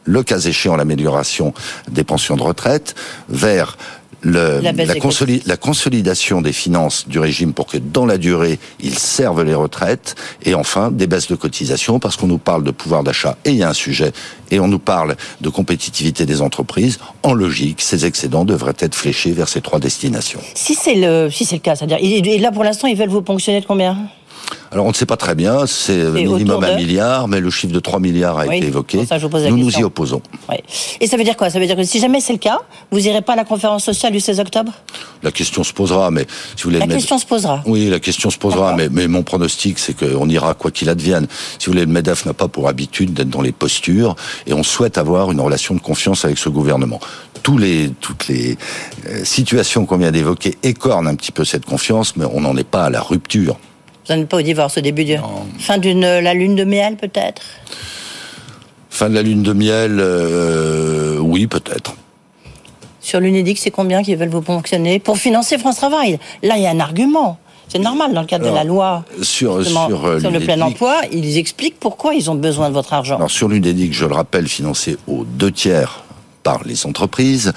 le 0.03 0.23
cas 0.23 0.39
échéant 0.39 0.75
l'amélioration 0.75 1.53
des 1.89 2.03
pensions 2.03 2.35
de 2.35 2.41
retraite, 2.41 2.95
vers 3.29 3.77
le, 4.21 4.59
la, 4.61 4.71
la, 4.71 5.57
consolidation 5.57 6.41
des 6.41 6.53
finances 6.53 7.07
du 7.07 7.19
régime 7.19 7.53
pour 7.53 7.65
que 7.65 7.77
dans 7.77 8.05
la 8.05 8.17
durée, 8.17 8.59
ils 8.79 8.97
servent 8.97 9.43
les 9.43 9.55
retraites, 9.55 10.15
et 10.43 10.53
enfin 10.53 10.91
des 10.91 11.07
baisses 11.07 11.27
de 11.27 11.35
cotisation, 11.35 11.99
parce 11.99 12.15
qu'on 12.15 12.27
nous 12.27 12.37
parle 12.37 12.63
de 12.63 12.71
pouvoir 12.71 13.03
d'achat, 13.03 13.37
et 13.45 13.51
il 13.51 13.57
y 13.57 13.63
a 13.63 13.69
un 13.69 13.73
sujet, 13.73 14.11
et 14.51 14.59
on 14.59 14.67
nous 14.67 14.79
parle 14.79 15.15
de 15.41 15.49
compétitivité 15.49 16.25
des 16.25 16.41
entreprises. 16.41 16.99
En 17.23 17.33
logique, 17.33 17.81
ces 17.81 18.05
excédents 18.05 18.45
devraient 18.45 18.73
être 18.79 18.95
fléchés 18.95 19.31
vers 19.31 19.49
ces 19.49 19.61
trois 19.61 19.79
destinations. 19.79 20.41
Si 20.55 20.75
c'est 20.75 20.95
le, 20.95 21.29
si 21.29 21.45
c'est 21.45 21.55
le 21.55 21.61
cas, 21.61 21.75
c'est-à-dire, 21.75 21.97
et 22.01 22.37
là 22.37 22.51
pour 22.51 22.63
l'instant, 22.63 22.87
ils 22.87 22.97
veulent 22.97 23.09
vous 23.09 23.21
ponctionner 23.21 23.61
de 23.61 23.65
combien? 23.65 23.97
Alors 24.71 24.85
on 24.85 24.89
ne 24.89 24.93
sait 24.93 25.05
pas 25.05 25.17
très 25.17 25.35
bien, 25.35 25.67
c'est 25.67 25.97
minimum 26.11 26.63
un 26.63 26.77
milliard, 26.77 27.27
mais 27.27 27.41
le 27.41 27.49
chiffre 27.49 27.73
de 27.73 27.79
3 27.79 27.99
milliards 27.99 28.37
a 28.37 28.55
été 28.55 28.67
évoqué. 28.67 28.99
nous 29.49 29.57
nous 29.57 29.71
y 29.71 29.83
opposons. 29.83 30.21
Et 31.01 31.07
ça 31.07 31.17
veut 31.17 31.25
dire 31.25 31.35
quoi? 31.35 31.49
Ça 31.49 31.59
veut 31.59 31.65
dire 31.65 31.75
que 31.75 31.83
si 31.83 31.99
jamais 31.99 32.21
c'est 32.21 32.31
le 32.31 32.39
cas, 32.39 32.59
vous 32.89 32.99
n'irez 32.99 33.21
pas 33.21 33.33
à 33.33 33.35
la 33.35 33.43
conférence 33.43 33.83
sociale 33.83 34.13
du 34.13 34.21
16 34.21 34.39
octobre? 34.39 34.71
La 35.23 35.31
question 35.31 35.65
se 35.65 35.73
posera, 35.73 36.09
mais 36.09 36.25
si 36.55 36.63
vous 36.63 36.69
voulez... 36.69 36.79
La 36.79 36.87
question 36.87 37.17
se 37.17 37.25
posera 37.25 37.61
Oui, 37.65 37.89
la 37.89 37.99
question 37.99 38.29
se 38.29 38.37
posera, 38.37 38.73
mais, 38.75 38.87
mais, 38.89 39.07
mon 39.07 39.23
pronostic, 39.23 39.77
c'est 39.77 39.93
qu'on 39.93 40.29
ira 40.29 40.53
quoi 40.53 40.71
qu'il 40.71 40.87
advienne. 40.87 41.27
Si 41.59 41.65
vous 41.65 41.73
voulez, 41.73 41.85
le 41.85 41.91
MEDEF 41.91 42.25
n'a 42.25 42.33
pas 42.33 42.47
pour 42.47 42.69
habitude 42.69 43.13
d'être 43.13 43.29
dans 43.29 43.41
les 43.41 43.51
postures, 43.51 44.15
et 44.47 44.53
on 44.53 44.63
souhaite 44.63 44.97
avoir 44.97 45.31
une 45.31 45.41
relation 45.41 45.75
de 45.75 45.81
confiance 45.81 46.23
avec 46.23 46.37
ce 46.37 46.47
gouvernement. 46.47 47.01
Tous 47.43 47.57
les, 47.57 47.89
toutes 47.99 48.29
les 48.29 48.57
euh, 49.07 49.25
situations 49.25 49.85
qu'on 49.85 49.97
vient 49.97 50.11
d'évoquer 50.11 50.57
écornent 50.63 51.07
un 51.07 51.15
petit 51.15 51.31
peu 51.33 51.43
cette 51.43 51.65
confiance, 51.65 52.15
mais 52.15 52.25
on 52.31 52.41
n'en 52.41 52.55
est 52.55 52.63
pas 52.63 52.85
à 52.85 52.89
la 52.89 53.01
rupture. 53.01 53.57
Pas 54.29 54.37
au 54.37 54.41
divorce 54.41 54.77
au 54.77 54.81
début 54.81 55.05
de... 55.05 55.17
Fin 55.59 55.77
d'une 55.77 56.01
la 56.01 56.33
lune 56.33 56.55
de 56.55 56.63
miel 56.63 56.97
peut-être? 56.97 57.41
Fin 58.89 59.09
de 59.09 59.15
la 59.15 59.21
lune 59.21 59.41
de 59.41 59.53
miel, 59.53 59.97
euh, 59.99 61.17
oui 61.19 61.47
peut-être. 61.47 61.95
Sur 62.99 63.19
l'UNEDIC, 63.19 63.57
c'est 63.57 63.71
combien 63.71 64.03
qu'ils 64.03 64.17
veulent 64.17 64.29
vous 64.29 64.41
ponctionner 64.41 64.99
Pour 64.99 65.17
financer 65.17 65.57
France 65.57 65.77
Travail? 65.77 66.19
Là, 66.43 66.57
il 66.57 66.63
y 66.63 66.67
a 66.67 66.69
un 66.69 66.79
argument. 66.79 67.39
C'est 67.67 67.79
normal 67.79 68.13
dans 68.13 68.21
le 68.21 68.27
cadre 68.27 68.49
de 68.49 68.53
la 68.53 68.65
loi. 68.65 69.05
Sur, 69.21 69.65
sur, 69.65 70.05
euh, 70.05 70.19
le 70.19 70.39
plein 70.39 70.59
emploi, 70.61 71.01
ils 71.11 71.37
expliquent 71.37 71.79
pourquoi 71.79 72.13
ils 72.13 72.29
ont 72.29 72.35
besoin 72.35 72.67
de 72.67 72.73
votre 72.73 72.93
argent. 72.93 73.15
Alors 73.15 73.31
sur 73.31 73.47
l'UNEDIC, 73.47 73.93
je 73.93 74.05
le 74.05 74.13
rappelle, 74.13 74.47
financé 74.49 74.97
aux 75.07 75.23
deux 75.23 75.51
tiers 75.51 76.03
par 76.43 76.63
les 76.63 76.85
entreprises, 76.85 77.53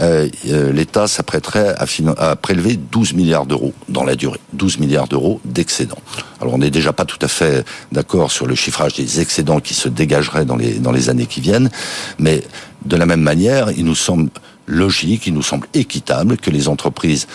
euh, 0.00 0.28
euh, 0.46 0.72
l'État 0.72 1.08
s'apprêterait 1.08 1.74
à, 1.76 2.36
prélever 2.36 2.76
12 2.76 3.14
milliards 3.14 3.46
d'euros 3.46 3.72
dans 3.88 4.04
la 4.04 4.14
durée, 4.14 4.40
12 4.52 4.78
milliards 4.78 5.08
d'euros 5.08 5.40
d'excédents. 5.44 5.98
Alors 6.40 6.54
on 6.54 6.58
n'est 6.58 6.70
déjà 6.70 6.92
pas 6.92 7.04
tout 7.04 7.18
à 7.20 7.28
fait 7.28 7.64
d'accord 7.92 8.30
sur 8.30 8.46
le 8.46 8.54
chiffrage 8.54 8.94
des 8.94 9.20
excédents 9.20 9.60
qui 9.60 9.74
se 9.74 9.88
dégageraient 9.88 10.44
dans 10.44 10.56
les, 10.56 10.74
dans 10.74 10.92
les 10.92 11.10
années 11.10 11.26
qui 11.26 11.40
viennent, 11.40 11.70
mais 12.18 12.42
de 12.84 12.96
la 12.96 13.06
même 13.06 13.22
manière, 13.22 13.70
il 13.72 13.84
nous 13.84 13.94
semble 13.94 14.30
logique, 14.66 15.26
il 15.26 15.34
nous 15.34 15.42
semble 15.42 15.66
équitable 15.74 16.36
que 16.36 16.50
les 16.50 16.68
entreprises 16.68 17.26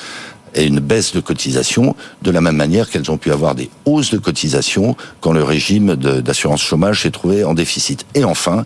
aient 0.54 0.68
une 0.68 0.80
baisse 0.80 1.14
de 1.14 1.20
cotisation 1.20 1.96
de 2.22 2.32
la 2.32 2.42
même 2.42 2.56
manière 2.56 2.90
qu'elles 2.90 3.10
ont 3.12 3.18
pu 3.18 3.32
avoir 3.32 3.56
des 3.56 3.70
hausses 3.86 4.12
de 4.12 4.20
cotisation 4.20 4.96
quand 5.20 5.34
le 5.34 5.44
régime 5.44 5.96
d'assurance 5.96 6.62
chômage 6.62 7.02
s'est 7.02 7.12
trouvé 7.12 7.44
en 7.44 7.54
déficit. 7.54 8.06
Et 8.14 8.24
enfin, 8.24 8.66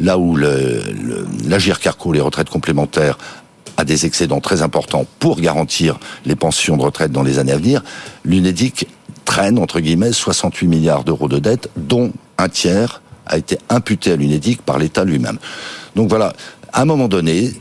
là 0.00 0.18
où 0.18 0.36
l'Agir 0.36 1.80
Carco, 1.80 2.12
les 2.12 2.20
retraites 2.20 2.50
complémentaires, 2.50 3.18
a 3.76 3.84
des 3.84 4.06
excédents 4.06 4.40
très 4.40 4.62
importants 4.62 5.06
pour 5.18 5.40
garantir 5.40 5.98
les 6.24 6.36
pensions 6.36 6.76
de 6.76 6.82
retraite 6.82 7.10
dans 7.10 7.22
les 7.22 7.38
années 7.38 7.52
à 7.52 7.56
venir, 7.56 7.82
l'UNEDIC 8.24 8.86
traîne, 9.24 9.58
entre 9.58 9.80
guillemets, 9.80 10.12
68 10.12 10.68
milliards 10.68 11.04
d'euros 11.04 11.28
de 11.28 11.38
dettes, 11.38 11.70
dont 11.76 12.12
un 12.38 12.48
tiers 12.48 13.02
a 13.26 13.38
été 13.38 13.58
imputé 13.70 14.12
à 14.12 14.16
l'UNEDIC 14.16 14.62
par 14.62 14.78
l'État 14.78 15.04
lui-même. 15.04 15.38
Donc 15.96 16.08
voilà, 16.08 16.34
à 16.72 16.82
un 16.82 16.84
moment 16.84 17.08
donné, 17.08 17.52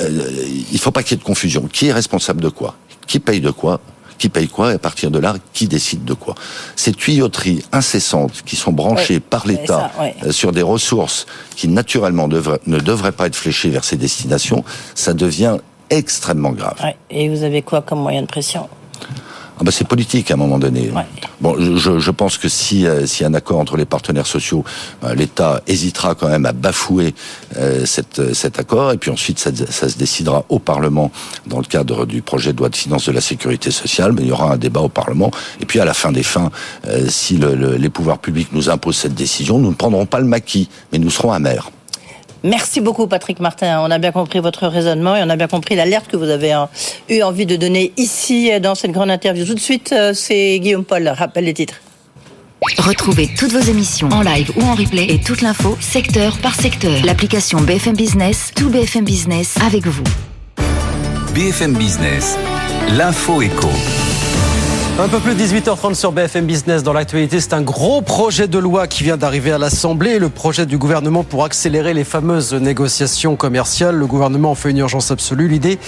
euh, 0.00 0.30
il 0.48 0.72
ne 0.72 0.78
faut 0.78 0.90
pas 0.90 1.02
qu'il 1.02 1.16
y 1.16 1.18
ait 1.18 1.22
de 1.22 1.26
confusion. 1.26 1.68
Qui 1.70 1.88
est 1.88 1.92
responsable 1.92 2.40
de 2.40 2.48
quoi? 2.48 2.76
Qui 3.06 3.20
paye 3.20 3.40
de 3.40 3.50
quoi? 3.50 3.80
Qui 4.18 4.28
paye 4.28 4.48
quoi 4.48 4.72
et 4.72 4.74
à 4.74 4.78
partir 4.78 5.10
de 5.10 5.18
là, 5.18 5.34
qui 5.52 5.68
décide 5.68 6.04
de 6.04 6.14
quoi. 6.14 6.34
Ces 6.76 6.92
tuyauteries 6.92 7.64
incessantes 7.72 8.42
qui 8.44 8.56
sont 8.56 8.72
branchées 8.72 9.20
par 9.20 9.46
l'État 9.46 9.90
euh, 10.00 10.32
sur 10.32 10.52
des 10.52 10.62
ressources 10.62 11.26
qui 11.56 11.68
naturellement 11.68 12.28
ne 12.28 12.78
devraient 12.78 13.12
pas 13.12 13.26
être 13.26 13.36
fléchées 13.36 13.70
vers 13.70 13.84
ces 13.84 13.96
destinations, 13.96 14.64
ça 14.94 15.14
devient 15.14 15.58
extrêmement 15.90 16.52
grave. 16.52 16.76
Et 17.10 17.28
vous 17.28 17.42
avez 17.42 17.62
quoi 17.62 17.82
comme 17.82 18.00
moyen 18.00 18.22
de 18.22 18.26
pression? 18.26 18.68
Ah 19.60 19.64
bah 19.64 19.72
c'est 19.72 19.86
politique 19.86 20.30
à 20.30 20.34
un 20.34 20.36
moment 20.36 20.58
donné. 20.58 20.90
Bon, 21.40 21.56
je, 21.58 21.98
je, 21.98 22.10
pense 22.12 22.38
que 22.38 22.48
si 22.48 22.86
euh, 22.86 23.06
s'il 23.06 23.22
y 23.22 23.26
a 23.26 23.28
un 23.28 23.34
accord 23.34 23.58
entre 23.58 23.76
les 23.76 23.86
partenaires 23.86 24.26
sociaux, 24.26 24.64
euh, 25.02 25.14
l'État 25.14 25.62
hésitera 25.66 26.14
quand 26.14 26.28
même 26.28 26.46
à 26.46 26.52
bafouer 26.52 27.12
euh, 27.56 27.84
cette, 27.84 28.34
cet 28.34 28.60
accord, 28.60 28.92
et 28.92 28.98
puis 28.98 29.10
ensuite 29.10 29.40
ça, 29.40 29.50
ça, 29.68 29.88
se 29.88 29.98
décidera 29.98 30.44
au 30.48 30.60
Parlement 30.60 31.10
dans 31.46 31.58
le 31.58 31.64
cadre 31.64 32.06
du 32.06 32.22
projet 32.22 32.52
de 32.52 32.58
loi 32.58 32.68
de 32.68 32.76
finances 32.76 33.06
de 33.06 33.12
la 33.12 33.20
sécurité 33.20 33.72
sociale. 33.72 34.12
Mais 34.12 34.22
il 34.22 34.28
y 34.28 34.32
aura 34.32 34.52
un 34.52 34.58
débat 34.58 34.80
au 34.80 34.88
Parlement, 34.88 35.32
et 35.60 35.66
puis 35.66 35.80
à 35.80 35.84
la 35.84 35.94
fin 35.94 36.12
des 36.12 36.22
fins, 36.22 36.50
si 37.08 37.36
le, 37.36 37.76
les 37.76 37.88
pouvoirs 37.88 38.18
publics 38.18 38.50
nous 38.52 38.70
imposent 38.70 38.98
cette 38.98 39.14
décision, 39.14 39.58
nous 39.58 39.70
ne 39.70 39.74
prendrons 39.74 40.06
pas 40.06 40.20
le 40.20 40.26
maquis, 40.26 40.68
mais 40.92 40.98
nous 40.98 41.10
serons 41.10 41.32
amers. 41.32 41.70
Merci 42.44 42.80
beaucoup, 42.80 43.06
Patrick 43.06 43.40
Martin. 43.40 43.80
On 43.82 43.90
a 43.90 43.98
bien 43.98 44.12
compris 44.12 44.38
votre 44.38 44.66
raisonnement 44.68 45.16
et 45.16 45.22
on 45.22 45.30
a 45.30 45.36
bien 45.36 45.48
compris 45.48 45.74
l'alerte 45.74 46.08
que 46.08 46.16
vous 46.16 46.28
avez 46.28 46.52
hein, 46.52 46.68
eu 47.08 47.22
envie 47.22 47.46
de 47.46 47.56
donner 47.56 47.92
ici 47.96 48.50
dans 48.60 48.74
cette 48.74 48.92
grande 48.92 49.10
interview. 49.10 49.44
Tout 49.44 49.54
de 49.54 49.60
suite, 49.60 49.92
euh, 49.92 50.12
c'est 50.14 50.58
Guillaume 50.60 50.84
Paul. 50.84 51.08
Rappelle 51.08 51.44
les 51.44 51.54
titres. 51.54 51.80
Retrouvez 52.78 53.28
toutes 53.38 53.52
vos 53.52 53.60
émissions 53.60 54.08
en 54.08 54.22
live 54.22 54.50
ou 54.56 54.62
en 54.62 54.74
replay 54.74 55.06
et 55.08 55.20
toute 55.20 55.42
l'info 55.42 55.76
secteur 55.80 56.38
par 56.38 56.54
secteur. 56.54 57.04
L'application 57.04 57.60
BFM 57.60 57.96
Business, 57.96 58.50
tout 58.54 58.68
BFM 58.68 59.04
Business 59.04 59.56
avec 59.64 59.86
vous. 59.86 60.04
BFM 61.34 61.74
Business, 61.74 62.36
l'info 62.96 63.42
éco. 63.42 63.68
Un 65.00 65.06
peu 65.06 65.20
plus 65.20 65.36
de 65.36 65.40
18h30 65.40 65.94
sur 65.94 66.10
BFM 66.10 66.44
Business 66.44 66.82
dans 66.82 66.92
l'actualité. 66.92 67.38
C'est 67.38 67.52
un 67.52 67.62
gros 67.62 68.02
projet 68.02 68.48
de 68.48 68.58
loi 68.58 68.88
qui 68.88 69.04
vient 69.04 69.16
d'arriver 69.16 69.52
à 69.52 69.58
l'Assemblée. 69.58 70.18
Le 70.18 70.28
projet 70.28 70.66
du 70.66 70.76
gouvernement 70.76 71.22
pour 71.22 71.44
accélérer 71.44 71.94
les 71.94 72.02
fameuses 72.02 72.52
négociations 72.52 73.36
commerciales. 73.36 73.94
Le 73.94 74.06
gouvernement 74.06 74.50
en 74.50 74.54
fait 74.56 74.70
une 74.70 74.78
urgence 74.78 75.12
absolue. 75.12 75.46
L'idée, 75.46 75.78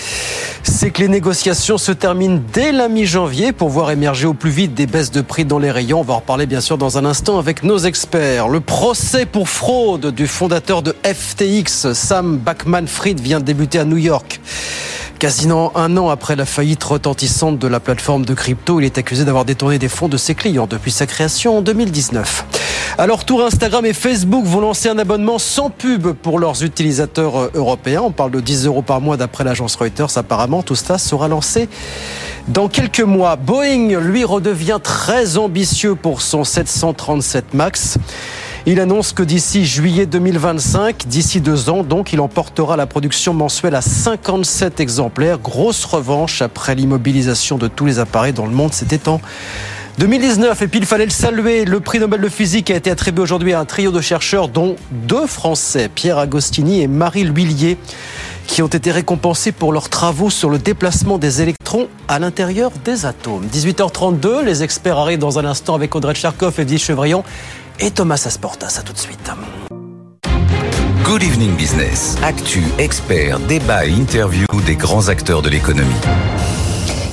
c'est 0.62 0.92
que 0.92 1.02
les 1.02 1.08
négociations 1.08 1.76
se 1.76 1.90
terminent 1.90 2.40
dès 2.52 2.70
la 2.70 2.86
mi-janvier 2.86 3.50
pour 3.50 3.68
voir 3.68 3.90
émerger 3.90 4.28
au 4.28 4.34
plus 4.34 4.50
vite 4.50 4.74
des 4.74 4.86
baisses 4.86 5.10
de 5.10 5.22
prix 5.22 5.44
dans 5.44 5.58
les 5.58 5.72
rayons. 5.72 5.98
On 5.98 6.04
va 6.04 6.14
en 6.14 6.18
reparler 6.18 6.46
bien 6.46 6.60
sûr 6.60 6.78
dans 6.78 6.96
un 6.96 7.04
instant 7.04 7.40
avec 7.40 7.64
nos 7.64 7.78
experts. 7.78 8.46
Le 8.46 8.60
procès 8.60 9.26
pour 9.26 9.48
fraude 9.48 10.14
du 10.14 10.28
fondateur 10.28 10.82
de 10.82 10.94
FTX, 11.02 11.94
Sam 11.94 12.38
Backman-Fried, 12.38 13.18
vient 13.18 13.40
de 13.40 13.44
débuter 13.44 13.80
à 13.80 13.84
New 13.84 13.98
York. 13.98 14.40
Quasiment 15.20 15.76
un 15.76 15.98
an 15.98 16.08
après 16.08 16.34
la 16.34 16.46
faillite 16.46 16.82
retentissante 16.82 17.58
de 17.58 17.68
la 17.68 17.78
plateforme 17.78 18.24
de 18.24 18.32
crypto, 18.32 18.80
il 18.80 18.86
est 18.86 18.96
accusé 18.96 19.26
d'avoir 19.26 19.44
détourné 19.44 19.78
des 19.78 19.90
fonds 19.90 20.08
de 20.08 20.16
ses 20.16 20.34
clients 20.34 20.66
depuis 20.66 20.90
sa 20.90 21.04
création 21.04 21.58
en 21.58 21.60
2019. 21.60 22.46
Alors, 22.96 23.26
tour 23.26 23.44
Instagram 23.44 23.84
et 23.84 23.92
Facebook 23.92 24.46
vont 24.46 24.62
lancer 24.62 24.88
un 24.88 24.96
abonnement 24.98 25.38
sans 25.38 25.68
pub 25.68 26.12
pour 26.12 26.38
leurs 26.38 26.64
utilisateurs 26.64 27.36
euh, 27.38 27.50
européens. 27.52 28.00
On 28.00 28.12
parle 28.12 28.30
de 28.30 28.40
10 28.40 28.64
euros 28.64 28.80
par 28.80 29.02
mois 29.02 29.18
d'après 29.18 29.44
l'agence 29.44 29.76
Reuters. 29.76 30.16
Apparemment, 30.16 30.62
tout 30.62 30.74
cela 30.74 30.96
sera 30.96 31.28
lancé 31.28 31.68
dans 32.48 32.68
quelques 32.68 33.00
mois. 33.00 33.36
Boeing, 33.36 34.00
lui, 34.00 34.24
redevient 34.24 34.80
très 34.82 35.36
ambitieux 35.36 35.96
pour 35.96 36.22
son 36.22 36.44
737 36.44 37.52
MAX. 37.52 37.98
Il 38.66 38.78
annonce 38.78 39.12
que 39.12 39.22
d'ici 39.22 39.64
juillet 39.64 40.04
2025, 40.04 41.06
d'ici 41.06 41.40
deux 41.40 41.70
ans, 41.70 41.82
donc, 41.82 42.12
il 42.12 42.20
emportera 42.20 42.76
la 42.76 42.86
production 42.86 43.32
mensuelle 43.32 43.74
à 43.74 43.80
57 43.80 44.80
exemplaires. 44.80 45.38
Grosse 45.38 45.86
revanche 45.86 46.42
après 46.42 46.74
l'immobilisation 46.74 47.56
de 47.56 47.68
tous 47.68 47.86
les 47.86 47.98
appareils 47.98 48.34
dans 48.34 48.44
le 48.44 48.52
monde. 48.52 48.74
C'était 48.74 49.08
en 49.08 49.20
2019. 49.98 50.60
Et 50.60 50.68
puis 50.68 50.78
il 50.78 50.86
fallait 50.86 51.06
le 51.06 51.10
saluer. 51.10 51.64
Le 51.64 51.80
prix 51.80 52.00
Nobel 52.00 52.20
de 52.20 52.28
physique 52.28 52.70
a 52.70 52.76
été 52.76 52.90
attribué 52.90 53.22
aujourd'hui 53.22 53.54
à 53.54 53.60
un 53.60 53.64
trio 53.64 53.92
de 53.92 54.00
chercheurs, 54.00 54.48
dont 54.48 54.76
deux 54.90 55.26
Français, 55.26 55.88
Pierre 55.94 56.18
Agostini 56.18 56.82
et 56.82 56.86
Marie 56.86 57.24
Lhuillier 57.24 57.78
qui 58.50 58.62
ont 58.62 58.66
été 58.66 58.90
récompensés 58.90 59.52
pour 59.52 59.72
leurs 59.72 59.88
travaux 59.88 60.28
sur 60.28 60.50
le 60.50 60.58
déplacement 60.58 61.18
des 61.18 61.40
électrons 61.40 61.88
à 62.08 62.18
l'intérieur 62.18 62.72
des 62.84 63.06
atomes. 63.06 63.46
18h32, 63.46 64.42
les 64.44 64.64
experts 64.64 64.98
arrivent 64.98 65.20
dans 65.20 65.38
un 65.38 65.44
instant 65.44 65.76
avec 65.76 65.94
Audrey 65.94 66.14
Tcherkov 66.14 66.58
et 66.58 66.62
Edith 66.62 66.82
Chevrillon 66.82 67.22
et 67.78 67.92
Thomas 67.92 68.22
Asportas. 68.26 68.76
À 68.78 68.82
tout 68.82 68.92
de 68.92 68.98
suite. 68.98 69.30
Good 71.04 71.22
Evening 71.22 71.54
Business. 71.56 72.16
Actu, 72.24 72.62
expert, 72.78 73.38
débat 73.38 73.86
et 73.86 73.90
interview 73.90 74.46
des 74.66 74.76
grands 74.76 75.08
acteurs 75.08 75.42
de 75.42 75.48
l'économie. 75.48 75.94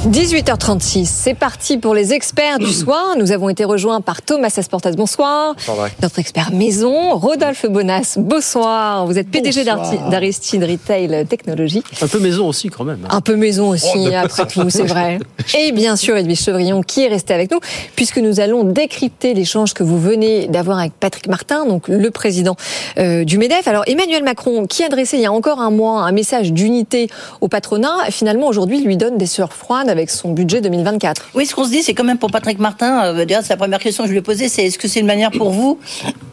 18h36, 0.06 1.06
c'est 1.06 1.34
parti 1.34 1.78
pour 1.80 1.96
les 1.96 2.14
experts 2.14 2.60
du 2.60 2.72
soir. 2.72 3.16
Nous 3.18 3.32
avons 3.32 3.50
été 3.50 3.66
rejoints 3.66 4.00
par 4.00 4.22
Thomas 4.22 4.54
Asportas, 4.56 4.92
bonsoir. 4.92 5.56
Notre 6.04 6.20
expert 6.20 6.52
maison, 6.54 7.16
Rodolphe 7.18 7.66
Bonas, 7.66 8.16
bonsoir. 8.18 9.08
Vous 9.08 9.18
êtes 9.18 9.28
PDG 9.30 9.64
d'Aristide 9.64 10.64
Retail 10.64 11.26
Technologies. 11.28 11.84
Un 12.00 12.08
peu 12.08 12.20
maison 12.20 12.48
aussi 12.48 12.70
quand 12.70 12.84
même. 12.84 13.08
Un 13.10 13.22
peu 13.22 13.36
maison 13.36 13.70
aussi, 13.70 13.88
oh, 13.98 14.10
après 14.16 14.46
tout, 14.46 14.70
c'est 14.70 14.84
vrai. 14.84 15.18
Et 15.58 15.72
bien 15.72 15.96
sûr, 15.96 16.16
Edwige 16.16 16.44
Chevrillon 16.44 16.84
qui 16.84 17.04
est 17.04 17.10
resté 17.10 17.34
avec 17.34 17.50
nous, 17.52 17.60
puisque 17.96 18.20
nous 18.20 18.40
allons 18.40 18.64
décrypter 18.64 19.34
l'échange 19.34 19.74
que 19.74 19.84
vous 19.84 20.00
venez 20.00 20.48
d'avoir 20.48 20.78
avec 20.78 20.94
Patrick 20.94 21.28
Martin, 21.28 21.66
donc 21.66 21.88
le 21.88 22.12
président 22.12 22.56
euh, 23.00 23.26
du 23.26 23.40
MEDEF. 23.40 23.68
Alors 23.68 23.84
Emmanuel 23.88 24.24
Macron, 24.24 24.68
qui 24.68 24.84
adressait 24.84 25.18
il 25.18 25.24
y 25.24 25.26
a 25.26 25.34
encore 25.34 25.60
un 25.60 25.72
mois 25.72 26.04
un 26.04 26.12
message 26.12 26.54
d'unité 26.54 27.10
au 27.42 27.48
patronat, 27.48 28.12
finalement 28.12 28.48
aujourd'hui 28.48 28.82
lui 28.82 28.96
donne 28.96 29.18
des 29.18 29.26
sueurs 29.26 29.54
froides 29.54 29.87
avec 29.90 30.10
son 30.10 30.32
budget 30.32 30.62
2024. 30.62 31.30
Oui, 31.36 31.46
ce 31.46 31.56
qu'on 31.56 31.66
se 31.66 31.70
dit, 31.70 31.84
c'est 31.84 31.94
quand 31.94 32.04
même 32.04 32.18
pour 32.18 32.32
Patrick 32.32 32.60
Martin, 32.60 33.16
euh, 33.16 33.26
c'est 33.28 33.50
la 33.50 33.58
première 33.58 33.80
question 33.80 34.04
que 34.04 34.08
je 34.08 34.14
lui 34.14 34.20
ai 34.20 34.24
posée, 34.24 34.50
c'est 34.50 34.66
est-ce 34.66 34.78
que 34.78 34.88
c'est 34.88 35.00
une 35.00 35.08
manière 35.08 35.32
pour 35.32 35.50
vous 35.52 35.80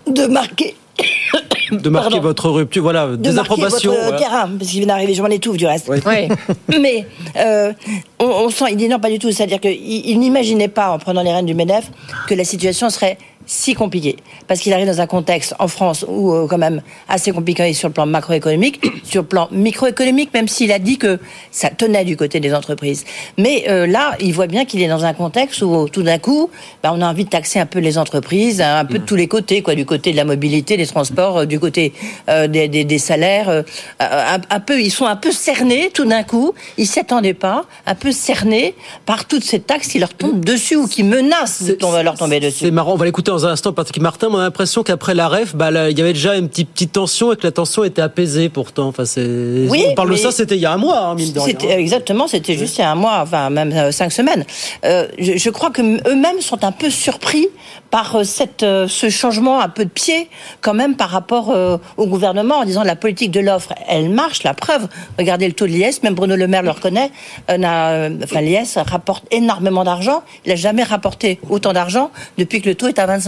de 0.07 0.27
marquer 0.27 0.75
de 1.73 1.89
marquer 1.89 2.21
votre 2.21 2.49
rupture, 2.51 2.83
voilà, 2.83 3.09
de 3.09 3.17
désapprobation. 3.17 3.93
Votre 3.93 4.17
terrain, 4.17 4.49
parce 4.59 4.71
qu'il 4.71 4.81
vient 4.81 4.89
d'arriver, 4.89 5.15
je 5.15 5.23
m'en 5.23 5.29
étouffe 5.29 5.57
du 5.57 5.67
reste. 5.67 5.89
Oui. 5.89 6.29
Mais 6.81 7.07
euh, 7.37 7.73
on, 8.21 8.49
sent, 8.51 8.67
il 8.71 8.77
dit 8.77 8.89
non, 8.89 8.99
pas 8.99 9.11
du 9.11 9.19
tout. 9.19 9.33
C'est-à-dire 9.33 9.61
qu'il 9.61 9.73
il, 9.73 10.19
n'imaginait 10.19 10.69
pas, 10.69 10.91
en 10.91 10.99
prenant 10.99 11.23
les 11.23 11.33
rênes 11.33 11.47
du 11.47 11.55
MEDEF, 11.55 11.91
que 12.29 12.35
la 12.35 12.45
situation 12.45 12.91
serait 12.91 13.19
si 13.47 13.75
compliqué 13.75 14.17
parce 14.47 14.61
qu'il 14.61 14.73
arrive 14.73 14.87
dans 14.87 15.01
un 15.01 15.07
contexte 15.07 15.55
en 15.59 15.69
France 15.69 16.05
où 16.09 16.33
euh, 16.33 16.47
quand 16.49 16.59
même 16.59 16.83
assez 17.09 17.33
compliqué 17.33 17.73
sur 17.73 17.89
le 17.89 17.95
plan 17.95 18.07
macroéconomique, 18.07 18.85
sur 19.05 19.23
le 19.23 19.29
plan 19.29 19.49
microéconomique, 19.51 20.33
même 20.35 20.49
s'il 20.49 20.73
a 20.73 20.79
dit 20.79 20.99
que 20.99 21.19
ça 21.51 21.71
tenait 21.71 22.05
du 22.05 22.17
côté 22.17 22.41
des 22.41 22.55
entreprises. 22.55 23.05
Mais 23.39 23.65
euh, 23.69 23.87
là, 23.87 24.17
il 24.21 24.33
voit 24.33 24.47
bien 24.47 24.65
qu'il 24.65 24.83
est 24.83 24.89
dans 24.89 25.05
un 25.05 25.15
contexte 25.15 25.63
où 25.63 25.89
tout 25.89 26.03
d'un 26.03 26.19
coup, 26.19 26.51
bah, 26.83 26.93
on 26.95 27.01
a 27.01 27.07
envie 27.07 27.25
de 27.25 27.31
taxer 27.31 27.59
un 27.59 27.67
peu 27.67 27.79
les 27.79 27.99
entreprises, 27.99 28.61
un 28.61 28.85
peu 28.85 28.99
de 28.99 29.05
tous 29.05 29.17
les 29.17 29.29
côtés, 29.29 29.63
quoi, 29.63 29.75
du 29.75 29.87
côté 29.87 30.13
de 30.13 30.17
la 30.17 30.25
mobilité, 30.25 30.77
des 30.77 30.87
transports, 30.87 31.39
euh, 31.39 31.45
du 31.47 31.61
côté 31.61 31.93
des, 32.29 32.69
des, 32.69 32.85
des, 32.85 32.99
salaires, 32.99 33.65
un, 34.01 34.41
un, 34.51 34.61
peu, 34.61 34.81
ils 34.81 34.91
sont 34.91 35.07
un 35.07 35.17
peu 35.17 35.33
cernés 35.33 35.91
tout 35.93 36.05
d'un 36.05 36.23
coup. 36.23 36.55
Ils 36.79 36.87
s'attendaient 36.87 37.35
pas, 37.35 37.65
un 37.87 37.95
peu 37.95 38.13
cernés 38.13 38.75
par 39.07 39.27
toutes 39.27 39.45
ces 39.45 39.61
taxes 39.61 39.89
qui 39.89 39.99
leur 39.99 40.15
tombent 40.15 40.45
dessus 40.45 40.77
ou 40.77 40.87
qui 40.87 41.03
menacent 41.03 41.63
de 41.63 42.03
leur 42.03 42.17
tomber 42.17 42.41
dessus. 42.41 42.65
C'est 42.65 42.71
marrant, 42.71 42.93
on 42.93 42.97
va 42.97 43.05
l'écouter 43.05 43.31
dans 43.35 43.47
un 43.47 43.51
instant 43.51 43.73
Patrick 43.73 44.01
Martin, 44.01 44.29
on 44.31 44.37
a 44.37 44.43
l'impression 44.43 44.83
qu'après 44.83 45.15
la 45.15 45.29
ref, 45.29 45.57
bah, 45.57 45.71
il 45.91 45.99
y 45.99 46.01
avait 46.01 46.13
déjà 46.13 46.37
une 46.37 46.49
petite, 46.49 46.71
petite 46.71 46.93
tension 46.93 47.33
et 47.33 47.37
que 47.37 47.43
la 47.43 47.51
tension 47.51 47.83
était 47.83 48.03
apaisée 48.03 48.49
pourtant. 48.49 48.89
Enfin. 48.89 49.05
Oui, 49.17 49.85
on 49.89 49.95
parle 49.95 50.11
de 50.11 50.17
ça, 50.17 50.31
c'était 50.31 50.55
il 50.55 50.61
y 50.61 50.67
a 50.67 50.73
un 50.73 50.77
mois, 50.77 50.99
hein, 50.99 51.15
mine 51.15 51.33
de 51.33 51.41
rien. 51.41 51.55
Exactement, 51.71 52.29
c'était 52.29 52.57
juste 52.57 52.79
il 52.79 52.83
y 52.83 52.85
a 52.85 52.93
un 52.93 52.95
mois, 52.95 53.21
enfin 53.23 53.51
même 53.51 53.73
euh, 53.73 53.91
cinq 53.91 54.13
semaines. 54.13 54.45
Euh, 54.85 55.09
je, 55.19 55.37
je, 55.37 55.51
crois 55.51 55.71
que 55.71 55.83
eux-mêmes 55.83 56.41
sont 56.41 56.65
un 56.65 56.73
peu 56.73 56.91
surpris 56.91 57.49
par 57.91 58.17
euh, 58.17 58.25
cette, 58.25 58.63
euh, 58.63 58.87
ce 58.89 59.11
changement 59.11 59.61
un 59.61 59.69
peu 59.69 59.85
de 59.85 59.91
pied 59.91 60.29
quand 60.61 60.75
même 60.75 60.95
par 60.97 61.11
rapport 61.11 61.55
au 61.97 62.07
gouvernement 62.07 62.57
en 62.57 62.65
disant 62.65 62.83
la 62.83 62.97
politique 62.97 63.31
de 63.31 63.41
l'offre, 63.41 63.73
elle 63.89 64.11
marche. 64.11 64.43
La 64.43 64.55
preuve, 64.55 64.89
regardez 65.19 65.47
le 65.47 65.53
taux 65.55 65.67
de 65.67 65.71
l'IS, 65.73 66.03
même 66.03 66.15
Bruno 66.15 66.37
Le 66.37 66.47
Maire 66.47 66.63
le 66.63 66.71
reconnaît. 66.71 67.11
enfin, 67.49 68.41
l'IS 68.41 68.79
rapporte 68.87 69.25
énormément 69.31 69.85
d'argent. 69.85 70.23
Il 70.45 70.51
n'a 70.51 70.57
jamais 70.57 70.83
rapporté 70.83 71.39
autant 71.49 71.73
d'argent 71.73 72.11
depuis 72.39 72.61
que 72.61 72.69
le 72.69 72.75
taux 72.75 72.89
est 72.89 72.99
à 72.99 73.07
25 73.07 73.24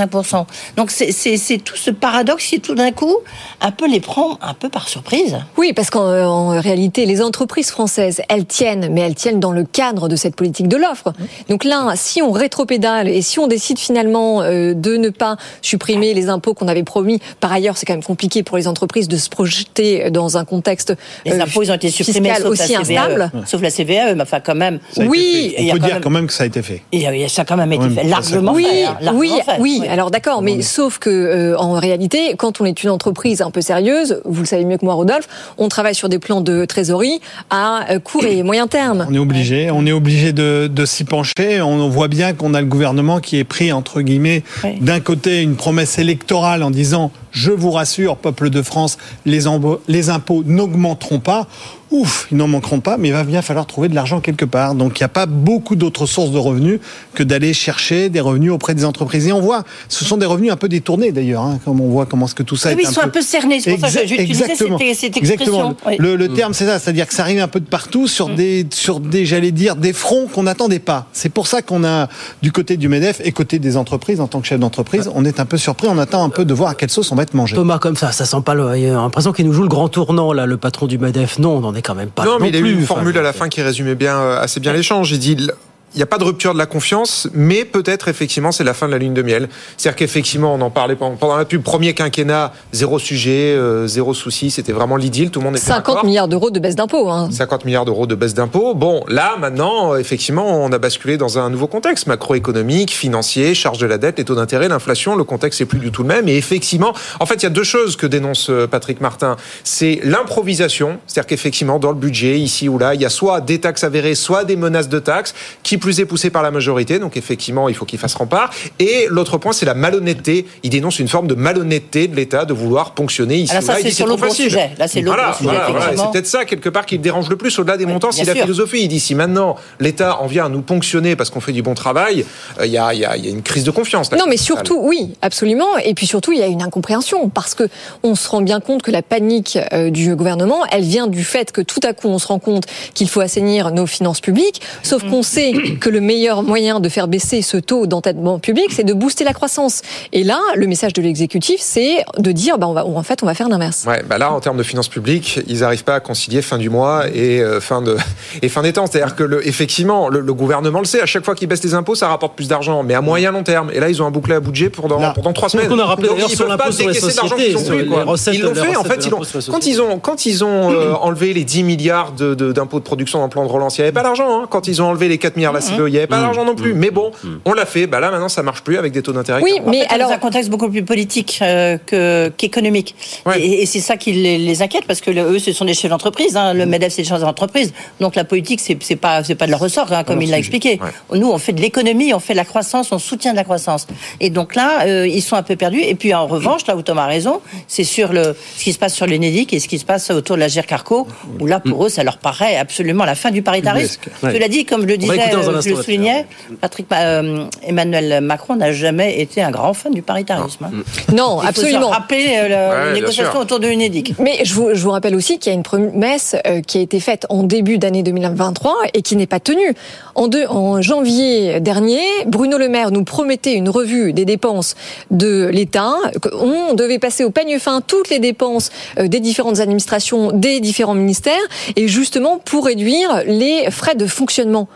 donc 0.76 0.90
c'est 0.90 1.58
tout 1.64 1.76
ce 1.76 1.90
paradoxe 1.90 2.46
qui 2.46 2.60
tout 2.60 2.74
d'un 2.74 2.92
coup 2.92 3.16
un 3.60 3.70
peu 3.70 3.88
les 3.88 4.00
prend 4.00 4.38
un 4.42 4.54
peu 4.54 4.68
par 4.68 4.88
surprise. 4.88 5.38
Oui, 5.56 5.72
parce 5.72 5.90
qu'en 5.90 6.60
réalité, 6.60 7.06
les 7.06 7.22
entreprises 7.22 7.70
françaises, 7.70 8.22
elles 8.28 8.46
tiennent, 8.46 8.88
mais 8.92 9.00
elles 9.00 9.14
tiennent 9.14 9.40
dans 9.40 9.52
le 9.52 9.64
cadre 9.64 10.08
de 10.08 10.16
cette 10.16 10.36
politique 10.36 10.68
de 10.68 10.76
l'offre. 10.76 11.12
Donc 11.48 11.64
là, 11.64 11.92
si 11.96 12.22
on 12.22 12.32
rétropédale 12.32 13.08
et 13.08 13.22
si 13.22 13.38
on 13.38 13.46
décide 13.46 13.78
finalement 13.78 14.42
euh, 14.42 14.74
de 14.74 14.96
ne 14.96 15.10
pas 15.10 15.36
supprimer 15.62 16.14
les 16.14 16.28
impôts 16.28 16.54
qu'on 16.54 16.68
avait 16.68 16.82
promis, 16.82 17.20
par 17.40 17.52
ailleurs, 17.52 17.76
c'est 17.76 17.86
quand 17.86 17.94
même 17.94 18.02
compliqué 18.02 18.42
pour 18.42 18.56
les 18.56 18.68
entreprises 18.68 19.08
de 19.08 19.16
se 19.16 19.28
projeter 19.28 20.10
dans 20.10 20.36
un 20.36 20.44
contexte 20.44 20.94
les 21.24 21.32
euh, 21.32 21.42
impôts 21.42 21.62
ils 21.62 21.70
ont 21.70 21.74
été 21.74 21.90
supprimés 21.90 22.34
sauf 22.36 22.46
aussi 22.46 22.72
la 22.72 22.80
CVE, 22.80 22.90
instable, 22.90 23.30
sauf 23.46 23.62
la 23.62 23.70
CVE, 23.70 24.16
mais 24.16 24.22
enfin 24.22 24.40
quand 24.40 24.54
même. 24.54 24.78
Oui, 24.96 25.54
on 25.58 25.72
peut 25.72 25.78
dire 25.78 26.00
quand 26.00 26.10
même 26.10 26.26
que 26.26 26.32
ça 26.32 26.44
a 26.44 26.46
été 26.46 26.62
fait. 26.62 26.82
Il 26.92 27.00
y 27.00 27.06
a, 27.06 27.28
ça 27.28 27.42
a 27.42 27.44
quand 27.44 27.56
même 27.56 27.72
été 27.72 27.88
fait, 27.90 28.04
largement 28.04 28.52
oui, 28.52 28.64
fait. 28.64 28.84
Hein, 28.84 29.12
oui, 29.14 29.32
oui. 29.58 29.82
Alors 29.88 30.10
d'accord, 30.10 30.42
mais 30.42 30.62
sauf 30.62 30.98
que 30.98 31.10
euh, 31.10 31.58
en 31.58 31.72
réalité, 31.74 32.34
quand 32.36 32.60
on 32.60 32.64
est 32.64 32.82
une 32.82 32.90
entreprise 32.90 33.42
un 33.42 33.50
peu 33.50 33.60
sérieuse, 33.60 34.20
vous 34.24 34.40
le 34.40 34.46
savez 34.46 34.64
mieux 34.64 34.78
que 34.78 34.84
moi, 34.84 34.94
Rodolphe, 34.94 35.28
on 35.58 35.68
travaille 35.68 35.94
sur 35.94 36.08
des 36.08 36.18
plans 36.18 36.40
de 36.40 36.64
trésorerie 36.64 37.20
à 37.50 37.90
euh, 37.90 37.98
court 37.98 38.24
et 38.24 38.42
moyen 38.44 38.66
terme. 38.66 39.06
On 39.08 39.14
est 39.14 39.18
obligé, 39.18 39.70
on 39.70 39.86
est 39.86 39.92
obligé 39.92 40.32
de, 40.32 40.68
de 40.72 40.84
s'y 40.84 41.04
pencher. 41.04 41.60
On 41.62 41.88
voit 41.88 42.08
bien 42.08 42.32
qu'on 42.32 42.54
a 42.54 42.60
le 42.60 42.66
gouvernement 42.66 43.20
qui 43.20 43.38
est 43.38 43.44
pris 43.44 43.72
entre 43.72 44.00
guillemets 44.00 44.42
d'un 44.80 45.00
côté 45.00 45.42
une 45.42 45.56
promesse 45.56 45.98
électorale 45.98 46.62
en 46.62 46.70
disant 46.70 47.10
je 47.36 47.50
vous 47.50 47.70
rassure, 47.70 48.16
peuple 48.16 48.48
de 48.48 48.62
France, 48.62 48.96
les 49.26 49.46
impôts 49.46 50.42
n'augmenteront 50.46 51.20
pas. 51.20 51.46
Ouf, 51.92 52.26
ils 52.32 52.36
n'en 52.36 52.48
manqueront 52.48 52.80
pas, 52.80 52.96
mais 52.96 53.08
il 53.08 53.12
va 53.12 53.22
bien 53.22 53.42
falloir 53.42 53.64
trouver 53.64 53.88
de 53.88 53.94
l'argent 53.94 54.20
quelque 54.20 54.44
part. 54.44 54.74
Donc 54.74 54.98
il 54.98 55.02
n'y 55.02 55.06
a 55.06 55.08
pas 55.08 55.26
beaucoup 55.26 55.76
d'autres 55.76 56.06
sources 56.06 56.30
de 56.32 56.38
revenus 56.38 56.80
que 57.14 57.22
d'aller 57.22 57.52
chercher 57.54 58.08
des 58.08 58.18
revenus 58.20 58.50
auprès 58.50 58.74
des 58.74 58.84
entreprises. 58.84 59.28
Et 59.28 59.32
on 59.32 59.40
voit, 59.40 59.62
ce 59.88 60.04
sont 60.04 60.16
des 60.16 60.26
revenus 60.26 60.50
un 60.50 60.56
peu 60.56 60.68
détournés 60.68 61.12
d'ailleurs, 61.12 61.42
hein, 61.42 61.60
comme 61.64 61.80
on 61.80 61.88
voit 61.88 62.04
comment 62.06 62.26
est-ce 62.26 62.34
que 62.34 62.42
tout 62.42 62.56
ça 62.56 62.70
Oui, 62.70 62.80
est 62.80 62.88
ils 62.88 62.92
sont 62.92 63.02
un 63.02 63.08
peu 63.08 63.22
cernés, 63.22 63.60
c'est 63.60 63.76
pour 63.76 63.88
ça 63.88 64.02
que 64.02 64.08
cette- 64.08 64.18
exactement. 64.18 64.78
cette 64.78 65.16
Exactement. 65.16 65.70
expression. 65.70 65.76
Oui. 65.86 65.96
Le, 65.98 66.16
le 66.16 66.28
Mm. 66.28 66.34
terme, 66.34 66.54
c'est 66.54 66.66
ça, 66.66 66.78
c'est-à-dire 66.80 67.06
que 67.06 67.14
ça 67.14 67.22
arrive 67.22 67.40
un 67.40 67.46
peu 67.48 67.60
de 67.60 67.66
partout 67.66 68.08
sur 68.08 68.28
des, 68.30 68.66
sur 68.72 68.98
des, 68.98 69.24
j'allais 69.24 69.52
dire, 69.52 69.76
des 69.76 69.92
fronts 69.92 70.26
qu'on 70.26 70.42
n'attendait 70.42 70.80
pas. 70.80 71.06
C'est 71.12 71.28
pour 71.28 71.46
ça 71.46 71.62
qu'on 71.62 71.84
a, 71.84 72.08
du 72.42 72.50
côté 72.50 72.76
du 72.76 72.88
Medef 72.88 73.20
et 73.24 73.30
côté 73.30 73.60
des 73.60 73.76
entreprises, 73.76 74.20
en 74.20 74.26
tant 74.26 74.40
que 74.40 74.46
chef 74.48 74.58
d'entreprise, 74.58 75.08
on 75.14 75.24
est 75.24 75.38
un 75.38 75.44
peu 75.46 75.56
surpris. 75.56 75.86
On 75.88 75.98
attend 75.98 76.24
un 76.24 76.30
peu 76.30 76.44
de 76.44 76.52
voir 76.52 76.70
à 76.70 76.74
quelle 76.74 76.90
sauce 76.90 77.12
on 77.12 77.14
va 77.14 77.22
être 77.22 77.34
mangé. 77.34 77.54
Thomas, 77.54 77.78
comme 77.78 77.96
ça, 77.96 78.10
ça 78.10 78.24
sent 78.24 78.40
pas 78.44 78.54
l'impression 78.56 79.32
qu'il 79.32 79.46
nous 79.46 79.52
joue 79.52 79.62
le 79.62 79.68
grand 79.68 79.88
tournant, 79.88 80.32
là, 80.32 80.46
le 80.46 80.56
patron 80.56 80.86
du 80.86 80.98
MEDEF. 80.98 81.38
Non, 81.38 81.58
on 81.58 81.60
n'en 81.60 81.74
est 81.76 81.82
quand 81.82 81.94
même 81.94 82.10
pas. 82.10 82.24
non, 82.24 82.38
mais 82.40 82.48
il 82.48 82.56
a 82.56 82.58
eu 82.58 82.72
une 82.72 82.86
formule 82.86 83.16
à 83.18 83.22
la 83.22 83.32
fin 83.32 83.48
qui 83.48 83.62
résumait 83.62 83.94
bien, 83.94 84.18
euh, 84.18 84.40
assez 84.40 84.60
bien 84.60 84.72
l'échange. 84.72 85.12
Il 85.12 85.18
dit. 85.18 85.48
Il 85.96 86.00
n'y 86.00 86.02
a 86.02 86.06
pas 86.06 86.18
de 86.18 86.24
rupture 86.24 86.52
de 86.52 86.58
la 86.58 86.66
confiance, 86.66 87.26
mais 87.32 87.64
peut-être 87.64 88.08
effectivement 88.08 88.52
c'est 88.52 88.64
la 88.64 88.74
fin 88.74 88.86
de 88.86 88.92
la 88.92 88.98
lune 88.98 89.14
de 89.14 89.22
miel. 89.22 89.48
C'est-à-dire 89.78 89.96
qu'effectivement 89.96 90.54
on 90.54 90.60
en 90.60 90.68
parlait 90.68 90.94
pendant 90.94 91.36
la 91.36 91.46
pub, 91.46 91.62
premier 91.62 91.94
quinquennat, 91.94 92.52
zéro 92.72 92.98
sujet, 92.98 93.54
euh, 93.56 93.86
zéro 93.86 94.12
souci, 94.12 94.50
c'était 94.50 94.72
vraiment 94.72 94.96
l'idylle, 94.96 95.30
tout 95.30 95.40
le 95.40 95.46
monde 95.46 95.56
était 95.56 95.64
50 95.64 95.86
d'accord. 95.86 96.04
milliards 96.04 96.28
d'euros 96.28 96.50
de 96.50 96.60
baisse 96.60 96.76
d'impôts. 96.76 97.08
Hein. 97.10 97.30
50 97.30 97.64
milliards 97.64 97.86
d'euros 97.86 98.06
de 98.06 98.14
baisse 98.14 98.34
d'impôts. 98.34 98.74
Bon, 98.74 99.04
là, 99.08 99.36
maintenant, 99.38 99.96
effectivement, 99.96 100.62
on 100.62 100.70
a 100.70 100.78
basculé 100.78 101.16
dans 101.16 101.38
un 101.38 101.48
nouveau 101.48 101.66
contexte 101.66 102.06
macroéconomique, 102.06 102.90
financier, 102.90 103.54
charge 103.54 103.78
de 103.78 103.86
la 103.86 103.96
dette, 103.96 104.18
les 104.18 104.24
taux 104.24 104.34
d'intérêt, 104.34 104.68
l'inflation. 104.68 105.16
Le 105.16 105.24
contexte 105.24 105.60
n'est 105.60 105.66
plus 105.66 105.78
du 105.78 105.90
tout 105.90 106.02
le 106.02 106.08
même. 106.08 106.28
Et 106.28 106.36
effectivement, 106.36 106.92
en 107.20 107.26
fait, 107.26 107.36
il 107.36 107.42
y 107.44 107.46
a 107.46 107.50
deux 107.50 107.64
choses 107.64 107.96
que 107.96 108.06
dénonce 108.06 108.50
euh, 108.50 108.66
Patrick 108.66 109.00
Martin. 109.00 109.36
C'est 109.64 110.00
l'improvisation. 110.04 110.98
C'est-à-dire 111.06 111.26
qu'effectivement, 111.26 111.78
dans 111.78 111.90
le 111.90 111.98
budget, 111.98 112.38
ici 112.38 112.68
ou 112.68 112.78
là, 112.78 112.94
il 112.94 113.00
y 113.00 113.06
a 113.06 113.10
soit 113.10 113.40
des 113.40 113.60
taxes 113.60 113.84
avérées, 113.84 114.14
soit 114.14 114.44
des 114.44 114.56
menaces 114.56 114.90
de 114.90 114.98
taxes, 114.98 115.34
qui 115.62 115.78
plus 115.86 116.00
est 116.00 116.04
poussées 116.04 116.30
par 116.30 116.42
la 116.42 116.50
majorité. 116.50 116.98
Donc, 116.98 117.16
effectivement, 117.16 117.68
il 117.68 117.74
faut 117.76 117.84
qu'il 117.84 117.98
fasse 118.00 118.14
rempart. 118.14 118.50
Et 118.80 119.06
l'autre 119.08 119.38
point, 119.38 119.52
c'est 119.52 119.66
la 119.66 119.74
malhonnêteté. 119.74 120.44
Il 120.64 120.70
dénonce 120.70 120.98
une 120.98 121.06
forme 121.06 121.28
de 121.28 121.34
malhonnêteté 121.34 122.08
de 122.08 122.16
l'État 122.16 122.44
de 122.44 122.52
vouloir 122.52 122.92
ponctionner 122.94 123.36
ici 123.36 123.52
Alors 123.52 123.62
ça, 123.62 123.76
c'est 123.80 123.92
sur 123.92 124.06
l'autre 124.06 124.18
gros 124.22 124.28
facile. 124.30 124.46
sujet. 124.46 124.70
Là, 124.78 124.88
c'est 124.88 125.00
l'autre 125.00 125.16
Voilà, 125.16 125.30
gros 125.30 125.38
sujet, 125.38 125.50
voilà, 125.50 125.68
voilà. 125.70 125.96
C'est 125.96 126.10
peut-être 126.12 126.26
ça, 126.26 126.44
quelque 126.44 126.68
part, 126.68 126.86
qui 126.86 126.96
le 126.96 127.02
dérange 127.02 127.28
le 127.30 127.36
plus, 127.36 127.56
au-delà 127.60 127.76
des 127.76 127.86
montants, 127.86 128.10
c'est 128.10 128.24
la 128.24 128.32
sûr. 128.34 128.42
philosophie. 128.42 128.80
Il 128.82 128.88
dit, 128.88 128.98
si 128.98 129.14
maintenant 129.14 129.54
l'État 129.78 130.20
en 130.20 130.26
vient 130.26 130.46
à 130.46 130.48
nous 130.48 130.62
ponctionner 130.62 131.14
parce 131.14 131.30
qu'on 131.30 131.40
fait 131.40 131.52
du 131.52 131.62
bon 131.62 131.74
travail, 131.74 132.24
euh, 132.60 132.66
il 132.66 132.72
y, 132.72 132.78
a, 132.78 132.92
y 132.94 133.04
a- 133.04 133.16
y 133.16 133.28
a 133.28 133.30
une 133.30 133.42
crise 133.42 133.62
de 133.64 133.70
confiance. 133.70 134.10
là, 134.10 134.18
Non, 134.18 134.24
mais 134.28 134.36
surtout, 134.36 134.80
oui, 134.82 135.12
absolument. 135.22 135.76
Et 135.84 135.94
puis 135.94 136.06
surtout, 136.08 136.32
il 136.32 136.38
y 136.40 136.42
a 136.42 136.46
une 136.48 136.62
incompréhension 136.62 137.28
parce 137.28 137.54
que 137.54 137.64
on 138.02 138.14
se 138.16 138.28
rend 138.28 138.40
bien 138.40 138.58
compte 138.60 138.82
que 138.82 138.90
la 138.90 139.02
panique 139.02 139.58
euh, 139.72 139.90
du 139.90 140.16
gouvernement, 140.16 140.64
elle 140.72 140.82
vient 140.82 141.06
du 141.06 141.22
fait 141.22 141.52
que 141.52 141.60
tout 141.60 141.80
à 141.84 141.92
coup, 141.92 142.08
on 142.08 142.18
se 142.18 142.26
rend 142.26 142.40
compte 142.40 142.64
qu'il 142.94 143.08
faut 143.08 143.20
assainir 143.20 143.70
nos 143.70 143.86
finances 143.86 144.20
publiques. 144.20 144.60
Sauf 144.82 145.02
qu'on 145.08 145.22
sait 145.22 145.52
que 145.80 145.88
le 145.90 146.00
meilleur 146.00 146.42
moyen 146.42 146.80
de 146.80 146.88
faire 146.88 147.08
baisser 147.08 147.42
ce 147.42 147.56
taux 147.56 147.86
d'entêtement 147.86 148.38
public, 148.38 148.66
c'est 148.70 148.84
de 148.84 148.92
booster 148.94 149.24
la 149.24 149.32
croissance. 149.32 149.82
Et 150.12 150.24
là, 150.24 150.38
le 150.54 150.66
message 150.66 150.92
de 150.92 151.02
l'exécutif, 151.02 151.60
c'est 151.60 152.04
de 152.18 152.32
dire, 152.32 152.58
bah, 152.58 152.66
on 152.68 152.72
va, 152.72 152.84
en 152.86 153.02
fait, 153.02 153.22
on 153.22 153.26
va 153.26 153.34
faire 153.34 153.48
l'inverse. 153.48 153.84
Ouais, 153.86 154.02
bah 154.08 154.18
là, 154.18 154.32
en 154.32 154.40
termes 154.40 154.56
de 154.56 154.62
finances 154.62 154.88
publiques, 154.88 155.40
ils 155.46 155.60
n'arrivent 155.60 155.84
pas 155.84 155.94
à 155.96 156.00
concilier 156.00 156.42
fin 156.42 156.58
du 156.58 156.70
mois 156.70 157.04
et 157.12 157.40
euh, 157.40 157.60
fin 157.60 157.82
de 157.82 157.96
et 158.42 158.48
fin 158.48 158.62
des 158.62 158.72
temps. 158.72 158.86
C'est-à-dire 158.86 159.14
que 159.16 159.22
le, 159.24 159.46
effectivement, 159.46 160.08
le, 160.08 160.20
le 160.20 160.34
gouvernement 160.34 160.78
le 160.80 160.84
sait. 160.84 161.00
À 161.00 161.06
chaque 161.06 161.24
fois 161.24 161.34
qu'ils 161.34 161.48
baissent 161.48 161.64
les 161.64 161.74
impôts, 161.74 161.94
ça 161.94 162.08
rapporte 162.08 162.34
plus 162.36 162.48
d'argent, 162.48 162.82
mais 162.82 162.94
à 162.94 163.00
moyen 163.00 163.32
long 163.32 163.42
terme. 163.42 163.70
Et 163.72 163.80
là, 163.80 163.88
ils 163.88 164.02
ont 164.02 164.06
un 164.06 164.10
bouclé 164.10 164.34
à 164.34 164.40
budget 164.40 164.70
pendant 164.70 165.12
pendant 165.12 165.32
trois 165.32 165.48
semaines. 165.48 165.72
On 165.72 165.78
a 165.78 165.84
rappelé 165.84 166.08
Donc, 166.08 166.18
ils 166.20 166.28
sur 166.28 166.38
peuvent 166.40 166.48
l'impôt 166.48 166.64
pas 166.64 166.72
sur 166.72 166.88
les 166.88 166.94
sociétés, 166.94 167.56
ont 167.56 167.88
quoi. 167.88 168.04
recettes- 168.04 168.34
Ils 168.34 168.42
l'ont 168.42 168.54
fait. 168.54 168.76
En 168.76 168.82
ils 168.84 169.14
ont, 169.14 169.22
sur 169.24 169.38
les 169.40 169.46
quand 169.52 169.66
ils 169.66 169.80
ont 169.82 169.98
quand 169.98 170.26
ils 170.26 170.44
ont 170.44 170.70
euh, 170.72 170.92
enlevé 171.00 171.32
les 171.32 171.44
10 171.44 171.62
milliards 171.62 172.12
de- 172.12 172.34
de- 172.34 172.52
d'impôts 172.52 172.78
de, 172.78 172.84
production 172.84 173.18
dans 173.18 173.24
le 173.26 173.30
plan 173.30 173.44
de 173.44 173.50
relance, 173.50 173.78
il 173.78 173.82
n'y 173.82 173.86
avait 173.88 173.92
pas 173.94 174.02
d'argent. 174.02 174.42
Hein. 174.42 174.46
Quand 174.50 174.68
ils 174.68 174.80
ont 174.82 174.86
enlevé 174.86 175.08
les 175.08 175.18
4 175.18 175.36
milliards 175.36 175.52
de 175.52 175.55
la 175.56 175.60
CBE, 175.60 175.88
il 175.88 175.92
n'y 175.92 175.98
avait 175.98 176.06
pas 176.06 176.16
d'argent 176.20 176.44
non 176.44 176.54
plus. 176.54 176.74
Mais 176.74 176.90
bon, 176.90 177.10
on 177.44 177.52
l'a 177.52 177.66
fait. 177.66 177.86
Bah 177.86 178.00
là, 178.00 178.10
maintenant, 178.10 178.28
ça 178.28 178.42
marche 178.42 178.62
plus 178.62 178.78
avec 178.78 178.92
des 178.92 179.02
taux 179.02 179.12
d'intérêt. 179.12 179.40
qui 179.40 179.44
augmentent. 179.60 179.74
En 179.86 179.88
fait, 179.88 179.98
dans 179.98 180.10
un 180.14 180.18
contexte 180.18 180.50
beaucoup 180.50 180.68
plus 180.70 180.82
politique 180.84 181.38
euh, 181.42 181.76
que- 181.84 182.28
qu'économique. 182.36 182.94
Et, 183.38 183.62
et 183.62 183.66
c'est 183.66 183.80
ça 183.80 183.96
qui 183.96 184.12
les, 184.12 184.38
les 184.38 184.62
inquiète 184.62 184.84
parce 184.86 185.00
que 185.00 185.10
le- 185.10 185.22
eux, 185.22 185.38
ce 185.38 185.52
sont 185.52 185.64
des 185.64 185.74
chefs 185.74 185.90
d'entreprise. 185.90 186.36
hein. 186.36 186.54
Le 186.54 186.66
Medef, 186.66 186.92
c'est 186.92 187.02
des 187.02 187.08
chefs 187.08 187.20
d'entreprise. 187.20 187.72
Donc 188.00 188.14
la 188.14 188.24
politique, 188.24 188.60
c'est 188.60 188.76
c'est 188.82 188.96
pas 188.96 189.24
c'est 189.24 189.34
pas 189.34 189.46
de 189.46 189.50
leur 189.50 189.60
ressort, 189.60 189.92
hein, 189.92 190.04
comme 190.04 190.16
Non, 190.16 190.22
il 190.22 190.30
l'a 190.30 190.38
expliqué. 190.38 190.78
Nous, 191.12 191.28
on 191.30 191.38
fait 191.38 191.52
de 191.52 191.60
l'économie, 191.60 192.12
on 192.14 192.20
fait 192.20 192.32
de 192.34 192.38
la 192.38 192.44
croissance, 192.44 192.92
on 192.92 192.98
soutient 192.98 193.32
de 193.32 193.36
la 193.36 193.44
croissance. 193.44 193.86
Et 194.20 194.30
donc 194.30 194.54
là, 194.54 194.84
euh, 194.86 195.06
ils 195.06 195.22
sont 195.22 195.36
un 195.36 195.42
peu 195.42 195.56
perdus. 195.56 195.80
Et 195.82 195.94
puis 195.94 196.14
en 196.14 196.26
revanche, 196.26 196.66
là 196.66 196.76
où 196.76 196.82
Thomas 196.82 197.04
a 197.04 197.06
raison, 197.06 197.40
c'est 197.68 197.84
sur 197.84 198.12
le 198.12 198.34
ce 198.56 198.64
qui 198.64 198.72
se 198.72 198.78
passe 198.78 198.94
sur 198.94 199.06
l'UNEDIC 199.06 199.52
et 199.52 199.60
ce 199.60 199.68
qui 199.68 199.78
se 199.78 199.84
passe 199.84 200.10
autour 200.10 200.36
de 200.36 200.40
la 200.40 200.48
GERCARCO, 200.48 201.06
où 201.40 201.46
là, 201.46 201.60
pour 201.60 201.86
eux, 201.86 201.88
ça 201.88 202.02
leur 202.04 202.18
paraît 202.18 202.56
absolument 202.56 203.04
la 203.04 203.14
fin 203.14 203.30
du 203.30 203.42
paritarisme. 203.42 204.00
Cela 204.20 204.48
dit, 204.48 204.64
comme 204.64 204.82
je 204.82 204.86
le 204.86 204.92
va 204.94 204.96
disais, 204.98 205.30
dans 205.46 205.56
un 205.56 205.58
instant 205.58 205.70
je 205.70 205.76
le 205.76 205.82
soulignais, 205.82 206.26
Patrick, 206.60 206.86
euh, 206.92 207.44
Emmanuel 207.62 208.20
Macron 208.22 208.56
n'a 208.56 208.72
jamais 208.72 209.20
été 209.20 209.42
un 209.42 209.50
grand 209.50 209.74
fan 209.74 209.92
du 209.92 210.02
paritarisme. 210.02 210.64
hein. 210.64 210.70
Non, 211.14 211.40
Il 211.42 211.48
absolument. 211.48 211.80
faut 211.82 211.86
se 211.88 211.92
rappeler 211.92 212.26
euh, 212.38 212.48
la- 212.48 212.68
Ouais, 212.70 212.86
les 212.94 213.00
négociations 213.00 213.40
autour 213.40 213.60
de 213.60 213.66
l'UNEDIC. 213.68 214.14
Mais 214.18 214.44
je 214.44 214.54
vous, 214.54 214.68
je 214.74 214.82
vous 214.82 214.90
rappelle 214.90 215.14
aussi 215.14 215.38
qu'il 215.38 215.50
y 215.52 215.54
a 215.54 215.56
une 215.56 215.62
promesse 215.62 216.36
euh, 216.46 216.60
qui 216.60 216.78
a 216.78 216.80
été 216.80 217.00
faite 217.00 217.26
en 217.28 217.42
début 217.42 217.78
d'année 217.78 218.02
2023 218.02 218.74
et 218.94 219.02
qui 219.02 219.16
n'est 219.16 219.26
pas 219.26 219.40
tenue. 219.40 219.74
En, 220.14 220.28
deux- 220.28 220.46
en 220.46 220.80
janvier 220.82 221.60
dernier, 221.60 222.00
Bruno 222.26 222.58
Le 222.58 222.68
Maire 222.68 222.90
nous 222.90 223.04
promettait 223.04 223.54
une 223.54 223.68
revue 223.68 224.12
des 224.12 224.24
dépenses 224.24 224.74
de 225.10 225.46
l'État. 225.52 225.94
On 226.32 226.74
devait 226.74 226.98
passer 226.98 227.24
au 227.24 227.30
peigne 227.30 227.58
fin 227.58 227.80
toutes 227.80 228.08
les 228.10 228.18
dépenses 228.18 228.70
des 229.00 229.20
différentes 229.20 229.60
administrations, 229.60 230.32
des 230.32 230.60
différents 230.60 230.94
ministères, 230.94 231.32
et 231.76 231.88
justement 231.88 232.38
pour 232.38 232.66
réduire 232.66 233.22
les 233.26 233.70
frais 233.70 233.94
de 233.94 234.06
fonctionnement. 234.06 234.68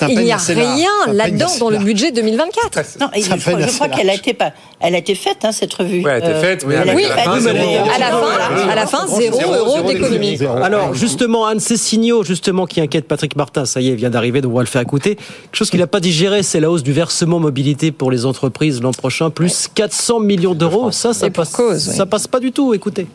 Un 0.00 0.08
Il 0.08 0.18
n'y 0.20 0.32
a 0.32 0.36
rien 0.36 0.88
un 1.06 1.12
là-dedans 1.12 1.50
dans 1.58 1.70
le 1.70 1.78
budget 1.78 2.12
2024. 2.12 2.98
Non, 3.00 3.08
et 3.14 3.22
je, 3.22 3.28
crois, 3.28 3.88
je 3.90 3.96
qu'elle 3.96 4.10
a 4.10 4.14
été 4.14 4.34
pas, 4.34 4.52
elle 4.80 4.94
a 4.94 4.98
été 4.98 5.14
faite 5.14 5.38
hein, 5.44 5.52
cette 5.52 5.72
revue. 5.74 6.04
Ouais, 6.04 6.12
elle 6.16 6.22
a 6.22 6.30
été 6.30 6.40
faite, 6.40 6.64
a 6.64 6.80
avec 6.80 6.98
été 6.98 7.12
à 7.12 7.16
la 7.16 7.32
fin. 7.32 7.46
À 7.90 7.98
la 7.98 8.10
fin, 8.10 8.68
à 8.70 8.74
la 8.74 8.86
fin, 8.86 9.06
zéro 9.06 9.54
euro 9.54 9.82
d'économie. 9.82 10.38
Alors 10.62 10.94
justement, 10.94 11.46
Anne 11.46 11.60
Cessigno, 11.60 12.24
justement, 12.24 12.66
qui 12.66 12.80
inquiète 12.80 13.06
Patrick 13.06 13.36
Martin, 13.36 13.64
ça 13.64 13.80
y 13.80 13.88
est, 13.88 13.92
il 13.92 13.96
vient 13.96 14.10
d'arriver, 14.10 14.40
donc 14.40 14.52
on 14.52 14.56
va 14.56 14.62
le 14.62 14.66
faire 14.66 14.82
écouter. 14.82 15.16
Quelque 15.16 15.56
chose 15.56 15.70
qu'il 15.70 15.80
n'a 15.80 15.86
pas 15.86 16.00
digéré, 16.00 16.42
c'est 16.42 16.60
la 16.60 16.70
hausse 16.70 16.82
du 16.82 16.92
versement 16.92 17.40
mobilité 17.40 17.92
pour 17.92 18.10
les 18.10 18.26
entreprises 18.26 18.80
l'an 18.80 18.92
prochain, 18.92 19.30
plus 19.30 19.68
400 19.74 20.20
millions 20.20 20.54
d'euros. 20.54 20.90
Ça, 20.90 21.12
ça 21.12 21.30
passe, 21.30 21.56
ça 21.78 22.06
passe 22.06 22.26
pas 22.26 22.40
du 22.40 22.52
tout. 22.52 22.74
Écoutez. 22.74 23.06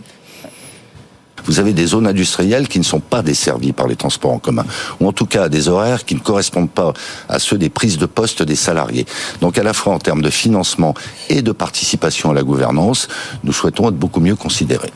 Vous 1.45 1.59
avez 1.59 1.73
des 1.73 1.85
zones 1.85 2.07
industrielles 2.07 2.67
qui 2.67 2.79
ne 2.79 2.83
sont 2.83 2.99
pas 2.99 3.21
desservies 3.21 3.73
par 3.73 3.87
les 3.87 3.95
transports 3.95 4.31
en 4.31 4.39
commun, 4.39 4.65
ou 4.99 5.07
en 5.07 5.11
tout 5.11 5.25
cas 5.25 5.49
des 5.49 5.69
horaires 5.69 6.05
qui 6.05 6.15
ne 6.15 6.19
correspondent 6.19 6.69
pas 6.69 6.93
à 7.29 7.39
ceux 7.39 7.57
des 7.57 7.69
prises 7.69 7.97
de 7.97 8.05
poste 8.05 8.43
des 8.43 8.55
salariés. 8.55 9.05
Donc 9.41 9.57
à 9.57 9.63
la 9.63 9.73
fois 9.73 9.93
en 9.93 9.99
termes 9.99 10.21
de 10.21 10.29
financement 10.29 10.93
et 11.29 11.41
de 11.41 11.51
participation 11.51 12.31
à 12.31 12.33
la 12.33 12.43
gouvernance, 12.43 13.07
nous 13.43 13.53
souhaitons 13.53 13.89
être 13.89 13.95
beaucoup 13.95 14.19
mieux 14.19 14.35
considérés. 14.35 14.91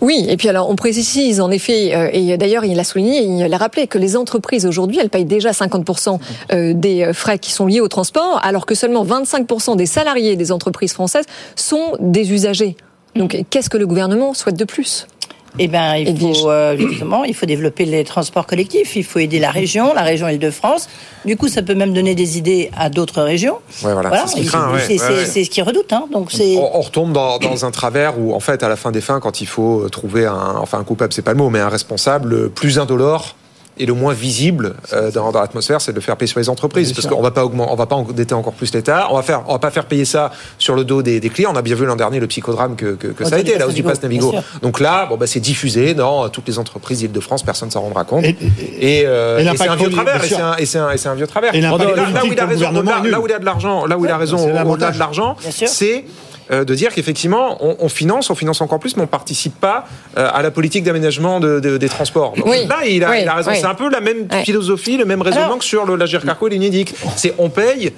Oui, 0.00 0.24
et 0.28 0.36
puis 0.36 0.48
alors 0.48 0.70
on 0.70 0.76
précise 0.76 1.40
en 1.40 1.50
effet, 1.50 1.94
euh, 1.94 2.08
et 2.12 2.36
d'ailleurs 2.38 2.64
il 2.64 2.74
l'a 2.76 2.84
souligné, 2.84 3.22
il 3.22 3.46
l'a 3.46 3.58
rappelé, 3.58 3.86
que 3.86 3.98
les 3.98 4.16
entreprises 4.16 4.64
aujourd'hui, 4.64 4.98
elles 4.98 5.10
payent 5.10 5.26
déjà 5.26 5.50
50% 5.50 6.18
euh, 6.52 6.72
des 6.74 7.02
euh, 7.02 7.12
frais 7.12 7.38
qui 7.38 7.52
sont 7.52 7.66
liés 7.66 7.80
au 7.80 7.88
transport, 7.88 8.40
alors 8.42 8.64
que 8.64 8.74
seulement 8.74 9.04
25% 9.04 9.76
des 9.76 9.86
salariés 9.86 10.36
des 10.36 10.52
entreprises 10.52 10.94
françaises 10.94 11.26
sont 11.54 11.96
des 12.00 12.32
usagers. 12.32 12.76
Donc 13.16 13.36
qu'est-ce 13.50 13.70
que 13.70 13.78
le 13.78 13.86
gouvernement 13.86 14.34
souhaite 14.34 14.56
de 14.56 14.64
plus? 14.64 15.06
Eh 15.58 15.66
ben, 15.66 15.96
il 15.96 16.16
faut 16.16 16.48
euh, 16.48 16.76
justement, 16.76 17.24
il 17.24 17.34
faut 17.34 17.44
développer 17.44 17.84
les 17.84 18.04
transports 18.04 18.46
collectifs. 18.46 18.94
Il 18.94 19.02
faut 19.02 19.18
aider 19.18 19.40
la 19.40 19.50
région, 19.50 19.92
la 19.94 20.02
région 20.02 20.28
Île-de-France. 20.28 20.88
Du 21.24 21.36
coup, 21.36 21.48
ça 21.48 21.62
peut 21.62 21.74
même 21.74 21.92
donner 21.92 22.14
des 22.14 22.38
idées 22.38 22.70
à 22.76 22.88
d'autres 22.88 23.22
régions. 23.22 23.58
Ouais, 23.82 23.92
voilà, 23.92 24.26
c'est 24.26 24.28
ce 24.28 24.34
qu'il 24.36 24.44
Et 24.44 24.48
craint, 24.48 24.72
ouais, 24.72 25.48
qu'ils 25.48 25.62
redoutent. 25.64 25.92
Hein. 25.92 26.06
Donc 26.12 26.30
on, 26.38 26.70
on 26.74 26.80
retombe 26.80 27.12
dans, 27.12 27.38
dans 27.38 27.64
un 27.64 27.72
travers 27.72 28.18
où, 28.20 28.32
en 28.32 28.40
fait, 28.40 28.62
à 28.62 28.68
la 28.68 28.76
fin 28.76 28.92
des 28.92 29.00
fins, 29.00 29.18
quand 29.18 29.40
il 29.40 29.46
faut 29.46 29.88
trouver 29.88 30.24
un, 30.24 30.54
enfin, 30.56 30.78
un 30.78 30.84
coupable, 30.84 31.12
c'est 31.12 31.22
pas 31.22 31.32
le 31.32 31.38
mot, 31.38 31.50
mais 31.50 31.58
un 31.58 31.68
responsable 31.68 32.28
le 32.28 32.48
plus 32.48 32.78
indolore 32.78 33.34
et 33.80 33.86
le 33.86 33.94
moins 33.94 34.12
visible 34.12 34.74
euh, 34.92 35.10
dans, 35.10 35.32
dans 35.32 35.40
l'atmosphère, 35.40 35.80
c'est 35.80 35.92
de 35.92 35.96
le 35.96 36.02
faire 36.02 36.16
payer 36.16 36.28
sur 36.28 36.38
les 36.38 36.50
entreprises, 36.50 36.88
Bien 36.88 36.94
parce 36.94 37.12
qu'on 37.12 37.22
va 37.22 37.30
pas 37.30 37.44
augmenter, 37.46 37.72
on 37.72 37.76
va 37.76 37.86
pas 37.86 37.96
endetter 37.96 38.34
encore 38.34 38.52
plus 38.52 38.72
l'État, 38.74 39.08
on 39.10 39.16
va 39.16 39.22
faire, 39.22 39.42
on 39.48 39.52
va 39.52 39.58
pas 39.58 39.70
faire 39.70 39.86
payer 39.86 40.04
ça 40.04 40.30
sur 40.58 40.74
le 40.74 40.84
dos 40.84 41.02
des, 41.02 41.18
des 41.18 41.30
clients. 41.30 41.50
On 41.52 41.56
a 41.56 41.62
bien 41.62 41.74
vu 41.74 41.86
l'an 41.86 41.96
dernier 41.96 42.20
le 42.20 42.26
psychodrame 42.26 42.76
que, 42.76 42.94
que, 42.94 43.08
que 43.08 43.24
ça 43.24 43.36
a 43.36 43.38
été, 43.38 43.54
hausse 43.54 43.74
du 43.74 43.82
Navigo, 43.82 43.88
pass 43.88 44.02
Navigo. 44.02 44.34
Donc 44.60 44.80
là, 44.80 45.06
bon, 45.06 45.16
bah, 45.16 45.26
c'est 45.26 45.40
diffusé 45.40 45.94
dans 45.94 46.28
toutes 46.28 46.46
les 46.46 46.58
entreprises 46.58 46.98
d'Île-de-France, 46.98 47.42
personne 47.42 47.70
s'en 47.70 47.80
rendra 47.80 48.04
compte. 48.04 48.24
Et, 48.24 49.04
euh, 49.06 49.38
et 49.38 49.40
et 49.40 49.44
l'impact 49.44 49.62
c'est 49.62 49.68
un 49.70 49.76
vieux 49.76 49.90
travers, 49.90 50.24
et 50.58 50.66
c'est 50.66 51.08
un, 51.08 51.14
vieux 51.14 51.26
travers. 51.26 51.52
Là, 51.54 51.70
là 51.70 52.24
où 52.24 52.32
il 52.32 52.38
a 52.38 52.46
raison, 52.46 52.70
là, 52.70 53.02
là 53.02 53.20
où 53.20 53.26
il 53.26 53.32
a 53.32 53.38
de 53.38 53.44
l'argent, 53.46 53.86
là 53.86 53.96
où 53.96 54.04
il 54.04 54.10
a 54.10 54.18
raison, 54.18 54.38
au-delà 54.66 54.90
de 54.90 54.98
l'argent, 54.98 55.36
c'est 55.50 56.04
euh, 56.04 56.29
de 56.50 56.74
dire 56.74 56.92
qu'effectivement, 56.92 57.56
on, 57.64 57.76
on 57.78 57.88
finance, 57.88 58.28
on 58.30 58.34
finance 58.34 58.60
encore 58.60 58.78
plus, 58.80 58.96
mais 58.96 59.02
on 59.02 59.06
participe 59.06 59.54
pas 59.60 59.86
euh, 60.18 60.28
à 60.32 60.42
la 60.42 60.50
politique 60.50 60.84
d'aménagement 60.84 61.40
de- 61.40 61.60
de- 61.60 61.76
des 61.78 61.88
transports. 61.88 62.34
Donc 62.36 62.46
Oui. 62.46 62.66
là, 62.68 62.78
il 62.86 63.04
a, 63.04 63.10
Oui, 63.10 63.16
il 63.22 63.28
a 63.28 63.34
raison. 63.34 63.50
oui. 63.50 63.56
C'est 63.60 63.66
un 63.66 63.74
peu 63.74 63.88
la 63.90 64.00
même 64.00 64.26
Ouais. 64.30 64.44
philosophie, 64.44 64.96
le 64.96 65.04
même 65.04 65.22
raisonnement 65.22 65.46
Alors- 65.46 65.58
que 65.58 65.64
sur 65.64 65.86
le, 65.86 65.96
la 65.96 66.06
GERCARCO 66.06 66.48
et 66.48 66.50
l'UNEDIC. 66.50 66.94
C'est 67.16 67.34
on 67.38 67.48
paye 67.50 67.92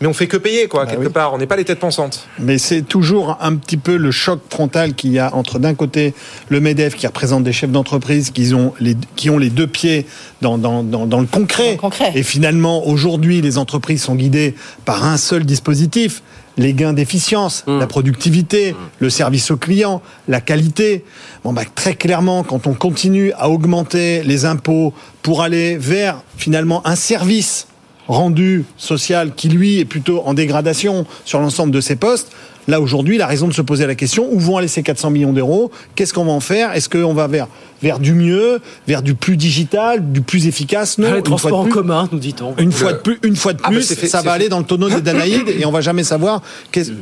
mais 0.00 0.06
on 0.06 0.12
fait 0.14 0.28
que 0.28 0.36
payer, 0.36 0.68
quoi, 0.68 0.86
quelque 0.86 1.08
part. 1.08 1.34
On 1.34 1.38
n'est 1.38 1.48
pas 1.48 1.56
les 1.56 1.64
têtes 1.64 1.80
pensantes. 1.80 2.28
Mais 2.38 2.56
c'est 2.58 2.82
toujours 2.82 3.36
un 3.40 3.56
petit 3.56 3.76
peu 3.76 3.96
le 3.96 4.12
choc 4.12 4.38
frontal 4.48 4.94
qu'il 4.94 5.10
y 5.12 5.18
a 5.18 5.34
entre 5.34 5.58
d'un 5.58 5.74
côté 5.74 6.14
le 6.50 6.60
MEDEF 6.60 6.94
qui 6.94 7.04
représente 7.08 7.42
des 7.42 7.52
chefs 7.52 7.70
d'entreprise 7.72 8.30
qui 8.30 8.54
ont 8.54 8.72
les, 8.78 8.96
qui 9.16 9.28
ont 9.28 9.38
les 9.38 9.50
deux 9.50 9.66
pieds 9.66 10.06
dans, 10.40 10.56
dans, 10.56 10.84
dans, 10.84 11.04
dans 11.06 11.18
le 11.18 11.26
concret. 11.26 11.76
Et 12.14 12.22
finalement, 12.22 12.86
aujourd'hui, 12.86 13.40
les 13.40 13.58
entreprises 13.58 14.04
sont 14.04 14.14
guidées 14.14 14.54
par 14.84 15.04
un 15.04 15.16
seul 15.16 15.44
dispositif 15.44 16.22
les 16.58 16.74
gains 16.74 16.92
d'efficience, 16.92 17.64
la 17.66 17.86
productivité, 17.86 18.76
le 18.98 19.10
service 19.10 19.50
au 19.50 19.56
client, 19.56 20.02
la 20.26 20.40
qualité. 20.40 21.04
Bon, 21.44 21.52
bah, 21.52 21.62
très 21.74 21.94
clairement, 21.94 22.42
quand 22.42 22.66
on 22.66 22.74
continue 22.74 23.32
à 23.38 23.48
augmenter 23.48 24.22
les 24.24 24.44
impôts 24.44 24.92
pour 25.22 25.42
aller 25.42 25.78
vers 25.78 26.22
finalement 26.36 26.86
un 26.86 26.96
service 26.96 27.68
rendu 28.08 28.64
social 28.76 29.34
qui 29.34 29.48
lui 29.48 29.78
est 29.78 29.84
plutôt 29.84 30.22
en 30.24 30.34
dégradation 30.34 31.06
sur 31.24 31.40
l'ensemble 31.40 31.72
de 31.72 31.80
ses 31.80 31.96
postes, 31.96 32.32
Là, 32.68 32.80
aujourd'hui, 32.82 33.16
la 33.16 33.26
raison 33.26 33.48
de 33.48 33.54
se 33.54 33.62
poser 33.62 33.86
la 33.86 33.94
question, 33.94 34.28
où 34.30 34.38
vont 34.38 34.58
aller 34.58 34.68
ces 34.68 34.82
400 34.82 35.08
millions 35.08 35.32
d'euros? 35.32 35.70
Qu'est-ce 35.94 36.12
qu'on 36.12 36.26
va 36.26 36.32
en 36.32 36.40
faire? 36.40 36.72
Est-ce 36.74 36.90
qu'on 36.90 37.14
va 37.14 37.26
vers, 37.26 37.48
vers 37.82 37.98
du 37.98 38.12
mieux, 38.12 38.60
vers 38.86 39.00
du 39.00 39.14
plus 39.14 39.38
digital, 39.38 40.12
du 40.12 40.20
plus 40.20 40.46
efficace? 40.46 40.98
Non. 40.98 41.14
Les 41.14 41.22
transports 41.22 41.60
en 41.60 41.64
plus- 41.64 41.72
commun, 41.72 42.10
nous 42.12 42.18
dit-on. 42.18 42.54
Une 42.58 42.70
fois 42.70 42.92
de 42.92 42.98
plus, 42.98 43.18
une 43.22 43.36
fois 43.36 43.54
de 43.54 43.60
Ah, 43.62 43.68
bah, 43.70 43.74
plus, 43.76 43.94
fait- 43.94 44.06
ça 44.06 44.18
va 44.18 44.24
fait. 44.24 44.28
aller 44.36 44.48
dans 44.50 44.58
le 44.58 44.66
tonneau 44.66 44.90
des 44.90 45.00
Danaïdes 45.00 45.48
et 45.58 45.64
on 45.64 45.70
va 45.70 45.80
jamais 45.80 46.04
savoir 46.04 46.42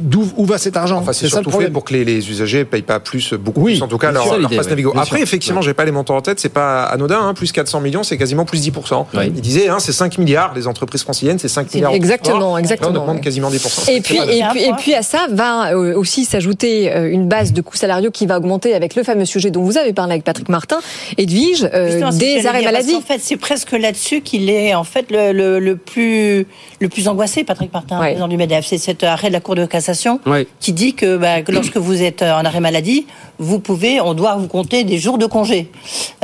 d'où 0.00 0.30
où 0.36 0.44
va 0.46 0.58
cet 0.58 0.76
argent. 0.76 0.98
Enfin, 0.98 1.12
c'est 1.12 1.26
c'est 1.26 1.32
ça 1.32 1.38
le 1.40 1.44
surtout 1.44 1.58
fait 1.60 1.70
pour 1.70 1.82
que 1.84 1.94
les, 1.94 2.04
les 2.04 2.30
usagers 2.30 2.64
payent 2.64 2.82
pas 2.82 3.00
plus, 3.00 3.32
beaucoup 3.34 3.62
Oui, 3.62 3.72
plus, 3.74 3.82
en 3.82 3.88
tout 3.88 3.98
cas, 3.98 4.12
leur, 4.12 4.38
leur 4.38 4.48
passe 4.50 4.68
Navigo. 4.68 4.92
Après, 4.92 5.04
sûr. 5.06 5.16
effectivement, 5.18 5.62
j'ai 5.62 5.74
pas 5.74 5.84
les 5.84 5.90
montants 5.90 6.16
en 6.16 6.20
tête, 6.22 6.38
c'est 6.38 6.48
pas 6.48 6.84
anodin, 6.84 7.18
hein, 7.20 7.34
plus 7.34 7.50
400 7.50 7.80
millions, 7.80 8.04
c'est 8.04 8.16
quasiment 8.18 8.44
plus 8.44 8.60
10%. 8.60 9.06
Oui. 9.14 9.32
Il 9.34 9.40
disait, 9.40 9.68
hein, 9.68 9.78
c'est 9.80 9.90
5 9.92 10.16
milliards, 10.18 10.52
les 10.54 10.68
entreprises 10.68 11.02
franciliennes, 11.02 11.40
c'est 11.40 11.48
5 11.48 11.74
milliards. 11.74 11.92
Exactement, 11.92 12.56
exactement, 12.56 12.90
Là, 12.92 12.98
on 13.00 13.02
augmente 13.02 13.16
ouais. 13.16 13.22
quasiment 13.22 13.50
10%. 13.50 13.90
Et 13.90 14.00
puis, 14.00 14.16
et, 14.18 14.44
puis, 14.52 14.62
et 14.62 14.72
puis 14.78 14.94
à 14.94 15.02
ça 15.02 15.26
va 15.32 15.55
euh, 15.64 15.96
aussi 15.96 16.24
s'ajouter 16.24 16.92
euh, 16.92 17.10
une 17.10 17.28
base 17.28 17.52
de 17.52 17.60
coûts 17.60 17.76
salariaux 17.76 18.10
qui 18.10 18.26
va 18.26 18.38
augmenter 18.38 18.74
avec 18.74 18.94
le 18.94 19.02
fameux 19.02 19.24
sujet 19.24 19.50
dont 19.50 19.62
vous 19.62 19.78
avez 19.78 19.92
parlé 19.92 20.12
avec 20.12 20.24
Patrick 20.24 20.48
Martin, 20.48 20.78
Edwige, 21.16 21.68
euh, 21.72 22.10
des 22.12 22.46
arrêts 22.46 22.62
maladie. 22.62 22.92
qu'en 22.94 23.00
fait, 23.00 23.20
c'est 23.20 23.36
presque 23.36 23.72
là-dessus 23.72 24.20
qu'il 24.20 24.50
est 24.50 24.74
en 24.74 24.84
fait 24.84 25.10
le, 25.10 25.32
le, 25.32 25.58
le 25.58 25.76
plus 25.76 26.46
le 26.80 26.88
plus 26.88 27.08
angoissé, 27.08 27.44
Patrick 27.44 27.72
Martin, 27.72 27.98
président 27.98 28.28
du 28.28 28.36
Medef. 28.36 28.66
C'est 28.66 28.78
cet 28.78 29.02
arrêt 29.04 29.28
de 29.28 29.32
la 29.32 29.40
Cour 29.40 29.54
de 29.54 29.66
cassation 29.66 30.20
qui 30.60 30.72
dit 30.72 30.94
que, 30.94 31.16
bah, 31.16 31.42
que 31.42 31.52
lorsque 31.52 31.76
vous 31.76 32.02
êtes 32.02 32.22
en 32.22 32.44
arrêt 32.44 32.60
maladie, 32.60 33.06
vous 33.38 33.58
pouvez, 33.58 34.00
on 34.00 34.14
doit 34.14 34.34
vous 34.36 34.46
compter 34.48 34.84
des 34.84 34.98
jours 34.98 35.18
de 35.18 35.26
congé. 35.26 35.70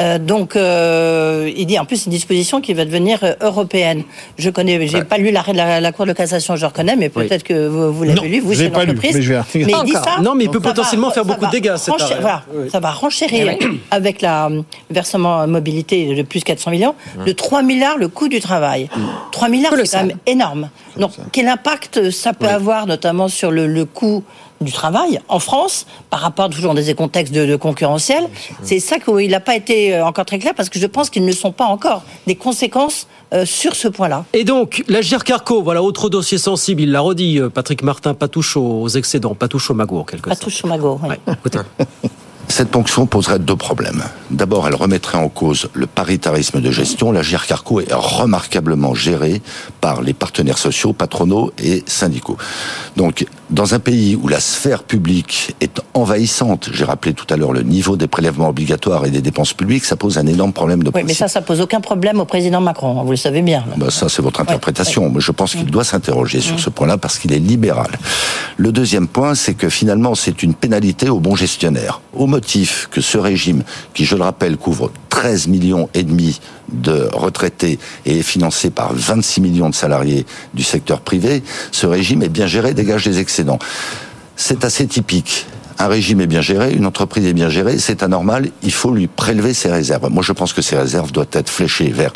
Euh, 0.01 0.19
donc, 0.19 0.57
euh, 0.57 1.51
il 1.57 1.67
dit 1.67 1.79
en 1.79 1.85
plus 1.85 1.97
c'est 1.97 2.07
une 2.07 2.13
disposition 2.13 2.61
qui 2.61 2.73
va 2.75 2.85
devenir 2.85 3.19
euh, 3.23 3.35
européenne. 3.41 4.03
Je 4.39 4.49
connais, 4.51 4.87
j'ai 4.87 5.05
pas 5.05 5.19
lu 5.19 5.31
l'arrêt 5.31 5.53
de 5.53 5.59
la, 5.59 5.81
la 5.81 5.93
Cour 5.93 6.07
de 6.07 6.13
cassation, 6.13 6.57
je 6.57 6.65
reconnais, 6.67 6.97
mais 6.97 7.11
Oui. 7.15 7.27
peut-être 7.29 7.43
que 7.43 7.67
vous, 7.69 7.93
vous 7.93 8.05
l'avez 8.05 8.29
lu, 8.29 8.41
vous 8.41 8.55
chez 8.55 8.69
l'entreprise. 8.71 9.15
mais 9.17 9.23
je 9.23 9.33
vais- 9.35 9.43
il 9.55 9.67
dit 9.85 9.93
ça. 9.93 10.21
Non, 10.23 10.35
mais 10.35 10.45
il 10.45 10.51
peut 10.51 10.59
va- 10.59 10.71
potentiellement 10.71 11.11
faire 11.11 11.25
beaucoup 11.25 11.47
de 11.47 11.51
dégâts, 11.51 11.77
cet 11.77 12.01
arrêt. 12.01 12.17
voilà, 12.21 12.43
Oui. 12.55 12.71
ça 12.71 12.81
va 12.81 12.91
renchérir 12.91 13.57
Eh 13.61 13.67
avec 13.91 14.23
la 14.23 14.49
versement 14.91 15.47
mobilité 15.47 16.15
de 16.15 16.23
plus 16.23 16.43
400 16.43 16.71
millions, 16.71 16.95
de 17.27 17.33
3 17.33 17.63
milliards 17.63 17.99
le 17.99 18.09
coût 18.09 18.29
du 18.29 18.41
travail. 18.41 18.89
3 19.33 19.49
milliards, 19.49 19.73
c'est 19.85 19.99
quand 19.99 20.07
même 20.07 20.17
énorme. 20.27 20.71
Donc, 20.97 21.13
quel 21.33 21.49
impact 21.49 22.11
ça 22.11 22.33
peut 22.33 22.49
avoir, 22.49 22.87
notamment 22.87 23.29
sur 23.29 23.51
le, 23.51 23.67
le 23.67 23.85
coût 23.85 24.25
du 24.63 24.73
travail 24.73 25.21
en 25.29 25.39
France, 25.39 25.87
par 26.11 26.21
rapport 26.21 26.49
toujours 26.51 26.75
dans 26.75 26.81
des 26.81 26.95
contextes 26.95 27.33
de, 27.33 27.47
de 27.47 27.57
concurrentiel 27.57 28.29
C'est 28.63 28.81
ça 28.81 28.99
qu'il 28.99 29.31
n'a 29.31 29.41
pas 29.41 29.57
été 29.57 29.95
euh, 29.95 30.05
encore 30.07 30.25
très 30.25 30.39
clair, 30.39 30.55
parce 30.57 30.69
que 30.69 30.79
je 30.79 30.87
pense 30.87 31.11
qu'ils 31.11 31.25
ne 31.25 31.33
sont 31.33 31.53
pas 31.53 31.67
encore 31.67 32.03
des 32.27 32.35
conséquences 32.35 33.07
euh, 33.33 33.45
sur 33.47 33.75
ce 33.77 33.89
point-là. 33.89 34.25
Et 34.33 34.45
donc, 34.45 34.85
la 34.89 35.01
Carco, 35.03 35.63
voilà, 35.63 35.83
autre 35.83 36.09
dossier 36.09 36.39
sensible, 36.39 36.83
il 36.83 36.93
l'a 36.93 37.01
redit, 37.01 37.39
euh, 37.39 37.49
Patrick 37.49 37.83
Martin, 37.83 38.15
pas 38.15 38.29
touche 38.29 38.57
aux 38.57 38.89
excédents, 38.89 39.35
pas 39.35 39.49
touche 39.49 39.71
au 39.71 39.75
magot, 39.75 39.99
en 39.99 40.05
quelque 40.05 40.29
Pas 40.29 40.35
sorte. 40.35 40.45
touche 40.45 40.65
au 40.65 40.69
magot. 40.69 41.01
oui. 41.03 41.17
Cette 42.49 42.69
ponction 42.69 43.07
poserait 43.07 43.39
deux 43.39 43.57
problèmes. 43.57 44.03
D'abord, 44.31 44.69
elle 44.69 44.75
remettrait 44.75 45.17
en 45.17 45.31
cause 45.31 45.71
le 45.73 45.87
paritarisme 45.87 46.61
de 46.61 46.71
gestion. 46.71 47.11
La 47.11 47.23
Carco 47.23 47.81
est 47.81 47.95
remarquablement 47.95 48.95
gérée 48.95 49.41
par 49.81 50.03
les 50.03 50.13
partenaires 50.13 50.59
sociaux, 50.59 50.93
patronaux 50.93 51.51
et 51.59 51.83
syndicaux. 51.87 52.37
Donc, 52.97 53.25
dans 53.53 53.75
un 53.75 53.79
pays 53.79 54.17
où 54.17 54.29
la 54.29 54.41
sphère 54.41 54.83
publique 54.83 55.55
est 55.61 55.81
envahissante, 55.95 56.71
j'ai 56.73 56.85
rappelé 56.85 57.13
tout 57.13 57.27
à 57.33 57.37
l'heure 57.37 57.53
le 57.53 57.63
niveau 57.63 57.97
des 57.97 58.07
prélèvements 58.07 58.49
obligatoires 58.49 59.05
et 59.05 59.11
des 59.11 59.21
dépenses 59.21 59.53
publiques, 59.53 59.85
ça 59.85 59.97
pose 59.97 60.17
un 60.19 60.27
énorme 60.27 60.53
problème 60.53 60.83
de 60.83 60.91
Oui, 60.95 61.03
mais 61.07 61.15
ça, 61.15 61.29
ça 61.29 61.43
pose 61.43 61.61
aucun 61.61 61.81
problème 61.81 62.19
au 62.19 62.25
président 62.25 62.61
Macron, 62.61 62.99
hein, 62.99 63.03
vous 63.05 63.11
le 63.11 63.17
savez 63.17 63.43
bien. 63.43 63.65
Bah, 63.77 63.91
ça, 63.91 64.09
c'est 64.09 64.23
votre 64.23 64.41
interprétation. 64.41 65.11
Mais 65.11 65.21
je 65.21 65.33
pense 65.33 65.53
qu'il 65.53 65.67
doit 65.67 65.85
s'interroger 65.85 66.41
sur 66.41 66.59
ce 66.59 66.71
point-là 66.71 66.97
parce 66.97 67.19
qu'il 67.19 67.33
est 67.33 67.39
libéral. 67.39 67.91
Le 68.57 68.73
deuxième 68.73 69.07
point, 69.07 69.35
c'est 69.35 69.55
que 69.55 69.69
finalement, 69.69 70.15
c'est 70.15 70.43
une 70.43 70.55
pénalité 70.55 71.11
aux 71.11 71.21
bons 71.21 71.37
gestionnaires. 71.37 72.01
Au 72.15 72.27
motif 72.27 72.89
que 72.91 73.01
ce 73.01 73.19
régime, 73.19 73.65
qui, 73.93 74.05
je 74.05 74.17
le 74.17 74.23
rappelle, 74.23 74.57
couvre 74.57 74.91
13 75.11 75.49
millions 75.49 75.89
et 75.95 76.05
demi 76.05 76.41
de 76.73 77.09
retraités 77.13 77.79
et 78.07 78.21
est 78.21 78.23
financé 78.23 78.71
par 78.71 78.93
26 78.95 79.41
millions 79.41 79.69
de 79.69 79.75
salariés 79.75 80.25
du 80.55 80.63
secteur 80.63 81.01
privé, 81.01 81.43
ce 81.71 81.87
régime 81.87 82.23
est 82.23 82.29
bien 82.29 82.47
géré, 82.47 82.73
dégage 82.73 83.05
des 83.05 83.19
C'est 84.37 84.65
assez 84.65 84.87
typique. 84.87 85.47
Un 85.79 85.89
régime 85.89 86.21
est 86.21 86.27
bien 86.27 86.41
géré, 86.43 86.73
une 86.73 86.87
entreprise 86.87 87.27
est 87.27 87.33
bien 87.33 87.49
gérée, 87.49 87.79
c'est 87.79 88.03
anormal, 88.03 88.51
il 88.63 88.73
faut 88.73 88.93
lui 88.93 89.09
prélever 89.09 89.53
ses 89.55 89.71
réserves. 89.71 90.09
Moi, 90.11 90.23
je 90.23 90.33
pense 90.33 90.53
que 90.53 90.63
ces 90.63 90.77
réserves 90.77 91.11
doivent 91.13 91.27
être 91.33 91.51
fléchées 91.51 91.91
vers 91.91 92.13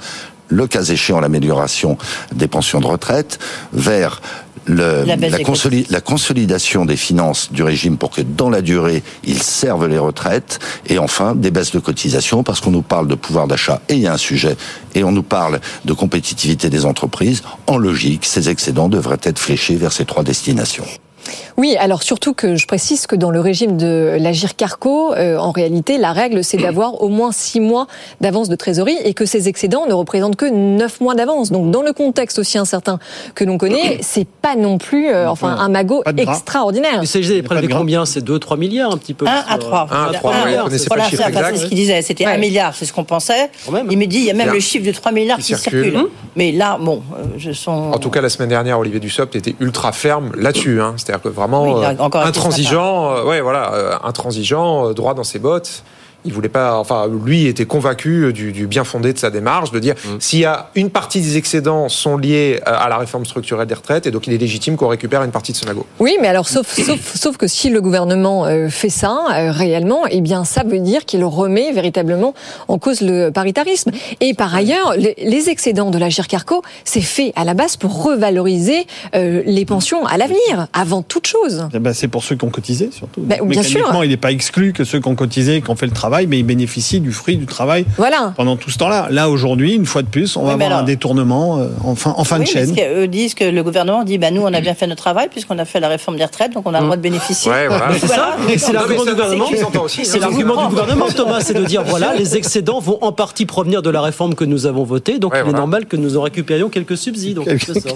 le 0.48 0.66
cas 0.68 0.82
échéant 0.84 1.18
l'amélioration 1.18 1.98
des 2.32 2.46
pensions 2.46 2.78
de 2.80 2.86
retraite, 2.86 3.40
vers 3.72 4.20
le- 4.66 5.02
La 5.04 5.16
la, 5.16 5.16
des 5.38 5.42
consoli- 5.44 5.86
la 5.90 6.00
consolidation 6.00 6.84
des 6.84 6.96
finances 6.96 7.50
du 7.50 7.62
régime 7.64 7.96
pour 7.96 8.10
que 8.10 8.20
dans 8.20 8.50
la 8.50 8.62
durée, 8.62 9.02
ils 9.24 9.42
servent 9.42 9.86
les 9.88 9.98
retraites, 9.98 10.60
et 10.88 10.98
enfin 10.98 11.34
des 11.34 11.50
baisses 11.50 11.72
de 11.72 11.80
cotisations, 11.80 12.44
parce 12.44 12.60
qu'on 12.60 12.70
nous 12.70 12.82
parle 12.82 13.08
de 13.08 13.16
pouvoir 13.16 13.48
d'achat, 13.48 13.80
et 13.88 13.94
il 13.94 14.00
y 14.00 14.06
a 14.06 14.12
un 14.12 14.18
sujet, 14.18 14.56
et 14.94 15.02
on 15.02 15.10
nous 15.12 15.24
parle 15.24 15.60
de 15.84 15.92
compétitivité 15.92 16.70
des 16.70 16.84
entreprises. 16.84 17.42
En 17.66 17.78
logique, 17.78 18.24
ces 18.24 18.48
excédents 18.48 18.88
devraient 18.88 19.18
être 19.24 19.38
fléchés 19.40 19.74
vers 19.76 19.92
ces 19.92 20.04
trois 20.04 20.22
destinations. 20.22 20.86
Oui, 21.56 21.76
alors 21.78 22.02
surtout 22.02 22.34
que 22.34 22.56
je 22.56 22.66
précise 22.66 23.06
que 23.06 23.16
dans 23.16 23.30
le 23.30 23.40
régime 23.40 23.76
de 23.76 24.16
l'Agir 24.20 24.56
Carco, 24.56 25.14
euh, 25.14 25.38
en 25.38 25.50
réalité, 25.50 25.98
la 25.98 26.12
règle, 26.12 26.44
c'est 26.44 26.56
d'avoir 26.56 27.02
au 27.02 27.08
moins 27.08 27.32
six 27.32 27.60
mois 27.60 27.86
d'avance 28.20 28.48
de 28.48 28.56
trésorerie 28.56 28.96
et 29.04 29.14
que 29.14 29.24
ces 29.24 29.48
excédents 29.48 29.86
ne 29.86 29.94
représentent 29.94 30.36
que 30.36 30.46
neuf 30.46 31.00
mois 31.00 31.14
d'avance. 31.14 31.50
Donc, 31.50 31.70
dans 31.70 31.82
le 31.82 31.92
contexte 31.92 32.38
aussi 32.38 32.58
incertain 32.58 32.98
que 33.34 33.44
l'on 33.44 33.58
connaît, 33.58 33.98
c'est 34.02 34.26
pas 34.26 34.56
non 34.56 34.78
plus, 34.78 35.08
euh, 35.08 35.28
enfin, 35.28 35.48
un 35.48 35.68
magot 35.68 36.02
de 36.04 36.20
extraordinaire. 36.20 37.00
Le 37.00 37.06
CGD 37.06 37.38
est 37.38 37.42
prélevé 37.42 37.68
combien? 37.68 38.06
C'est 38.06 38.24
2-3 38.24 38.58
milliards, 38.58 38.92
un 38.92 38.98
petit 38.98 39.14
peu 39.14 39.26
1 39.26 39.30
à 39.48 39.58
3. 39.58 39.88
1 39.90 40.04
à 40.04 40.12
3, 40.12 40.32
ouais, 40.32 40.56
vous 40.56 40.64
connaissez 40.64 40.88
pas 40.88 40.94
voilà, 40.96 41.10
c'est 41.10 41.16
c'est 41.56 41.62
ce 41.64 41.66
qu'il 41.66 41.76
disait. 41.76 42.02
C'était 42.02 42.24
1 42.24 42.36
milliard, 42.38 42.74
c'est 42.74 42.84
ce 42.84 42.92
qu'on 42.92 43.04
pensait. 43.04 43.50
Il 43.90 43.98
me 43.98 44.06
dit, 44.06 44.18
il 44.18 44.24
y 44.24 44.30
a 44.30 44.34
même 44.34 44.52
le 44.52 44.60
chiffre 44.60 44.86
de 44.86 44.92
3 44.92 45.12
milliards 45.12 45.38
Qui 45.38 45.54
qui, 45.54 45.60
circule. 45.60 46.06
Mais 46.36 46.52
là, 46.52 46.76
bon, 46.78 47.02
euh, 47.16 47.24
je 47.38 47.50
sens. 47.52 47.94
En 47.94 47.98
tout 47.98 48.10
cas, 48.10 48.20
la 48.20 48.28
semaine 48.28 48.50
dernière, 48.50 48.78
Olivier 48.78 49.00
Dussopt 49.00 49.34
était 49.34 49.56
ultra 49.58 49.90
ferme 49.92 50.32
là-dessus. 50.36 50.82
Hein. 50.82 50.94
C'est-à-dire 50.98 51.22
que 51.22 51.28
vraiment 51.30 51.64
Oui, 51.64 51.82
euh, 51.82 51.94
intransigeant, 51.98 53.16
euh, 53.16 53.24
ouais, 53.24 53.40
voilà, 53.40 54.00
intransigeant, 54.04 54.92
droit 54.92 55.14
dans 55.14 55.24
ses 55.24 55.38
bottes. 55.38 55.82
Il 56.26 56.32
voulait 56.32 56.48
pas, 56.48 56.78
enfin, 56.78 57.08
lui 57.24 57.46
était 57.46 57.64
convaincu 57.64 58.32
du, 58.32 58.52
du 58.52 58.66
bien 58.66 58.84
fondé 58.84 59.12
de 59.12 59.18
sa 59.18 59.30
démarche, 59.30 59.70
de 59.70 59.78
dire 59.78 59.94
s'il 60.18 60.40
y 60.40 60.44
a 60.44 60.70
une 60.74 60.90
partie 60.90 61.20
des 61.20 61.36
excédents 61.36 61.88
sont 61.88 62.16
liés 62.16 62.60
euh, 62.66 62.72
à 62.76 62.88
la 62.88 62.98
réforme 62.98 63.24
structurelle 63.24 63.66
des 63.66 63.74
retraites, 63.74 64.06
et 64.06 64.10
donc 64.10 64.26
il 64.26 64.32
est 64.32 64.38
légitime 64.38 64.76
qu'on 64.76 64.88
récupère 64.88 65.22
une 65.22 65.30
partie 65.30 65.52
de 65.52 65.56
ce 65.56 65.64
magot. 65.64 65.86
Oui, 66.00 66.16
mais 66.20 66.28
alors 66.28 66.48
sauf, 66.48 66.66
sauf, 66.78 67.14
sauf 67.14 67.36
que 67.36 67.46
si 67.46 67.70
le 67.70 67.80
gouvernement 67.80 68.44
euh, 68.46 68.68
fait 68.68 68.90
ça 68.90 69.26
euh, 69.32 69.52
réellement, 69.52 70.02
eh 70.10 70.20
bien 70.20 70.44
ça 70.44 70.64
veut 70.64 70.80
dire 70.80 71.04
qu'il 71.04 71.24
remet 71.24 71.72
véritablement 71.72 72.34
en 72.68 72.78
cause 72.78 73.00
le 73.00 73.30
paritarisme. 73.30 73.90
Et 74.20 74.34
par 74.34 74.54
ailleurs, 74.54 74.94
les, 74.96 75.14
les 75.18 75.48
excédents 75.48 75.90
de 75.90 75.98
la 75.98 76.10
Carco, 76.24 76.62
c'est 76.84 77.00
fait 77.00 77.32
à 77.36 77.44
la 77.44 77.54
base 77.54 77.76
pour 77.76 78.02
revaloriser 78.02 78.86
euh, 79.14 79.42
les 79.44 79.64
pensions 79.64 80.06
à 80.06 80.16
l'avenir, 80.16 80.68
avant 80.72 81.02
toute 81.02 81.26
chose. 81.26 81.68
Eh 81.74 81.78
ben, 81.78 81.92
c'est 81.92 82.08
pour 82.08 82.24
ceux 82.24 82.36
qui 82.36 82.44
ont 82.44 82.50
cotisé, 82.50 82.90
surtout. 82.90 83.20
Ben, 83.20 83.44
bien 83.44 83.62
sûr. 83.62 83.92
il 84.02 84.08
n'est 84.08 84.16
pas 84.16 84.32
exclu 84.32 84.72
que 84.72 84.84
ceux 84.84 85.00
qui 85.00 85.08
ont 85.08 85.14
cotisé, 85.14 85.60
qui 85.60 85.70
ont 85.70 85.76
fait 85.76 85.86
le 85.86 85.92
travail, 85.92 86.15
mais 86.26 86.38
ils 86.38 86.42
bénéficient 86.44 87.00
du 87.00 87.12
fruit 87.12 87.36
du 87.36 87.44
travail 87.44 87.84
Voilà. 87.98 88.32
pendant 88.36 88.56
tout 88.56 88.70
ce 88.70 88.78
temps-là. 88.78 89.08
Là, 89.10 89.28
aujourd'hui, 89.28 89.74
une 89.74 89.84
fois 89.84 90.00
de 90.02 90.06
plus, 90.08 90.36
on 90.36 90.44
va 90.46 90.54
Oui, 90.56 90.62
avoir 90.64 90.80
un 90.80 90.84
détournement 90.84 91.58
euh, 91.58 91.66
en 91.84 91.94
fin, 91.96 92.14
en 92.16 92.24
fin 92.24 92.38
Oui, 92.38 92.44
de 92.44 92.48
chaîne. 92.48 92.68
ce 92.70 92.80
qu'eux 92.80 93.08
disent 93.08 93.34
que 93.34 93.44
le 93.44 93.62
gouvernement 93.62 94.04
dit 94.04 94.16
bah, 94.18 94.30
nous, 94.30 94.40
on 94.42 94.54
a 94.54 94.60
bien 94.60 94.74
fait 94.74 94.86
notre 94.86 95.02
travail, 95.02 95.28
puisqu'on 95.28 95.58
a 95.58 95.64
fait 95.66 95.80
la 95.80 95.88
réforme 95.88 96.16
des 96.16 96.24
retraites, 96.24 96.52
donc 96.54 96.62
on 96.66 96.72
a 96.72 96.78
le 96.78 96.84
droit 96.84 96.96
de 96.96 97.02
bénéficier. 97.02 97.50
Ouais, 97.50 97.66
voilà. 97.68 97.88
Mais 97.92 97.98
c'est 97.98 98.06
ça, 98.06 98.36
et 98.48 98.56
c'est 98.58 98.68
Non, 98.72 98.78
l'argument 98.80 99.04
du 99.04 99.10
gouvernement. 99.10 99.46
c'est 100.04 100.18
l'argument 100.20 101.06
du 101.08 101.14
Thomas, 101.14 101.40
c'est 101.40 101.54
de 101.54 101.64
dire 101.64 101.82
voilà, 101.86 102.14
les 102.14 102.36
excédents 102.36 102.78
vont 102.80 102.98
en 103.02 103.12
partie 103.12 103.44
provenir 103.46 103.82
de 103.82 103.90
la 103.90 104.00
réforme 104.00 104.34
que 104.34 104.44
nous 104.44 104.66
avons 104.66 104.84
votée, 104.84 105.18
donc 105.18 105.32
Ouais, 105.32 105.42
il 105.44 105.50
est 105.50 105.52
normal 105.52 105.86
que 105.86 105.96
nous 105.96 106.16
en 106.16 106.22
récupérions 106.22 106.68
quelques 106.68 106.96
subsides. 106.96 107.40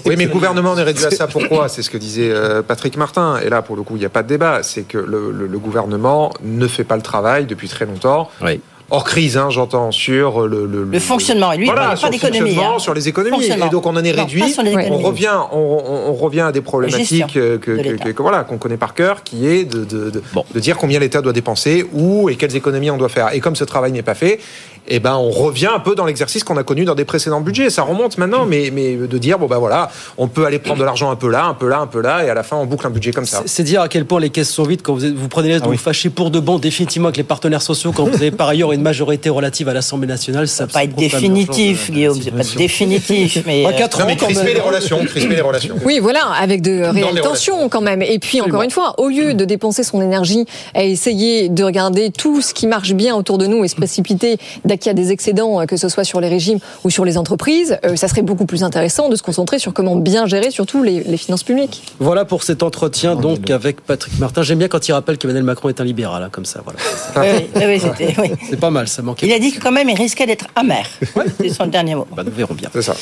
Oui, 0.05 0.15
mais 0.17 0.25
le 0.25 0.31
gouvernement 0.31 0.77
est 0.77 0.83
réduit 0.83 1.05
à 1.05 1.11
ça. 1.11 1.27
Pourquoi? 1.27 1.69
C'est 1.69 1.81
ce 1.81 1.89
que 1.89 1.97
disait 1.97 2.29
euh, 2.31 2.61
Patrick 2.61 2.97
Martin. 2.97 3.39
Et 3.45 3.49
là, 3.49 3.61
pour 3.61 3.75
le 3.75 3.83
coup, 3.83 3.95
il 3.95 3.99
n'y 3.99 4.05
a 4.05 4.09
pas 4.09 4.23
de 4.23 4.27
débat. 4.27 4.59
C'est 4.63 4.83
que 4.83 4.97
le, 4.97 5.31
le- 5.31 5.47
le 5.47 5.59
gouvernement 5.59 6.31
ne 6.43 6.67
fait 6.67 6.83
pas 6.83 6.95
le 6.95 7.01
travail 7.01 7.45
depuis 7.45 7.67
très 7.69 7.85
longtemps 7.85 8.10
d'accord 8.11 8.31
oui 8.41 8.61
hors 8.91 9.03
crise, 9.03 9.37
hein, 9.37 9.49
j'entends, 9.49 9.91
sur 9.91 10.47
le, 10.47 10.65
le, 10.67 10.83
le 10.83 10.99
fonctionnement. 10.99 11.51
Et 11.53 11.57
lui, 11.57 11.65
voilà, 11.65 11.91
il 11.93 11.97
sur 11.97 12.07
pas 12.09 12.13
le 12.15 12.19
d'économie. 12.19 12.39
fonctionnement, 12.51 12.75
Hein. 12.75 12.79
sur 12.79 12.93
les 12.93 13.07
économies. 13.07 13.45
Et 13.45 13.69
donc 13.69 13.85
on 13.85 13.95
en 13.95 14.03
est 14.03 14.11
réduit. 14.11 14.43
on 14.91 14.97
revient, 14.99 15.29
on, 15.51 15.57
on- 15.57 16.09
on 16.11 16.13
revient 16.13 16.41
à 16.41 16.51
des 16.51 16.61
problématiques 16.61 17.07
gestion 17.07 17.27
que, 17.33 17.57
que- 17.57 17.71
de 17.71 17.77
que- 17.77 17.89
l'État. 17.89 18.13
que- 18.13 18.21
voilà, 18.21 18.43
qu'on 18.43 18.57
connaît 18.57 18.77
par 18.77 18.93
cœur, 18.93 19.23
qui 19.23 19.47
est 19.47 19.63
de, 19.65 19.85
de, 19.85 20.09
de, 20.09 20.21
de 20.53 20.59
dire 20.59 20.77
combien 20.77 20.99
l'État 20.99 21.21
doit 21.21 21.33
dépenser, 21.33 21.85
où 21.93 22.29
et 22.29 22.35
quelles 22.35 22.55
économies 22.55 22.91
on 22.91 22.97
doit 22.97 23.09
faire. 23.09 23.33
Et 23.33 23.39
comme 23.39 23.55
ce 23.55 23.63
travail 23.63 23.91
n'est 23.91 24.01
pas 24.03 24.13
fait, 24.15 24.39
eh 24.87 24.99
ben 24.99 25.15
on 25.15 25.29
revient 25.29 25.69
un 25.73 25.79
peu 25.79 25.95
dans 25.95 26.05
l'exercice 26.05 26.43
qu'on 26.43 26.57
a 26.57 26.63
connu 26.63 26.85
dans 26.85 26.95
des 26.95 27.05
précédents 27.05 27.39
budgets. 27.41 27.69
Ça 27.69 27.83
remonte 27.83 28.17
maintenant, 28.17 28.45
mais, 28.45 28.71
mais 28.73 28.95
de 28.95 29.17
dire 29.17 29.37
bon 29.39 29.45
ben 29.47 29.57
voilà, 29.59 29.89
on 30.17 30.27
peut 30.27 30.45
aller 30.45 30.59
prendre 30.59 30.79
de 30.79 30.83
l'argent 30.83 31.11
un 31.11 31.15
peu 31.15 31.29
là, 31.29 31.45
un 31.45 31.53
peu 31.53 31.69
là, 31.69 31.79
un 31.79 31.87
peu 31.87 32.01
là, 32.01 32.25
et 32.25 32.29
à 32.29 32.33
la 32.33 32.43
fin 32.43 32.57
on 32.57 32.65
boucle 32.65 32.87
un 32.87 32.89
budget 32.89 33.11
comme 33.11 33.25
ça. 33.25 33.43
C'est- 33.45 33.61
dire 33.61 33.81
à 33.81 33.87
quel 33.87 34.05
point 34.05 34.19
les 34.19 34.31
caisses 34.31 34.49
sont 34.49 34.63
vides 34.63 34.81
quand 34.81 34.93
vous, 34.95 35.05
êtes- 35.05 35.13
vous 35.15 35.27
prenez 35.27 35.49
les 35.49 35.53
lettres, 35.53 35.65
Ah 35.65 35.67
vous 35.67 35.71
oui. 35.73 35.77
vous 35.77 35.83
fâchez 35.83 36.09
pour 36.09 36.31
de 36.31 36.39
bon 36.39 36.57
définitivement 36.57 37.09
avec 37.09 37.17
les 37.17 37.23
partenaires 37.23 37.61
sociaux 37.61 37.91
quand 37.95 38.05
vous 38.05 38.15
avez 38.15 38.31
par 38.31 38.47
ailleurs 38.49 38.71
une 38.71 38.80
majorité 38.81 39.29
relative 39.29 39.69
à 39.69 39.73
l'Assemblée 39.73 40.07
nationale. 40.07 40.47
Ça 40.47 40.67
pas 40.67 40.83
être 40.83 40.95
définitif, 40.95 41.91
Guillaume, 41.91 42.19
c'est 42.21 42.31
pas 42.31 42.43
définitif, 42.57 43.43
mais. 43.45 43.65
Ans, 43.65 43.69
crisper 44.17 44.43
même. 44.45 44.53
les 44.53 44.59
relations, 44.59 44.99
crisper 45.05 45.35
les 45.35 45.41
relations. 45.41 45.75
Oui, 45.85 45.99
voilà, 45.99 46.27
avec 46.39 46.61
de 46.61 46.81
réelles 46.83 47.15
les 47.15 47.21
tensions 47.21 47.69
quand 47.69 47.81
même. 47.81 48.01
Et 48.01 48.19
puis, 48.19 48.41
encore 48.41 48.61
une 48.63 48.71
fois, 48.71 48.95
au 48.99 49.07
lieu 49.07 49.33
de 49.33 49.45
dépenser 49.45 49.83
son 49.83 50.01
énergie 50.01 50.45
à 50.73 50.83
essayer 50.83 51.49
de 51.49 51.63
regarder 51.63 52.11
tout 52.11 52.41
ce 52.41 52.53
qui 52.53 52.67
marche 52.67 52.93
bien 52.93 53.15
autour 53.15 53.37
de 53.37 53.47
nous 53.47 53.63
et 53.63 53.67
se 53.67 53.75
précipiter 53.75 54.37
dès 54.65 54.77
qu'il 54.77 54.87
y 54.87 54.91
a 54.91 54.93
des 54.93 55.11
excédents, 55.11 55.61
euh, 55.61 55.65
que 55.65 55.77
ce 55.77 55.89
soit 55.89 56.03
sur 56.03 56.21
les 56.21 56.29
régimes 56.29 56.59
ou 56.83 56.89
sur 56.89 57.05
les 57.05 57.17
entreprises, 57.17 57.77
euh, 57.85 57.95
ça 57.95 58.07
serait 58.07 58.21
beaucoup 58.21 58.45
plus 58.45 58.63
intéressant 58.63 59.09
de 59.09 59.15
se 59.15 59.23
concentrer 59.23 59.59
sur 59.59 59.73
comment 59.73 59.95
bien 59.95 60.25
gérer 60.25 60.51
surtout 60.51 60.83
les, 60.83 61.01
les 61.03 61.17
finances 61.17 61.43
publiques. 61.43 61.83
Voilà 61.99 62.25
pour 62.25 62.43
cet 62.43 62.63
entretien 62.63 63.15
donc 63.15 63.49
avec 63.49 63.81
Patrick 63.81 64.17
Martin. 64.19 64.43
J'aime 64.43 64.59
bien 64.59 64.67
quand 64.67 64.87
il 64.87 64.91
rappelle 64.93 65.17
qu'Emmanuel 65.17 65.43
Macron 65.43 65.69
est 65.69 65.79
un 65.81 65.83
libéral, 65.83 66.23
hein, 66.23 66.29
comme 66.31 66.45
ça. 66.45 66.61
Voilà. 66.63 66.79
Oui, 67.17 67.45
oui, 67.55 67.61
oui, 67.67 67.79
c'était- 67.79 68.15
oui. 68.21 68.31
C'est 68.49 68.59
pas 68.61 68.69
mal, 68.69 68.87
ça 68.87 69.01
manquait. 69.01 69.25
Il 69.27 69.33
a 69.33 69.39
dit 69.39 69.51
que 69.51 69.59
quand 69.59 69.71
même, 69.73 69.89
il 69.89 69.97
risquait 69.97 70.25
d'être 70.25 70.45
amer. 70.55 70.85
C'est 71.37 71.49
son 71.49 71.65
dernier 71.67 71.95
mot. 71.95 72.07
Bah, 72.15 72.23
nous 72.25 72.31
verrons 72.31 72.53
bien. 72.53 72.69
C'est 72.71 72.81
ça. 72.81 72.95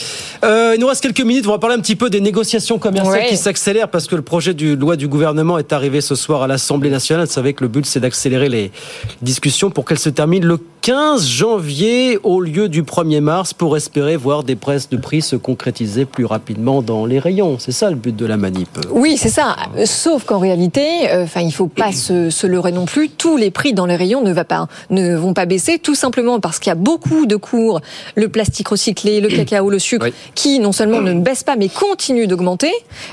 Euh, 0.44 0.74
il 0.76 0.82
nous 0.82 0.88
reste 0.88 1.02
quelques 1.04 1.22
minutes. 1.22 1.46
On 1.46 1.52
va 1.52 1.60
parler 1.60 1.76
un 1.76 1.80
petit 1.82 1.96
peu 1.96 2.10
des 2.10 2.22
négociations 2.22 2.80
commerciales 2.80 3.14
Ouais. 3.24 3.28
qui 3.28 3.38
s'accélèrent 3.38 3.90
parce 3.90 4.08
que 4.08 4.16
le 4.16 4.22
projet 4.24 4.54
de 4.56 4.74
loi 4.74 4.96
du 4.96 5.08
gouvernement 5.08 5.58
est 5.60 5.72
arrivé 5.74 6.02
ce 6.02 6.16
soir 6.16 6.42
à 6.42 6.48
l'Assemblée 6.48 6.90
nationale. 6.90 7.28
Vous 7.28 7.32
savez 7.34 7.54
que 7.54 7.64
le 7.64 7.68
but, 7.68 7.86
c'est 7.86 8.00
d'accélérer 8.00 8.50
les 8.50 8.72
discussions 9.22 9.70
pour 9.70 9.86
qu'elles 9.86 10.00
se 10.00 10.10
terminent 10.10 10.48
le 10.48 10.58
15 10.90 11.24
janvier 11.28 12.18
au 12.24 12.42
lieu 12.42 12.68
du 12.68 12.82
1er 12.82 13.22
mars 13.22 13.54
pour 13.54 13.78
espérer 13.78 14.18
voir 14.18 14.44
des 14.44 14.56
presses 14.56 14.90
de 14.90 14.98
prix 14.98 15.22
se 15.22 15.36
concrétiser 15.36 16.06
plus 16.06 16.26
rapidement 16.26 16.82
dans 16.82 17.06
les 17.06 17.20
rayons. 17.20 17.58
C'est 17.60 17.72
ça 17.72 17.92
le 17.92 17.96
but 17.96 18.16
de 18.16 18.26
la 18.26 18.38
manip. 18.38 18.68
Oui, 18.90 19.16
c'est 19.16 19.30
ça. 19.30 19.56
Sauf 19.86 20.24
qu'en 20.24 20.40
réalité, 20.40 21.12
euh, 21.12 21.26
enfin, 21.26 21.42
il 21.42 21.52
faut 21.52 21.68
pas 21.68 21.92
se, 21.92 22.32
se 22.32 22.48
leurrer 22.48 22.72
non 22.72 22.86
plus. 22.86 23.08
Tous 23.08 23.38
les 23.38 23.52
prix 23.52 23.74
dans 23.74 23.86
les 23.86 23.96
rayons 23.96 24.24
ne, 24.24 24.34
va 24.34 24.46
pas, 24.46 24.68
ne 24.90 25.16
vont 25.16 25.36
pas 25.36 25.46
baisser, 25.46 25.78
tout 25.78 25.94
simplement 25.94 26.40
parce 26.40 26.58
qu'il 26.58 26.72
y 26.72 26.74
a 26.74 26.76
beaucoup 26.76 27.28
de 27.28 27.36
cours, 27.36 27.82
le 28.16 28.28
plastique 28.28 28.70
recyclé, 28.70 29.22
le 29.22 29.30
cacao, 29.30 29.70
le 29.70 29.78
sucre, 29.78 30.08
qui 30.34 30.58
non 30.58 30.72
seulement 30.72 31.02
ne 31.02 31.14
baissent 31.14 31.44
pas, 31.44 31.56
mais 31.56 31.70
continuent 31.70 32.26
d'augmenter. 32.26 32.72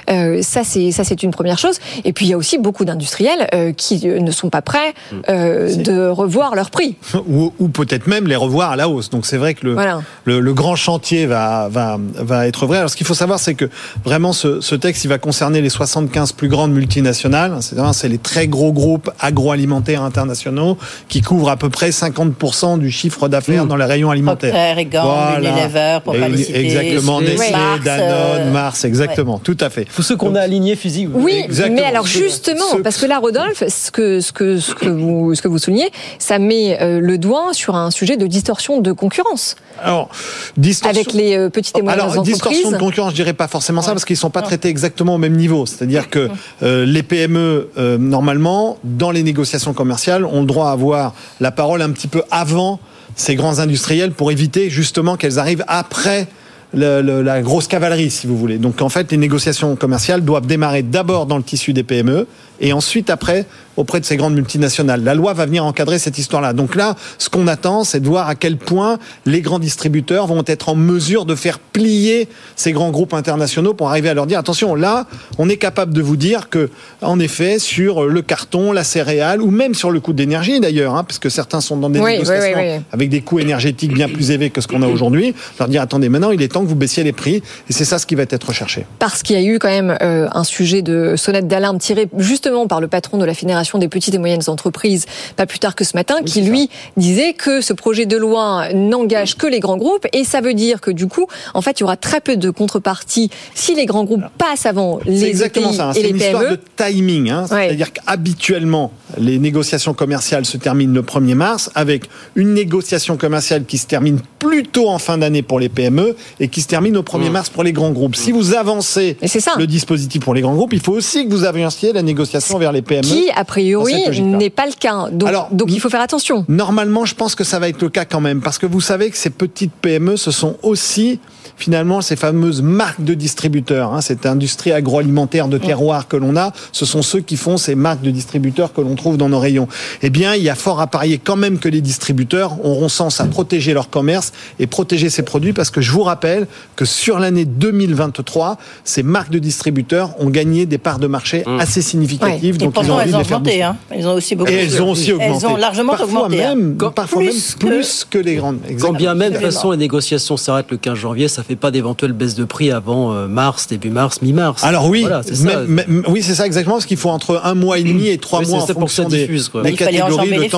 Euh, 0.09 0.41
ça, 0.41 0.65
c'est 0.65 0.93
ça, 0.93 1.05
c'est 1.05 1.23
une 1.23 1.31
première 1.31 1.59
chose. 1.59 1.79
Et 2.05 2.15
puis 2.15 2.25
il 2.25 2.31
y 2.31 2.33
a 2.33 2.39
aussi 2.39 2.57
beaucoup 2.57 2.87
d'industriels 2.87 3.49
euh, 3.53 3.73
qui 3.73 4.01
euh, 4.09 4.21
ne 4.21 4.31
sont 4.31 4.49
pas 4.49 4.63
prêts 4.63 4.95
euh, 5.29 5.77
de 5.77 6.09
revoir 6.09 6.55
leurs 6.55 6.71
prix. 6.71 6.97
ou, 7.29 7.53
ou 7.59 7.66
peut-être 7.69 8.07
même 8.07 8.27
les 8.27 8.37
revoir 8.37 8.71
à 8.73 8.77
la 8.77 8.89
hausse. 8.89 9.11
Donc 9.11 9.27
c'est 9.27 9.37
vrai 9.37 9.55
que 9.55 9.67
le, 9.67 9.75
Voilà. 9.75 10.03
le, 10.25 10.41
le 10.41 10.55
grand 10.55 10.77
chantier 10.77 11.27
va, 11.27 11.69
va, 11.71 11.99
va 12.15 12.47
être 12.47 12.67
vrai. 12.67 12.79
Alors 12.79 12.91
ce 12.91 12.97
qu'il 12.97 13.07
faut 13.07 13.15
savoir, 13.15 13.39
c'est 13.39 13.55
que 13.55 13.67
vraiment 14.05 14.33
ce, 14.33 14.61
ce 14.61 14.75
texte, 14.75 15.05
il 15.05 15.09
va 15.09 15.19
concerner 15.19 15.61
les 15.61 15.69
75 15.71 16.33
plus 16.33 16.49
grandes 16.49 16.73
multinationales. 16.73 17.57
C'est-à-dire, 17.61 17.95
C'est 17.95 18.09
les 18.09 18.19
très 18.19 18.47
gros 18.49 18.73
groupes 18.73 19.11
agroalimentaires 19.21 20.03
internationaux 20.03 20.77
qui 21.09 21.21
couvrent 21.23 21.51
à 21.51 21.57
peu 21.57 21.71
près 21.71 21.91
50% 21.91 22.79
du 22.79 22.91
chiffre 22.91 23.29
d'affaires 23.29 23.67
dans 23.67 23.77
les 23.77 23.85
rayons 23.85 24.11
alimentaires. 24.11 24.53
Procter 24.53 24.85
Gamble, 24.87 25.45
Unilever, 25.47 25.99
pour 26.05 26.15
pas. 26.15 26.29
Exactement. 26.29 27.21
Nestlé, 27.21 27.51
Mars, 27.51 27.81
Danone, 27.85 28.09
euh, 28.11 28.53
Mars, 28.53 28.85
exactement, 28.85 29.39
tout 29.39 29.57
à 29.61 29.71
fait. 29.71 29.87
Tous 29.95 30.03
ceux 30.03 30.17
qu'on 30.17 30.35
a 30.35 30.41
alignés 30.41 30.77
physiques. 30.77 31.09
Oui, 31.13 31.41
Exactement. 31.45 31.77
mais 31.77 31.85
alors 31.85 32.07
justement, 32.07 32.65
parce 32.83 32.99
que 32.99 33.07
là, 33.07 33.19
Rodolphe, 33.19 33.65
ce 33.69 33.91
que, 33.91 34.21
ce 34.21 34.33
que, 34.33 34.59
ce 34.59 34.75
que, 34.75 34.89
vous, 34.89 35.35
ce 35.35 35.43
que 35.43 35.49
vous 35.49 35.59
soulignez, 35.59 35.91
ça 36.19 36.39
met 36.39 36.79
euh, 36.81 37.01
le 37.01 37.19
doigt 37.19 37.53
sur 37.57 37.75
un 37.75 37.91
sujet 37.91 38.17
de 38.17 38.27
distorsion 38.27 38.81
de 38.81 38.93
concurrence. 38.93 39.57
Alors, 39.83 40.09
distorsion... 40.57 41.01
Avec 41.01 41.13
les 41.13 41.37
euh, 41.37 41.51
petites 41.51 41.77
et 41.79 41.83
moyennes 41.83 42.01
Alors, 42.01 42.13
entreprises. 42.13 42.35
distorsion 42.35 42.71
de 42.71 42.77
concurrence, 42.77 43.11
je 43.11 43.17
dirais 43.17 43.33
pas 43.33 43.49
forcément 43.49 43.83
ça, 43.83 43.93
parce 43.93 44.05
qu'ils 44.05 44.17
sont 44.17 44.31
pas 44.31 44.43
traités 44.43 44.69
exactement 44.69 45.15
au 45.17 45.19
même 45.19 45.35
niveau. 45.37 45.67
C'est-à-dire 45.67 46.09
que 46.11 46.29
euh, 46.63 46.87
les 46.87 47.03
PME, 47.03 47.71
euh, 47.79 47.99
normalement, 47.99 48.79
dans 48.85 49.11
les 49.11 49.23
négociations 49.23 49.73
commerciales, 49.75 50.25
ont 50.25 50.41
le 50.41 50.47
droit 50.47 50.69
à 50.69 50.73
avoir 50.73 51.15
la 51.41 51.51
parole 51.51 51.83
un 51.83 51.91
petit 51.91 52.09
peu 52.09 52.23
avant 52.31 52.79
ces 53.17 53.35
grands 53.35 53.59
industriels 53.59 54.13
pour 54.13 54.31
éviter 54.31 54.69
justement 54.71 55.17
qu'elles 55.17 55.39
arrivent 55.39 55.65
après 55.69 56.29
le- 56.75 57.01
le- 57.01 57.23
la 57.23 57.41
grosse 57.43 57.69
cavalerie, 57.69 58.11
si 58.11 58.27
vous 58.27 58.37
voulez. 58.37 58.59
Donc, 58.59 58.83
en 58.83 58.89
fait, 58.89 59.11
les 59.13 59.17
négociations 59.17 59.77
commerciales 59.77 60.23
doivent 60.23 60.47
démarrer 60.47 60.83
d'abord 60.83 61.25
dans 61.27 61.37
le 61.39 61.43
tissu 61.43 61.73
des 61.73 61.83
PME 61.85 62.27
et 62.61 62.73
ensuite, 62.73 63.11
après, 63.11 63.47
auprès 63.77 64.01
de 64.01 64.05
ces 64.05 64.17
grandes 64.17 64.35
multinationales. 64.35 65.05
La 65.05 65.15
loi 65.15 65.33
va 65.35 65.47
venir 65.47 65.65
encadrer 65.65 65.99
cette 65.99 66.19
histoire-là. 66.19 66.53
Donc 66.53 66.75
là, 66.75 66.97
ce 67.19 67.29
qu'on 67.29 67.47
attend, 67.47 67.85
c'est 67.85 68.01
de 68.01 68.07
voir 68.07 68.29
à 68.29 68.35
quel 68.35 68.57
point 68.57 68.99
les 69.27 69.41
grands 69.41 69.59
distributeurs 69.59 70.27
vont 70.27 70.43
être 70.47 70.69
en 70.71 70.75
mesure 70.75 71.27
de 71.27 71.35
faire 71.35 71.59
plier 71.59 72.29
ces 72.57 72.73
grands 72.73 72.91
groupes 72.91 73.15
internationaux 73.15 73.75
pour 73.75 73.91
arriver 73.91 74.09
à 74.09 74.15
leur 74.15 74.27
dire 74.27 74.39
attention, 74.39 74.75
là, 74.75 75.07
on 75.39 75.49
est 75.49 75.57
capable 75.57 75.93
de 75.93 76.01
vous 76.01 76.17
dire 76.17 76.49
que, 76.49 76.71
en 77.03 77.21
effet, 77.21 77.59
sur 77.59 78.05
le 78.05 78.23
carton, 78.23 78.73
la 78.73 78.85
céréale, 78.85 79.43
ou 79.43 79.51
même 79.51 79.75
sur 79.75 79.91
le 79.91 80.01
coût 80.01 80.13
d'énergie 80.13 80.59
d'ailleurs, 80.61 80.95
hein, 80.95 81.05
parce 81.05 81.19
que 81.19 81.29
certains 81.29 81.61
sont 81.61 81.77
dans 81.77 81.91
des 81.91 82.01
Oui, 82.01 82.13
négociations 82.13 82.57
oui, 82.57 82.65
oui, 82.65 82.77
oui. 82.77 82.83
avec 82.93 83.11
des 83.11 83.21
coûts 83.21 83.41
énergétiques 83.41 83.93
bien 83.93 84.09
plus 84.09 84.31
élevés 84.31 84.51
que 84.51 84.61
ce 84.61 84.69
qu'on 84.69 84.83
a 84.83 84.87
aujourd'hui, 84.89 85.35
leur 85.59 85.69
dire 85.69 85.83
attendez, 85.83 86.09
maintenant, 86.09 86.31
il 86.31 86.41
est 86.43 86.49
temps 86.49 86.63
que 86.63 86.69
vous 86.69 86.75
baissiez 86.77 87.05
les 87.05 87.13
prix, 87.13 87.37
et 87.69 87.73
c'est 87.73 87.85
ça 87.85 87.99
ce 87.99 88.07
qui 88.07 88.15
va 88.15 88.23
être 88.23 88.47
recherché. 88.47 88.87
Parce 88.99 89.23
qu'il 89.23 89.39
y 89.39 89.39
a 89.39 89.55
eu 89.55 89.59
quand 89.59 89.69
même 89.69 89.97
euh, 90.01 90.29
un 90.33 90.45
sujet 90.45 90.83
de 90.83 91.15
sonnette 91.17 91.47
d'alarme 91.47 91.79
tiré 91.79 92.09
justement 92.47 92.69
par 92.69 92.81
le 92.81 92.87
patron 92.87 93.19
de 93.19 93.25
la 93.25 93.35
Fédération 93.35 93.77
des 93.79 93.89
petites 93.89 94.15
et 94.15 94.19
moyennes 94.19 94.43
entreprises, 94.47 95.07
pas 95.35 95.47
plus 95.47 95.59
tard 95.59 95.75
que 95.75 95.83
ce 95.85 95.97
matin, 95.97 96.23
qui 96.25 96.43
lui 96.43 96.71
disait 96.97 97.33
que 97.33 97.61
ce 97.61 97.73
projet 97.73 98.07
de 98.07 98.17
loi 98.17 98.69
n'engage 98.73 99.35
que 99.37 99.49
les 99.49 99.59
grands 99.59 99.77
groupes 99.77 100.07
et 100.13 100.23
ça 100.23 100.41
veut 100.41 100.55
dire 100.55 100.81
que 100.81 100.93
du 100.93 101.09
coup, 101.09 101.27
en 101.55 101.61
fait, 101.63 101.81
il 101.81 101.81
y 101.81 101.85
aura 101.85 101.97
très 101.97 102.21
peu 102.21 102.37
de 102.37 102.51
contrepartie 102.51 103.31
si 103.57 103.75
les 103.75 103.85
grands 103.85 104.05
groupes 104.05 104.23
passent 104.39 104.65
avant 104.67 105.01
C'est 105.05 105.11
les 105.11 105.25
exactement 105.25 105.69
ETI 105.71 105.77
ça. 105.77 105.87
hein. 105.89 105.91
et 105.91 105.95
C'est 105.95 106.03
les 106.03 106.09
une 106.11 106.17
histoire 106.19 106.43
PME. 106.45 106.57
de 106.57 106.61
timing. 106.77 107.31
hein. 107.31 107.47
C'est-à-dire 107.49 107.93
qu'habituellement, 107.93 108.93
les 109.19 109.39
négociations 109.41 109.93
commerciales 109.95 110.45
se 110.45 110.57
terminent 110.57 110.95
le 110.95 111.03
1er 111.03 111.35
mars 111.35 111.71
avec 111.75 112.05
une 112.37 112.55
négociation 112.55 113.17
commerciale 113.17 113.65
qui 113.65 113.79
se 113.79 113.87
termine 113.89 114.21
plutôt 114.39 114.89
en 114.89 114.99
fin 115.01 115.19
d'année 115.19 115.43
pour 115.43 115.59
les 115.59 115.69
PME 115.69 116.15
et 116.39 116.47
qui 116.47 116.61
se 116.61 116.69
termine 116.69 116.97
au 116.97 117.03
1er 117.03 117.31
mars 117.31 117.49
pour 117.51 117.65
les 117.65 117.73
grands 117.73 117.91
groupes. 117.91 118.15
Si 118.15 118.31
vous 118.31 118.55
avancez 118.55 119.17
le 119.59 119.67
dispositif 119.67 120.23
pour 120.23 120.35
les 120.35 120.43
grands 120.43 120.55
groupes, 120.55 120.73
il 120.75 120.81
faut 120.81 120.93
aussi 120.93 121.27
que 121.27 121.31
vous 121.33 121.43
avanciez 121.45 121.93
la 121.93 122.03
négociation 122.03 122.36
vers 122.59 122.73
les 122.73 122.83
PME. 122.83 123.03
Qui, 123.03 123.31
a 123.35 123.45
priori, 123.45 123.95
n'est 124.21 124.51
pas 124.51 124.67
le 124.67 124.73
cas. 124.79 125.09
Donc, 125.11 125.31
donc 125.53 125.73
il 125.73 125.81
faut 125.81 125.91
faire 125.91 126.01
attention. 126.01 126.45
Normalement, 126.49 127.05
je 127.05 127.15
pense 127.15 127.35
que 127.35 127.45
ça 127.45 127.59
va 127.59 127.69
être 127.69 127.83
le 127.83 127.89
cas 127.89 128.05
quand 128.05 128.21
même, 128.21 128.41
parce 128.41 128.59
que 128.59 128.67
vous 128.67 128.81
savez 128.81 129.11
que 129.11 129.17
ces 129.17 129.31
petites 129.31 129.73
PME, 129.73 130.17
ce 130.17 130.31
sont 130.31 130.57
aussi 130.63 131.21
finalement 131.57 132.01
ces 132.01 132.17
fameuses 132.17 132.63
marques 132.63 133.03
de 133.03 133.15
distributeurs, 133.15 133.95
hein, 133.95 134.01
cette 134.01 134.27
industrie 134.27 134.73
agroalimentaire 134.73 135.49
de 135.49 135.59
terroir 135.59 136.07
que 136.09 136.17
l'on 136.17 136.37
a, 136.37 136.53
ce 136.73 136.85
sont 136.85 137.03
ceux 137.03 137.21
qui 137.21 137.37
font 137.37 137.57
ces 137.57 137.75
marques 137.75 138.03
de 138.03 138.11
distributeurs 138.11 138.73
que 138.73 138.81
l'on 138.81 138.95
trouve 138.95 139.17
dans 139.17 139.29
nos 139.29 139.39
rayons. 139.39 139.69
Eh 140.03 140.11
bien, 140.11 140.35
il 140.35 140.43
y 140.43 140.51
a 140.51 140.55
fort 140.55 140.81
à 140.81 140.87
parier 140.87 141.19
quand 141.19 141.37
même 141.37 141.59
que 141.59 141.69
les 141.69 141.81
distributeurs 141.81 142.65
auront 142.65 142.89
sens 142.89 143.21
à 143.21 143.25
protéger 143.25 143.73
leur 143.73 143.91
commerce 143.91 144.33
et 144.59 144.67
protéger 144.67 145.09
ces 145.09 145.23
produits, 145.23 145.53
parce 145.53 145.71
que 145.71 145.81
je 145.81 145.91
vous 145.93 146.03
rappelle 146.03 146.47
que 146.77 146.85
sur 146.85 147.19
l'année 147.19 147.45
2023, 147.45 148.59
ces 148.85 149.03
marques 149.03 149.31
de 149.31 149.39
distributeurs 149.39 150.15
ont 150.21 150.31
gagné 150.31 150.67
des 150.67 150.79
parts 150.79 150.99
de 150.99 151.07
marché 151.07 151.45
assez 151.59 151.83
significatives. 151.83 152.26
Et 152.29 152.33
donc 152.33 152.43
ils 152.43 152.65
ont 152.67 152.71
pourtant, 152.71 152.95
envie 152.95 153.03
elles 153.05 153.11
de 153.11 153.15
ont 153.15 153.19
les 153.19 153.25
augmenté. 153.27 153.63
Hein. 153.63 153.77
Elles 153.91 154.07
ont 154.09 154.15
aussi 154.15 154.35
beaucoup. 154.37 154.51
Et 154.51 154.55
elles 154.55 154.83
ont 154.83 154.91
aussi 154.91 155.13
augmenté. 155.13 155.33
Elles 155.39 155.47
ont 155.47 155.57
largement 155.57 155.93
parfois 155.97 156.07
augmenté. 156.25 156.45
hein. 156.45 156.55
Même, 156.55 156.77
parfois 156.95 157.23
même 157.23 157.31
Plus 157.31 157.57
plus 157.59 158.07
que 158.09 158.19
les 158.19 158.35
grandes. 158.37 158.59
Quand 158.81 158.93
bien 158.93 159.15
même, 159.15 159.31
de 159.33 159.37
toute 159.39 159.45
façon, 159.47 159.71
les 159.71 159.77
négociations 159.77 160.37
s'arrêtent 160.37 160.71
le 160.71 160.77
15 160.77 160.95
janvier, 160.99 161.29
ça 161.29 161.43
fait 161.43 161.57
pas 161.57 161.71
d'éventuelles 161.71 162.13
baisses 162.13 162.35
de 162.35 162.45
prix 162.45 162.71
avant 162.71 163.13
euh, 163.13 163.27
mars, 163.27 163.67
début 163.69 163.91
mars, 163.91 164.21
mi-mars. 164.23 164.65
Alors 164.65 164.89
oui, 164.89 165.03
Voilà, 165.03 165.23
c'est 165.23 165.35
ça. 165.35 165.63
oui, 166.09 166.23
c'est 166.23 166.35
ça 166.35 166.47
exactement, 166.47 166.77
parce 166.77 166.87
qu'il 166.87 166.97
faut 166.97 167.11
entre 167.11 167.41
un 167.45 167.55
mois 167.55 167.79
et 167.79 167.83
demi 167.85 168.09
et 168.09 168.19
trois 168.19 168.41
Oui, 168.41 168.49
mois 168.49 168.59
en 168.63 168.67
ça 168.67 168.75
pour 168.75 168.85
que 168.85 168.91
ça 168.91 169.03
fonction 169.03 169.09
des, 169.17 169.27
diffuse, 169.27 169.49
quoi. 169.49 169.63
des 169.63 169.71
Il 169.71 169.77
fallait 169.77 169.99
catégories, 169.99 170.31
le 170.31 170.49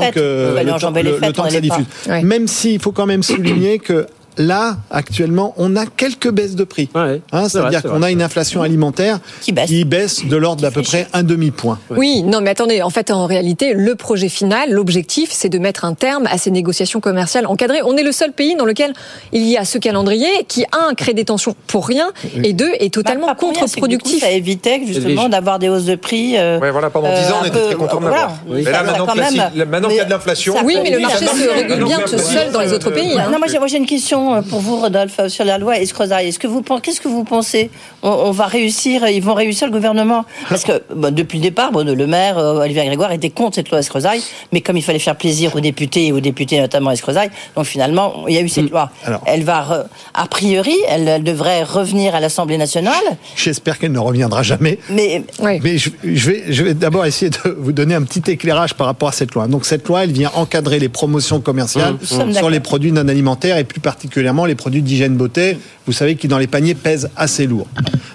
temps 1.32 1.44
que, 1.44 1.50
ça 1.50 1.60
diffuse. 1.60 1.86
Même 2.22 2.46
s'il 2.48 2.80
faut 2.80 2.92
quand 2.92 3.06
même 3.06 3.22
souligner 3.22 3.78
que 3.78 4.06
là, 4.38 4.76
actuellement, 4.90 5.54
on 5.56 5.76
a 5.76 5.84
quelques 5.86 6.30
baisses 6.30 6.54
de 6.56 6.64
prix. 6.64 6.88
Ouais, 6.94 7.20
Hein, 7.32 7.48
C'est-à-dire 7.48 7.80
c'est 7.82 7.88
qu'on 7.88 8.02
a 8.02 8.10
une 8.10 8.22
inflation 8.22 8.62
alimentaire 8.62 9.18
Qui 9.42 9.52
baisse. 9.84 10.24
de 10.24 10.36
l'ordre 10.36 10.62
d'à 10.62 10.70
peu 10.70 10.82
près 10.82 11.06
un 11.12 11.22
demi-point. 11.22 11.78
Oui, 11.90 12.22
non, 12.22 12.40
mais 12.40 12.50
attendez, 12.50 12.82
en 12.82 12.90
fait, 12.90 13.10
en 13.10 13.26
réalité, 13.26 13.74
le 13.74 13.94
projet 13.94 14.28
final, 14.28 14.70
l'objectif, 14.72 15.30
c'est 15.32 15.48
de 15.48 15.58
mettre 15.58 15.84
un 15.84 15.94
terme 15.94 16.26
à 16.30 16.38
ces 16.38 16.50
négociations 16.50 17.00
commerciales 17.00 17.46
encadrées. 17.46 17.80
On 17.84 17.96
est 17.96 18.02
le 18.02 18.12
seul 18.12 18.32
pays 18.32 18.54
dans 18.56 18.64
lequel 18.64 18.92
il 19.32 19.42
y 19.48 19.56
a 19.56 19.64
ce 19.64 19.78
calendrier 19.78 20.28
qui, 20.46 20.64
un, 20.72 20.94
crée 20.94 21.14
des 21.14 21.24
tensions 21.24 21.54
pour 21.66 21.86
rien, 21.86 22.10
et 22.42 22.52
deux, 22.52 22.70
est 22.80 22.92
totalement 22.92 23.26
Bah, 23.26 23.34
contre-productif. 23.38 24.20
Ça 24.22 24.30
évitait 24.30 24.80
justement 24.86 25.28
d'avoir 25.28 25.58
des 25.58 25.68
hausses 25.68 25.84
de 25.84 25.96
prix. 25.96 26.36
euh, 26.38 26.58
Ouais, 26.58 26.70
voilà, 26.70 26.90
pendant 26.90 27.08
10 27.08 27.14
ans, 27.32 27.36
on 27.40 27.44
un 27.44 27.46
était 27.48 27.58
peu- 27.58 27.66
très 27.66 27.74
contents 27.74 28.00
de 28.00 28.04
l'avoir. 28.06 28.32
Mais 28.48 28.62
là, 28.62 28.82
maintenant, 28.82 29.88
qu'il 29.88 29.96
y 29.96 30.00
a 30.00 30.04
de 30.04 30.10
l'inflation. 30.10 30.54
Oui, 30.64 30.76
mais 30.82 30.90
le 30.90 30.98
marché 31.00 31.26
se 31.26 31.48
régule 31.50 31.84
bien 31.84 31.98
tout 32.00 32.18
seul 32.18 32.50
dans 32.52 32.60
les 32.60 32.72
autres 32.72 32.90
pays. 32.90 33.18
hein. 33.18 33.28
Non, 33.32 33.38
moi, 33.38 33.46
j'ai 33.66 33.76
une 33.76 33.86
question 33.86 34.27
euh, 34.34 34.42
pour 34.42 34.60
vous, 34.60 34.76
Rodolphe, 34.80 35.18
euh, 35.20 35.28
sur 35.28 35.44
la 35.44 35.58
loi 35.58 35.78
Escrozaille. 35.78 36.28
Est-ce 36.28 36.38
que 36.38 36.46
vous 36.46 36.62
pensez, 36.62 36.82
qu'est-ce 36.82 37.00
que 37.00 37.08
vous 37.08 37.24
pensez? 37.24 37.70
On, 38.02 38.10
on 38.10 38.30
va 38.30 38.46
réussir, 38.46 39.06
ils 39.08 39.22
vont 39.22 39.34
réussir 39.34 39.66
le 39.66 39.72
gouvernement? 39.72 40.24
Parce 40.48 40.64
que 40.64 40.82
depuis 41.10 41.38
le 41.38 41.42
départ, 41.42 41.72
bon, 41.72 41.86
le 41.86 42.06
maire 42.06 42.38
euh, 42.38 42.60
Olivier 42.62 42.84
Grégoire 42.86 43.12
était 43.12 43.30
contre 43.30 43.56
cette 43.56 43.70
loi 43.70 43.80
Escrozaille, 43.80 44.22
mais 44.52 44.60
comme 44.60 44.76
il 44.76 44.82
fallait 44.82 44.98
faire 44.98 45.16
plaisir 45.16 45.54
aux 45.56 45.60
députés 45.60 46.06
et 46.06 46.12
aux 46.12 46.20
députés 46.20 46.60
notamment 46.60 46.90
Escrozaille, 46.90 47.30
donc 47.56 47.64
finalement 47.66 48.26
il 48.28 48.34
y 48.34 48.38
a 48.38 48.40
eu 48.40 48.48
cette 48.48 48.70
loi. 48.70 48.90
Alors. 49.04 49.22
Elle 49.26 49.44
va, 49.44 49.62
re- 49.62 49.86
a 50.14 50.26
priori, 50.26 50.76
elle, 50.88 51.08
elle 51.08 51.24
devrait 51.24 51.62
revenir 51.62 52.14
à 52.14 52.20
l'Assemblée 52.20 52.58
nationale. 52.58 52.94
J'espère 53.36 53.78
qu'elle 53.78 53.92
ne 53.92 53.98
reviendra 53.98 54.42
jamais. 54.42 54.78
Mais 54.90 55.22
Mais 55.62 55.78
je, 55.78 55.90
je 56.04 56.30
vais, 56.30 56.44
je 56.48 56.62
vais 56.62 56.74
d'abord 56.74 57.06
essayer 57.06 57.30
de 57.30 57.56
vous 57.58 57.72
donner 57.72 57.94
un 57.94 58.02
petit 58.02 58.30
éclairage 58.30 58.74
par 58.74 58.86
rapport 58.86 59.08
à 59.08 59.12
cette 59.12 59.34
loi. 59.34 59.46
Donc 59.46 59.64
cette 59.64 59.86
loi, 59.88 60.04
elle 60.04 60.12
vient 60.12 60.30
encadrer 60.34 60.78
les 60.78 60.88
promotions 60.88 61.40
commerciales 61.40 61.96
sur 62.02 62.50
les 62.50 62.60
produits 62.60 62.92
non 62.92 63.06
alimentaires 63.08 63.56
et 63.56 63.64
plus 63.64 63.80
particulièrement 63.80 64.17
les 64.46 64.54
produits 64.54 64.82
d'hygiène 64.82 65.16
beauté. 65.16 65.56
Vous 65.86 65.92
savez 65.92 66.16
qui 66.16 66.28
dans 66.28 66.38
les 66.38 66.46
paniers 66.46 66.74
pèsent 66.74 67.10
assez 67.16 67.46
lourd. 67.46 67.66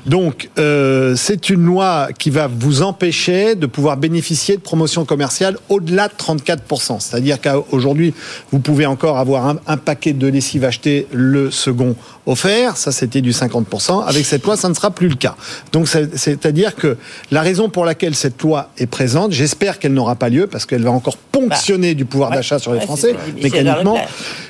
Donc 0.05 0.49
euh, 0.59 1.15
c'est 1.15 1.49
une 1.49 1.63
loi 1.65 2.09
qui 2.17 2.29
va 2.29 2.47
vous 2.47 2.81
empêcher 2.81 3.55
de 3.55 3.65
pouvoir 3.65 3.95
bénéficier 3.97 4.57
de 4.57 4.61
promotions 4.61 5.05
commerciales 5.05 5.57
au-delà 5.69 6.09
de 6.09 6.13
34%. 6.13 6.99
C'est-à-dire 6.99 7.39
qu'aujourd'hui, 7.39 8.13
vous 8.51 8.59
pouvez 8.59 8.85
encore 8.85 9.17
avoir 9.17 9.47
un, 9.47 9.57
un 9.65 9.77
paquet 9.77 10.11
de 10.13 10.27
lessive 10.27 10.65
acheté, 10.65 11.07
le 11.11 11.51
second 11.51 11.95
offert. 12.25 12.75
Ça, 12.77 12.91
c'était 12.91 13.21
du 13.21 13.31
50%. 13.31 14.03
Avec 14.05 14.25
cette 14.25 14.43
loi, 14.45 14.57
ça 14.57 14.67
ne 14.69 14.73
sera 14.73 14.91
plus 14.91 15.07
le 15.07 15.15
cas. 15.15 15.35
Donc 15.71 15.87
c'est- 15.87 16.17
c'est-à-dire 16.17 16.75
que 16.75 16.97
la 17.31 17.41
raison 17.41 17.69
pour 17.69 17.85
laquelle 17.85 18.15
cette 18.15 18.41
loi 18.41 18.69
est 18.77 18.85
présente, 18.87 19.31
j'espère 19.31 19.79
qu'elle 19.79 19.93
n'aura 19.93 20.15
pas 20.15 20.27
lieu 20.29 20.47
parce 20.47 20.65
qu'elle 20.65 20.83
va 20.83 20.91
encore 20.91 21.17
ponctionner 21.17 21.95
du 21.95 22.03
pouvoir 22.05 22.31
d'achat 22.31 22.59
sur 22.59 22.73
les 22.73 22.79
Ouais, 22.79 22.85
Français 22.85 23.15
mécaniquement. 23.41 23.97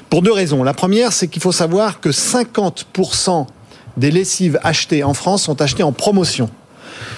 Pour 0.09 0.21
deux 0.21 0.31
raisons. 0.31 0.63
La 0.63 0.73
première, 0.73 1.11
c'est 1.13 1.27
qu'il 1.27 1.41
faut 1.41 1.51
savoir 1.51 1.99
que 1.99 2.11
50% 2.11 3.47
des 3.97 4.11
lessives 4.11 4.59
achetées 4.63 5.03
en 5.03 5.13
France 5.13 5.43
sont 5.43 5.61
achetées 5.61 5.83
en 5.83 5.91
promotion. 5.91 6.49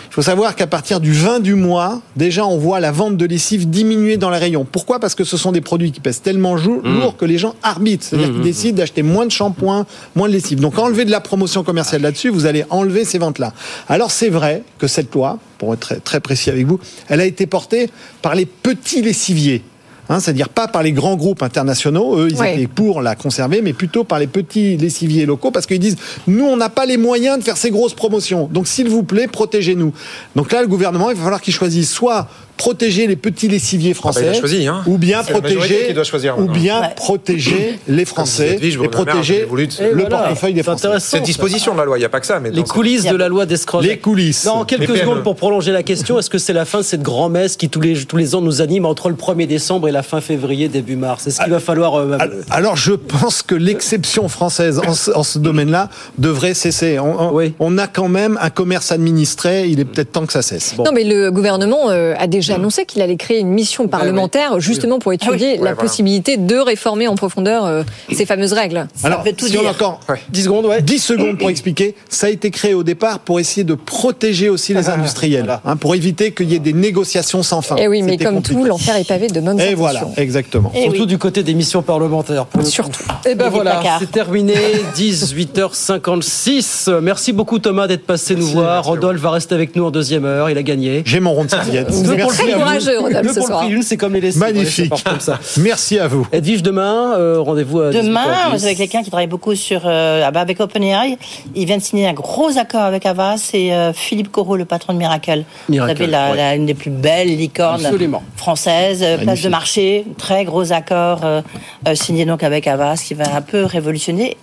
Il 0.10 0.14
faut 0.16 0.22
savoir 0.22 0.56
qu'à 0.56 0.68
partir 0.68 1.02
du 1.02 1.12
20 1.12 1.42
du 1.42 1.56
mois, 1.56 2.02
déjà, 2.16 2.46
on 2.46 2.58
voit 2.58 2.80
la 2.80 2.94
vente 2.94 3.18
de 3.18 3.26
lessive 3.26 3.70
diminuer 3.70 4.16
dans 4.16 4.30
les 4.30 4.38
rayons. 4.38 4.66
Pourquoi? 4.70 5.00
Parce 5.02 5.14
que 5.14 5.26
ce 5.26 5.36
sont 5.36 5.52
des 5.52 5.60
produits 5.60 5.92
qui 5.92 6.00
pèsent 6.00 6.22
tellement 6.22 6.56
jou- 6.56 6.80
lourd 6.86 7.18
que 7.18 7.26
les 7.26 7.38
gens 7.38 7.54
arbitrent. 7.64 8.06
C'est-à-dire 8.06 8.32
qu'ils 8.32 8.42
décident 8.42 8.78
d'acheter 8.78 9.04
moins 9.04 9.26
de 9.26 9.32
shampoing, 9.32 9.86
moins 10.16 10.30
de 10.30 10.34
lessive. 10.34 10.62
Donc, 10.62 10.80
enlever 10.80 11.04
de 11.04 11.12
la 11.12 11.20
promotion 11.20 11.64
commerciale 11.66 12.02
là-dessus, 12.02 12.30
vous 12.30 12.46
allez 12.46 12.64
enlever 12.70 13.04
ces 13.04 13.18
ventes-là. 13.18 13.52
Alors, 13.90 14.10
c'est 14.10 14.30
vrai 14.30 14.64
que 14.78 14.88
cette 14.88 15.14
loi, 15.14 15.38
pour 15.58 15.74
être 15.74 15.82
très, 15.82 15.96
très 16.00 16.20
précis 16.22 16.50
avec 16.50 16.66
vous, 16.66 16.80
elle 17.10 17.20
a 17.20 17.26
été 17.26 17.46
portée 17.46 17.90
par 18.22 18.36
les 18.36 18.46
petits 18.46 19.02
lessiviers. 19.02 19.64
Hein, 20.08 20.20
c'est-à-dire 20.20 20.49
pas 20.49 20.68
par 20.68 20.84
les 20.84 20.91
grands 20.91 21.16
groupes 21.16 21.41
internationaux, 21.41 22.20
eux 22.20 22.28
ils 22.30 22.43
étaient 22.43 22.68
pour 22.68 23.01
la 23.01 23.16
conserver, 23.16 23.62
mais 23.62 23.74
plutôt 23.74 24.03
par 24.03 24.20
les 24.20 24.28
petits 24.28 24.78
lessiviers 24.78 25.26
locaux, 25.26 25.49
parce 25.49 25.66
qu'ils 25.66 25.80
disent 25.80 25.97
nous 26.28 26.45
on 26.45 26.58
n'a 26.58 26.70
pas 26.70 26.86
les 26.86 26.97
moyens 26.97 27.39
de 27.39 27.43
faire 27.43 27.58
ces 27.58 27.72
grosses 27.72 27.95
promotions, 27.95 28.47
donc 28.51 28.68
s'il 28.68 28.88
vous 28.88 29.03
plaît 29.03 29.28
protégez-nous. 29.28 29.93
Donc 30.36 30.51
là 30.51 30.62
le 30.62 30.68
gouvernement 30.68 31.10
il 31.10 31.18
va 31.18 31.24
falloir 31.24 31.41
qu'il 31.41 31.53
choisisse 31.53 31.91
soit 31.91 32.28
protéger 32.58 33.08
les 33.08 33.16
petits 33.16 33.47
lessiviers 33.47 33.91
Ah 33.91 33.95
bah, 33.95 33.99
français, 33.99 34.26
il 34.26 34.30
a 34.30 34.34
choisi, 34.39 34.68
hein. 34.68 34.84
ou 34.88 34.97
bien 34.97 35.24
protéger, 35.24 35.88
qui 35.88 35.93
doit 35.93 36.03
choisir, 36.03 36.39
ou 36.39 36.47
bien 36.47 36.82
Ouais. 36.82 36.88
protéger 36.95 37.80
les 37.88 38.06
Français 38.06 38.53
Edwige 38.56 38.80
et 38.84 38.88
protéger 38.88 39.47
Et 39.47 39.91
le 39.93 40.01
voilà. 40.01 40.18
portefeuille 40.20 40.53
des 40.53 40.64
Français. 40.64 40.88
C'est 40.99 41.22
disposition 41.22 41.74
de 41.74 41.80
la 41.80 41.86
loi, 41.86 41.97
il 41.97 42.01
n'y 42.01 42.06
a 42.06 42.10
pas 42.10 42.20
que 42.20 42.26
ça. 42.26 42.39
Mais 42.39 42.51
Les 42.51 42.64
coulisses 42.64 43.03
de 43.06 43.16
la 43.16 43.28
loi 43.28 43.45
d'escroquerie. 43.45 43.88
Les 43.89 43.97
coulisses. 43.97 44.45
Non, 44.45 44.64
quelques 44.66 44.82
Les 44.82 44.88
PME. 44.88 44.99
secondes 44.99 45.24
pour 45.24 45.36
prolonger 45.36 45.72
la 45.72 45.84
question. 45.84 46.20
Est-ce 46.20 46.30
que 46.30 46.38
c'est 46.38 46.53
la 46.53 46.66
fin 46.66 46.80
de 46.80 46.84
cette 46.84 47.01
grand-messe 47.01 47.56
qui 47.58 47.70
tous 47.70 47.82
les, 47.82 48.06
tous 48.06 48.18
les 48.18 48.36
ans 48.36 48.41
nous 48.41 48.62
anime 48.62 48.86
entre 48.86 49.10
le 49.10 49.16
1er 49.16 49.47
décembre 49.47 49.88
et 49.88 49.91
la 49.91 50.03
fin 50.03 50.22
février, 50.22 50.68
début 50.70 50.95
mars? 50.95 51.28
Est-ce 51.28 51.41
qu'il 51.41 51.51
va 51.51 51.60
falloir... 51.60 51.95
euh, 51.95 52.18
Al- 52.20 52.43
Alors, 52.51 52.76
je 52.76 52.93
pense 52.93 53.41
que 53.41 53.56
l'exception 53.56 54.28
française 54.30 54.80
en 54.86 54.93
ce, 54.93 55.12
en 55.12 55.24
ce 55.24 55.39
domaine-là 55.39 55.89
devrait 56.18 56.53
cesser. 56.53 56.99
On, 56.99 57.30
on- 57.30 57.34
Oui. 57.34 57.53
on 57.60 57.78
a 57.78 57.88
quand 57.88 58.08
même 58.08 58.38
un 58.41 58.49
commerce 58.49 58.91
administré, 58.91 59.68
il 59.68 59.80
est 59.80 59.86
peut-être 59.86 60.12
temps 60.12 60.26
que 60.26 60.34
ça 60.34 60.41
cesse. 60.41 60.76
Non, 60.78 60.91
mais 60.93 61.03
le 61.03 61.32
gouvernement 61.32 61.89
euh, 61.89 62.14
a 62.18 62.28
déjà 62.28 62.45
annoncé 62.54 62.86
qu'il 62.86 63.02
allait 63.02 63.18
créer 63.18 63.39
une 63.39 63.50
mission 63.50 63.88
parlementaire 63.88 64.60
justement 64.60 65.00
pour 65.00 65.14
étudier 65.14 65.58
Ouais, 65.60 65.66
la 65.66 65.76
possibilité 65.76 66.38
de 66.38 66.56
réformer 66.58 67.08
en 67.08 67.16
profondeur 67.16 67.66
euh, 67.66 67.84
ces 68.14 68.26
fameuses 68.26 68.54
règles. 68.54 68.88
Alors, 69.04 69.24
veut 69.24 69.34
tout 69.34 69.48
si 69.48 69.58
on 69.58 69.62
dire. 69.62 69.70
a 69.70 69.74
encore 69.74 70.00
Ouais. 70.10 70.20
10 70.30 70.43
secondes, 70.43 70.66
ouais. 70.66 70.82
10 70.82 71.00
secondes 71.00 71.38
pour 71.38 71.50
expliquer, 71.50 71.96
ça 72.10 72.28
a 72.28 72.30
été 72.30 72.52
créé 72.52 72.74
au 72.74 72.84
départ 72.84 73.20
pour 73.20 73.39
essayer 73.39 73.64
de 73.64 73.74
protéger 73.74 74.50
aussi 74.50 74.74
les 74.74 74.89
industriels, 74.89 75.43
Voilà. 75.46 75.62
hein, 75.66 75.76
pour 75.78 75.96
éviter 75.96 76.32
qu'il 76.34 76.52
y 76.52 76.56
ait 76.56 76.60
des 76.60 76.74
négociations 76.74 77.43
sans 77.43 77.62
fin. 77.62 77.76
Et 77.78 77.84
Eh 77.84 77.88
oui, 77.88 78.02
mais 78.02 78.18
comme 78.18 78.36
compliqué. 78.36 78.60
tout, 78.62 78.66
l'enfer 78.66 78.96
est 78.98 79.08
pavé 79.08 79.28
de 79.28 79.39
bonnes 79.39 79.60
Et 79.60 79.74
voilà, 79.76 80.02
exactement. 80.18 80.72
Eh 80.76 80.84
Surtout 80.84 81.02
oui. 81.02 81.08
du 81.08 81.18
côté 81.18 81.43
des 81.43 81.54
missions 81.54 81.82
parlementaires. 81.82 82.46
Surtout. 82.64 83.04
Et 83.26 83.36
ben 83.36 83.46
Et 83.46 83.50
des 83.50 83.56
voilà, 83.56 83.82
c'est 84.00 84.12
terminé. 84.12 84.54
18h56. 84.96 87.00
Merci 87.02 87.34
beaucoup 87.34 87.60
Thomas 87.60 87.88
d'être 87.88 88.06
passé 88.06 88.36
nous 88.36 88.48
voir. 88.48 88.84
Rodolphe 88.86 89.22
va 89.22 89.32
rester 89.32 89.56
avec 89.56 89.76
nous 89.76 89.86
en 89.86 89.91
deuxième 89.91 90.26
heure. 90.26 90.50
Il 90.50 90.58
a 90.58 90.64
gagné. 90.64 91.04
J'ai 91.06 91.20
mon 91.20 91.34
rond 91.34 91.46
de 91.46 91.50
serviette. 91.50 91.89
Très 92.38 92.52
à 92.52 92.56
vous. 92.56 92.62
courageux, 92.62 93.00
Rodolphe, 93.00 93.32
ce 93.34 93.42
soir. 93.42 93.66
c'est 93.82 93.98
comme 93.98 94.14
les 94.14 94.22
lessives. 94.22 94.40
Magnifique. 94.42 94.94
Comme 95.04 95.20
ça. 95.20 95.40
Merci 95.58 96.00
à 96.00 96.08
vous. 96.08 96.28
Edwige, 96.32 96.64
demain, 96.64 97.14
euh, 97.18 97.40
rendez-vous 97.40 97.80
à 97.82 97.92
Demain, 97.92 98.24
18h10. 98.26 98.52
vous 98.58 98.66
avez 98.66 98.76
quelqu'un 98.76 99.04
qui 99.04 99.10
travaille 99.10 99.28
beaucoup 99.28 99.56
sur 99.56 99.82
euh, 99.86 100.24
ah 100.26 100.32
bah, 100.32 100.42
avec 100.42 100.60
OpenAI. 100.60 101.18
Il 101.56 101.66
vient 101.66 101.78
de 101.78 101.82
signer 101.84 102.08
un 102.08 102.14
gros 102.14 102.58
accord 102.58 102.82
avec 102.84 103.06
Avas. 103.06 103.38
C'est 103.38 103.72
euh, 103.74 103.94
Philippe 103.94 104.32
Corot, 104.32 104.56
le 104.58 104.66
patron 104.66 104.94
de 104.94 104.98
Miracle. 104.98 105.44
Miracle, 105.70 105.92
vous 105.94 105.98
savez, 106.00 106.12
la, 106.12 106.32
ouais. 106.32 106.38
la- 106.38 106.56
une 106.56 106.66
des 106.66 106.74
plus 106.74 106.92
belles 106.92 107.28
licornes 107.36 107.86
Absolument. 107.86 108.24
françaises, 108.36 109.02
euh, 109.04 109.18
place 109.18 109.42
de 109.42 109.50
marché, 109.50 110.06
très 110.18 110.46
gros 110.46 110.72
accord 110.72 111.22
euh, 111.24 111.42
euh, 111.88 111.96
signé 111.96 112.26
donc 112.26 112.44
avec 112.44 112.68
Avas 112.68 113.02
qui 113.06 113.14
va 113.14 113.36
un 113.36 113.42
peu 113.42 113.64
révolutionner 113.66 114.38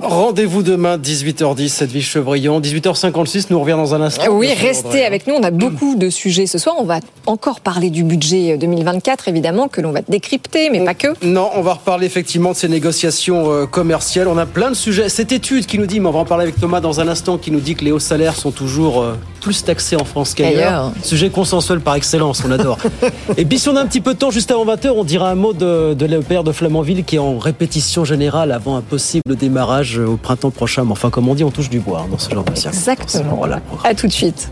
Rendez-vous 0.00 0.62
demain, 0.62 0.98
18h10, 0.98 1.84
Edwige 1.84 2.08
Chevrillon. 2.08 2.60
18h56, 2.60 3.46
nous 3.50 3.60
revient 3.60 3.72
dans 3.72 3.94
un 3.94 4.00
instant. 4.00 4.24
Oui, 4.30 4.52
restez 4.52 5.04
avec 5.04 5.26
nous. 5.26 5.34
On 5.34 5.42
a 5.42 5.50
beaucoup 5.50 5.94
de 5.94 6.10
sujets 6.10 6.46
ce 6.46 6.58
soir. 6.58 6.76
On 6.78 6.84
va 6.84 7.00
encore 7.26 7.60
parler 7.60 7.90
du 7.90 8.04
budget 8.04 8.56
2024, 8.56 9.28
évidemment, 9.28 9.68
que 9.68 9.80
l'on 9.80 9.92
va 9.92 10.00
décrypter, 10.08 10.70
mais 10.70 10.84
pas 10.84 10.94
que. 10.94 11.08
Non, 11.24 11.50
on 11.54 11.62
va 11.62 11.74
reparler 11.74 12.06
effectivement 12.06 12.50
de 12.50 12.56
ces 12.56 12.68
négociations 12.68 13.50
euh, 13.50 13.66
commerciales. 13.66 14.28
On 14.28 14.38
a 14.38 14.46
plein 14.46 14.70
de 14.70 14.74
sujets. 14.74 15.08
Cette 15.08 15.32
étude 15.32 15.66
qui 15.66 15.78
nous 15.78 15.86
dit, 15.86 16.00
mais 16.00 16.08
on 16.08 16.12
va 16.12 16.20
en 16.20 16.24
parler 16.24 16.44
avec 16.44 16.58
Thomas 16.60 16.80
dans 16.80 17.00
un 17.00 17.08
instant, 17.08 17.38
qui 17.38 17.50
nous 17.50 17.60
dit 17.60 17.74
que 17.74 17.84
les 17.84 17.92
hauts 17.92 17.98
salaires 17.98 18.36
sont 18.36 18.50
toujours 18.50 19.02
euh, 19.02 19.14
plus 19.40 19.64
taxés 19.64 19.96
en 19.96 20.04
France 20.04 20.34
qu'ailleurs. 20.34 20.84
Ailleurs. 20.84 20.92
Sujet 21.02 21.30
consensuel 21.30 21.80
par 21.80 21.94
excellence, 21.94 22.42
on 22.46 22.50
adore. 22.50 22.78
Et 23.36 23.44
puis 23.44 23.58
si 23.58 23.68
on 23.68 23.76
a 23.76 23.80
un 23.80 23.86
petit 23.86 24.00
peu 24.00 24.14
de 24.14 24.18
temps, 24.18 24.30
juste 24.30 24.50
avant 24.50 24.64
20h, 24.66 24.90
on 24.90 25.04
dira 25.04 25.30
un 25.30 25.34
mot 25.34 25.52
de, 25.52 25.94
de 25.94 26.06
l'EPR 26.06 26.42
de 26.44 26.52
Flamanville 26.52 27.04
qui 27.04 27.16
est 27.16 27.20
en 27.20 27.38
répétition 27.38 28.04
générale 28.04 28.52
avant 28.52 28.76
un 28.76 28.80
possible 28.80 29.36
démarrage 29.52 29.98
au 29.98 30.16
printemps 30.16 30.50
prochain. 30.50 30.84
Mais 30.84 30.92
enfin, 30.92 31.10
comme 31.10 31.28
on 31.28 31.34
dit, 31.34 31.44
on 31.44 31.50
touche 31.50 31.68
du 31.70 31.80
bois 31.80 32.00
hein, 32.00 32.08
dans 32.10 32.18
ce 32.18 32.30
genre 32.30 32.44
de 32.44 32.54
circonstances. 32.54 32.88
Exactement. 32.98 33.36
Voilà. 33.36 33.60
À 33.84 33.94
tout 33.94 34.06
de 34.06 34.12
suite. 34.12 34.50